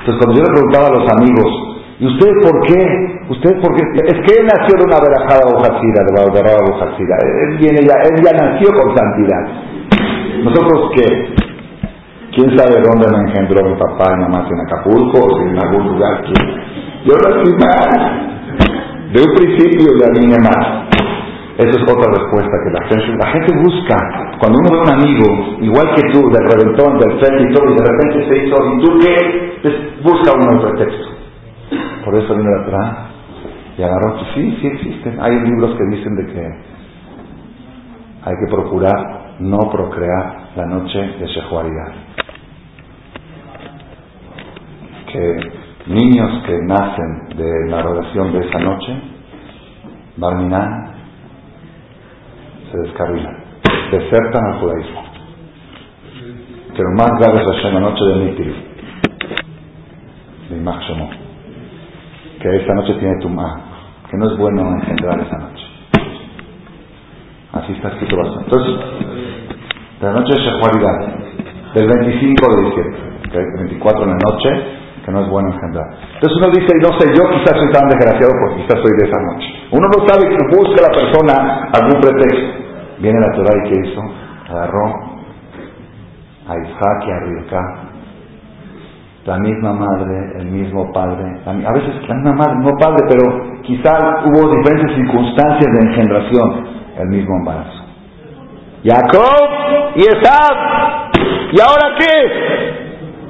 Entonces 0.00 0.16
cuando 0.24 0.40
yo 0.40 0.42
le 0.42 0.52
preguntaba 0.56 0.86
a 0.86 0.92
los 0.96 1.06
amigos, 1.12 1.71
¿y 2.02 2.06
usted 2.06 2.32
por 2.42 2.66
qué? 2.66 2.82
¿Usted 3.30 3.60
por 3.62 3.76
qué? 3.76 3.82
Es 4.10 4.18
que 4.26 4.40
él 4.40 4.46
nació 4.50 4.74
de 4.74 4.84
una 4.90 4.98
verajada 4.98 5.46
bujacira, 5.54 6.02
de 6.02 6.12
la 6.18 6.26
bujacira. 6.66 7.14
Él, 7.22 7.58
viene 7.58 7.78
ya, 7.86 7.94
él 8.10 8.18
ya 8.26 8.32
nació 8.34 8.74
con 8.74 8.90
santidad. 8.90 9.42
¿Nosotros 10.42 10.90
qué? 10.96 11.06
¿Quién 12.34 12.58
sabe 12.58 12.82
dónde 12.82 13.06
me 13.06 13.30
engendró 13.30 13.62
mi 13.62 13.76
papá 13.78 14.14
y 14.16 14.20
mamá? 14.20 14.48
¿En 14.50 14.60
Acapulco 14.66 15.18
o 15.20 15.40
en 15.46 15.56
algún 15.56 15.94
lugar? 15.94 16.24
Yo 17.04 17.14
nací 17.22 17.52
mal. 17.62 18.32
De 19.12 19.20
un 19.22 19.34
principio 19.36 19.86
ya 20.00 20.08
vine 20.18 20.38
mal. 20.42 20.88
Esa 21.58 21.70
es 21.70 21.82
otra 21.82 22.10
respuesta 22.10 22.50
que 22.64 22.70
la 22.72 22.88
gente, 22.88 23.14
la 23.22 23.30
gente 23.30 23.52
busca. 23.62 23.96
Cuando 24.40 24.58
uno 24.58 24.70
ve 24.72 24.80
un 24.80 24.90
amigo, 24.90 25.26
igual 25.60 25.94
que 25.94 26.10
tú, 26.10 26.30
del 26.30 26.50
reventón, 26.50 26.98
del 26.98 27.20
frente 27.20 27.42
y 27.44 27.54
todo, 27.54 27.70
y 27.70 27.76
de 27.76 27.84
repente 27.86 28.26
se 28.26 28.46
hizo, 28.46 28.56
¿y 28.72 28.82
tú 28.82 28.98
qué? 28.98 30.00
Busca 30.02 30.32
uno 30.32 30.50
el 30.50 30.72
pretexto. 30.72 31.11
Por 32.04 32.14
eso 32.16 32.34
vino 32.34 32.50
atrás 32.62 32.96
y 33.78 33.82
agarró, 33.82 34.18
sí, 34.34 34.58
sí 34.60 34.66
existen. 34.66 35.20
Hay 35.20 35.38
libros 35.40 35.76
que 35.76 35.96
dicen 35.96 36.16
de 36.16 36.26
que 36.32 36.72
hay 38.24 38.34
que 38.44 38.54
procurar 38.54 39.36
no 39.40 39.70
procrear 39.70 40.50
la 40.56 40.66
noche 40.66 40.98
de 40.98 41.26
Shehuaridad. 41.26 41.92
Que 45.10 45.36
niños 45.86 46.42
que 46.46 46.58
nacen 46.62 47.36
de 47.36 47.70
la 47.70 47.82
relación 47.82 48.32
de 48.32 48.46
esa 48.46 48.58
noche, 48.58 48.96
Barminan, 50.16 50.92
se 52.70 52.78
descarrilan, 52.78 53.36
desertan 53.90 54.44
al 54.46 54.60
judaísmo. 54.60 55.02
Pero 56.76 56.88
más 56.96 57.10
grave 57.18 57.42
es 57.42 57.72
la 57.72 57.80
noche 57.80 58.04
de 58.04 58.16
Nitil, 58.24 58.54
de 60.48 60.56
Imachshemo, 60.56 61.21
que 62.42 62.56
esa 62.56 62.74
noche 62.74 62.94
tiene 62.94 63.14
tumá, 63.20 63.54
que 64.10 64.16
no 64.16 64.26
es 64.26 64.36
bueno 64.36 64.74
engendrar 64.74 65.20
esa 65.20 65.38
noche. 65.38 65.64
Así 67.52 67.72
está 67.72 67.88
escrito 67.88 68.16
bastante. 68.16 68.44
Entonces, 68.44 68.74
la 70.00 70.12
noche 70.12 70.34
de 70.34 70.40
Shehuaridad, 70.40 71.22
del 71.74 71.86
25 71.86 72.56
de 72.56 72.62
diciembre, 72.64 73.00
que 73.30 73.38
es 73.38 73.46
24 73.60 74.02
en 74.02 74.10
la 74.10 74.16
noche, 74.16 74.48
que 75.04 75.12
no 75.12 75.22
es 75.22 75.28
bueno 75.30 75.52
engendrar. 75.52 75.86
Entonces 76.14 76.38
uno 76.38 76.48
dice, 76.50 76.74
no 76.82 76.98
sé, 76.98 77.06
yo 77.14 77.30
quizás 77.30 77.58
soy 77.58 77.70
tan 77.70 77.88
desgraciado 77.88 78.32
porque 78.42 78.62
quizás 78.62 78.82
soy 78.82 78.92
de 78.98 79.08
esa 79.08 79.22
noche. 79.22 79.46
Uno 79.70 79.86
no 79.86 80.06
sabe 80.06 80.28
que 80.28 80.56
busca 80.56 80.82
la 80.82 80.94
persona 80.94 81.70
algún 81.72 82.00
pretexto. 82.00 82.62
Viene 82.98 83.20
la 83.20 83.32
Torah 83.34 83.54
y 83.54 83.70
¿qué 83.70 83.88
hizo? 83.88 84.02
Agarró 84.50 84.84
a 86.48 86.58
Isaac 86.58 87.04
y 87.06 87.10
a 87.10 87.18
Rilka, 87.20 87.91
la 89.24 89.38
misma 89.38 89.72
madre, 89.72 90.32
el 90.40 90.46
mismo 90.46 90.92
padre, 90.92 91.22
a 91.46 91.72
veces 91.72 92.08
la 92.08 92.14
misma 92.14 92.32
madre, 92.32 92.54
no 92.58 92.76
padre, 92.76 93.06
pero 93.08 93.62
quizás 93.62 94.02
hubo 94.26 94.50
diferentes 94.56 94.96
circunstancias 94.96 95.72
de 95.72 95.80
engendración, 95.88 96.66
el 96.98 97.08
mismo 97.08 97.36
embarazo. 97.36 97.84
Jacob 98.84 99.94
y 99.94 100.00
Esab, 100.00 100.56
¿y 101.52 101.60
ahora 101.60 101.96
qué? 101.98 102.72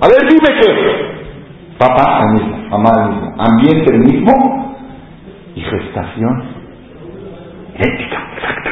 A 0.01 0.09
ver, 0.09 0.29
dime 0.29 0.61
qué. 0.61 1.13
Papá 1.79 2.23
el 2.23 2.35
mismo, 2.35 2.57
mamá 2.71 2.91
el 3.03 3.09
mismo, 3.11 3.35
ambiente 3.39 3.95
el 3.95 4.01
mismo 4.01 4.77
y 5.55 5.61
gestación 5.61 6.43
idéntica, 7.75 8.19
exacta. 8.37 8.71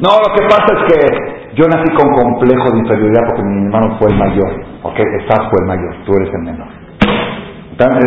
No, 0.00 0.08
lo 0.18 0.34
que 0.34 0.42
pasa 0.48 0.66
es 0.76 0.92
que 0.92 1.39
yo 1.54 1.66
nací 1.66 1.90
con 1.94 2.12
complejo 2.14 2.70
de 2.70 2.78
inferioridad 2.78 3.22
porque 3.26 3.42
mi 3.42 3.66
hermano 3.66 3.98
fue 3.98 4.10
el 4.10 4.18
mayor. 4.18 4.50
Ok, 4.82 4.98
Estás 5.20 5.48
fue 5.50 5.58
el 5.62 5.66
mayor, 5.66 5.94
tú 6.04 6.12
eres 6.14 6.30
el 6.32 6.42
menor. 6.42 6.68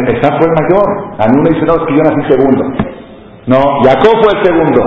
Estás 0.08 0.38
fue 0.38 0.48
el 0.48 0.56
mayor. 0.62 1.16
A 1.20 1.28
mí 1.28 1.39
uno 1.39 1.50
dice, 1.50 1.66
no, 1.66 1.86
que 1.86 1.96
yo 1.96 2.04
nací 2.04 2.22
segundo. 2.30 2.64
No, 3.48 3.58
Jacob 3.84 4.14
fue 4.22 4.39
el 4.39 4.46
segundo. 4.46 4.82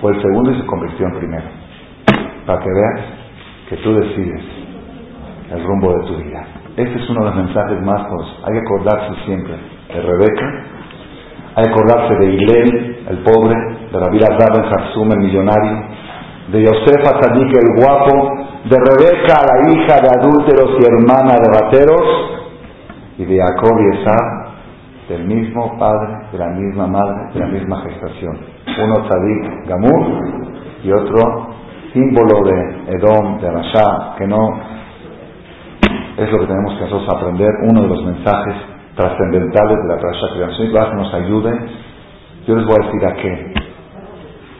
Fue 0.00 0.12
el 0.12 0.22
segundo 0.22 0.50
y 0.50 0.60
se 0.60 0.66
convirtió 0.66 1.06
en 1.06 1.18
primero. 1.18 1.46
Para 2.46 2.60
que 2.60 2.70
veas 2.70 3.00
que 3.68 3.76
tú 3.76 3.94
decides 3.94 4.42
el 5.52 5.64
rumbo 5.64 5.92
de 5.92 6.06
tu 6.06 6.16
vida. 6.16 6.46
Este 6.76 6.98
es 6.98 7.10
uno 7.10 7.20
de 7.20 7.26
los 7.26 7.36
mensajes 7.36 7.80
más 7.82 8.02
Hay 8.44 8.52
que 8.52 8.58
acordarse 8.58 9.14
siempre 9.24 9.54
de 9.88 10.02
Rebeca, 10.02 10.64
hay 11.54 11.64
que 11.64 11.70
acordarse 11.70 12.14
de 12.16 12.34
Hilel, 12.34 13.06
el 13.08 13.18
pobre, 13.18 13.54
de 13.90 14.00
la 14.00 14.10
vida 14.10 14.26
Ben 14.52 14.64
Harsum, 14.64 15.12
el 15.12 15.18
millonario, 15.18 15.84
de 16.48 16.62
Yosef 16.62 17.02
Tzadik 17.02 17.52
el 17.56 17.82
guapo, 17.82 18.46
de 18.64 18.76
Rebeca 18.78 19.36
la 19.42 19.72
hija 19.72 20.00
de 20.00 20.08
adúlteros 20.08 20.70
y 20.78 20.84
hermana 20.84 21.34
de 21.34 21.60
rateros, 21.60 22.06
y 23.18 23.24
de 23.24 23.38
Jacob 23.38 23.78
y 23.80 23.96
Esab, 23.96 24.46
del 25.08 25.24
mismo 25.24 25.78
padre, 25.78 26.28
de 26.32 26.38
la 26.38 26.48
misma 26.48 26.86
madre, 26.86 27.32
de 27.32 27.40
la 27.40 27.46
misma 27.46 27.82
gestación. 27.82 28.38
Uno 28.84 28.94
Tzadik 29.06 29.68
Gamur 29.68 30.06
y 30.84 30.92
otro 30.92 31.54
símbolo 31.92 32.44
de 32.44 32.96
Edom, 32.96 33.40
de 33.40 33.50
Rasha, 33.50 34.14
que 34.18 34.26
no 34.26 34.38
es 36.16 36.30
lo 36.30 36.38
que 36.38 36.46
tenemos 36.46 36.74
que 36.74 36.84
nosotros 36.84 37.08
aprender, 37.16 37.50
uno 37.68 37.82
de 37.82 37.88
los 37.88 38.04
mensajes 38.04 38.54
trascendentales 38.94 39.78
de 39.82 39.88
la 39.88 39.96
Rasha 39.96 40.34
Creación, 40.34 40.68
que 40.72 40.96
nos 40.96 41.14
ayude. 41.14 41.50
Yo 42.46 42.56
les 42.56 42.66
voy 42.66 42.76
a 42.80 42.86
decir 42.86 43.06
a 43.06 43.14
qué. 43.14 43.54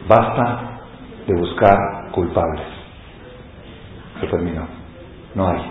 Basta 0.07 0.66
de 1.27 1.33
buscar 1.35 1.77
culpables. 2.11 2.65
Se 4.19 4.27
terminó. 4.27 4.65
No 5.35 5.47
hay. 5.47 5.61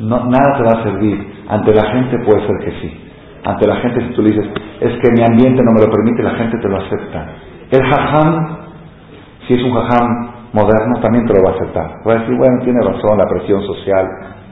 No, 0.00 0.24
nada 0.24 0.56
te 0.56 0.62
va 0.64 0.80
a 0.80 0.82
servir. 0.82 1.44
Ante 1.48 1.74
la 1.74 1.84
gente 1.92 2.16
puede 2.24 2.46
ser 2.46 2.56
que 2.64 2.80
sí. 2.80 3.10
Ante 3.44 3.66
la 3.66 3.76
gente 3.76 4.00
si 4.00 4.14
tú 4.14 4.22
le 4.22 4.30
dices, 4.30 4.46
es 4.80 4.92
que 5.00 5.12
mi 5.12 5.22
ambiente 5.22 5.62
no 5.62 5.72
me 5.72 5.86
lo 5.86 5.90
permite, 5.90 6.22
la 6.22 6.34
gente 6.34 6.58
te 6.58 6.68
lo 6.68 6.76
acepta. 6.78 7.26
El 7.70 7.82
jajam, 7.82 8.56
si 9.46 9.54
es 9.54 9.62
un 9.62 9.72
jajam 9.72 10.30
moderno, 10.52 11.00
también 11.00 11.26
te 11.26 11.34
lo 11.34 11.42
va 11.44 11.52
a 11.52 11.54
aceptar. 11.54 11.90
Va 12.06 12.12
a 12.12 12.18
decir, 12.20 12.36
bueno, 12.36 12.62
tiene 12.64 12.80
razón, 12.80 13.18
la 13.18 13.26
presión 13.26 13.62
social. 13.62 14.06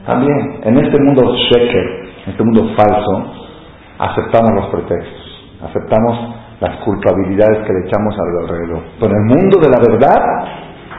También, 0.05 0.61
en 0.63 0.77
este 0.77 0.97
mundo 0.99 1.33
sheker, 1.35 2.09
en 2.25 2.31
este 2.31 2.43
mundo 2.43 2.73
falso, 2.75 3.33
aceptamos 3.99 4.51
los 4.55 4.65
pretextos, 4.67 5.49
aceptamos 5.61 6.38
las 6.59 6.77
culpabilidades 6.83 7.65
que 7.65 7.73
le 7.73 7.87
echamos 7.87 8.15
alrededor. 8.19 8.83
Pero 8.99 9.11
en 9.11 9.17
el 9.17 9.37
mundo 9.37 9.59
de 9.59 9.69
la 9.69 9.79
verdad, 9.79 10.21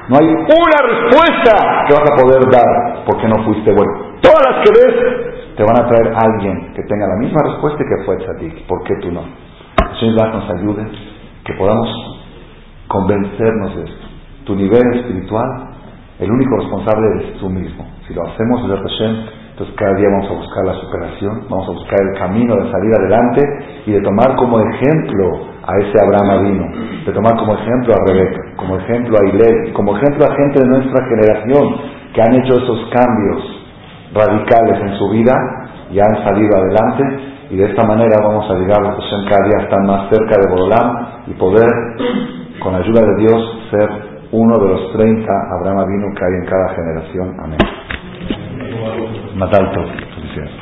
No 0.08 0.16
hay 0.18 0.26
una 0.26 0.80
respuesta 0.90 1.84
que 1.86 1.94
vas 1.94 2.02
a 2.02 2.16
poder 2.20 2.50
dar 2.50 3.04
porque 3.06 3.28
no 3.28 3.44
fuiste 3.44 3.70
bueno. 3.70 4.18
Todas 4.20 4.42
las 4.42 4.64
que 4.64 4.72
ves 4.74 5.54
te 5.56 5.62
van 5.62 5.78
a 5.78 5.86
traer 5.86 6.12
alguien 6.16 6.72
que 6.74 6.82
tenga 6.82 7.06
la 7.06 7.16
misma 7.16 7.40
respuesta 7.44 7.78
que 7.78 8.04
fue 8.04 8.16
ti. 8.16 8.64
¿Por 8.66 8.82
qué 8.84 8.94
tú 9.02 9.12
no? 9.12 9.22
Señor 10.00 10.34
nos 10.34 10.50
ayude 10.50 10.84
que 11.44 11.52
podamos 11.54 11.88
convencernos 12.88 13.76
de 13.76 13.84
esto. 13.84 14.06
Tu 14.46 14.56
nivel 14.56 14.82
espiritual, 14.96 15.46
el 16.18 16.30
único 16.30 16.56
responsable 16.56 17.06
es 17.24 17.38
tú 17.38 17.48
mismo. 17.48 17.86
Si 18.08 18.14
lo 18.14 18.22
hacemos 18.26 18.68
desde 18.68 18.82
Hashem, 18.82 19.26
entonces 19.60 19.76
cada 19.76 19.92
día 19.92 20.08
vamos 20.08 20.24
a 20.24 20.40
buscar 20.40 20.64
la 20.64 20.74
superación, 20.80 21.44
vamos 21.50 21.68
a 21.68 21.72
buscar 21.72 21.98
el 22.00 22.18
camino 22.18 22.56
de 22.56 22.72
salir 22.72 22.94
adelante 22.96 23.42
y 23.84 23.92
de 23.92 24.00
tomar 24.00 24.34
como 24.36 24.58
ejemplo 24.58 25.52
a 25.68 25.76
ese 25.84 26.00
Abraham 26.00 26.30
Avino, 26.30 26.64
de 27.04 27.12
tomar 27.12 27.36
como 27.36 27.52
ejemplo 27.52 27.92
a 27.92 28.08
Rebeca, 28.08 28.40
como 28.56 28.76
ejemplo 28.78 29.18
a 29.20 29.28
Ilé, 29.28 29.72
como 29.74 29.94
ejemplo 29.98 30.24
a 30.24 30.34
gente 30.34 30.64
de 30.64 30.66
nuestra 30.66 31.04
generación 31.04 31.76
que 32.14 32.22
han 32.22 32.34
hecho 32.40 32.56
esos 32.56 32.88
cambios 32.88 33.36
radicales 34.14 34.80
en 34.80 34.96
su 34.96 35.10
vida 35.10 35.36
y 35.92 36.00
han 36.00 36.24
salido 36.24 36.56
adelante 36.56 37.04
y 37.50 37.56
de 37.56 37.64
esta 37.66 37.84
manera 37.84 38.16
vamos 38.24 38.50
a 38.50 38.54
llegar 38.54 38.80
a 38.80 38.92
Hashem 38.92 39.28
cada 39.28 39.44
día 39.44 39.64
estar 39.64 39.84
más 39.84 40.08
cerca 40.08 40.40
de 40.40 40.54
Bodolam 40.54 41.06
y 41.26 41.34
poder, 41.34 41.68
con 42.62 42.74
ayuda 42.76 43.02
de 43.02 43.16
Dios, 43.26 43.68
ser 43.70 43.90
uno 44.32 44.58
de 44.58 44.68
los 44.68 44.92
30 44.94 45.30
Abraham 45.60 45.80
Avino 45.80 46.06
que 46.16 46.24
hay 46.24 46.32
en 46.32 46.46
cada 46.46 46.68
generación. 46.70 47.36
Amén 47.44 47.89
más 49.34 49.52
alto. 49.52 50.59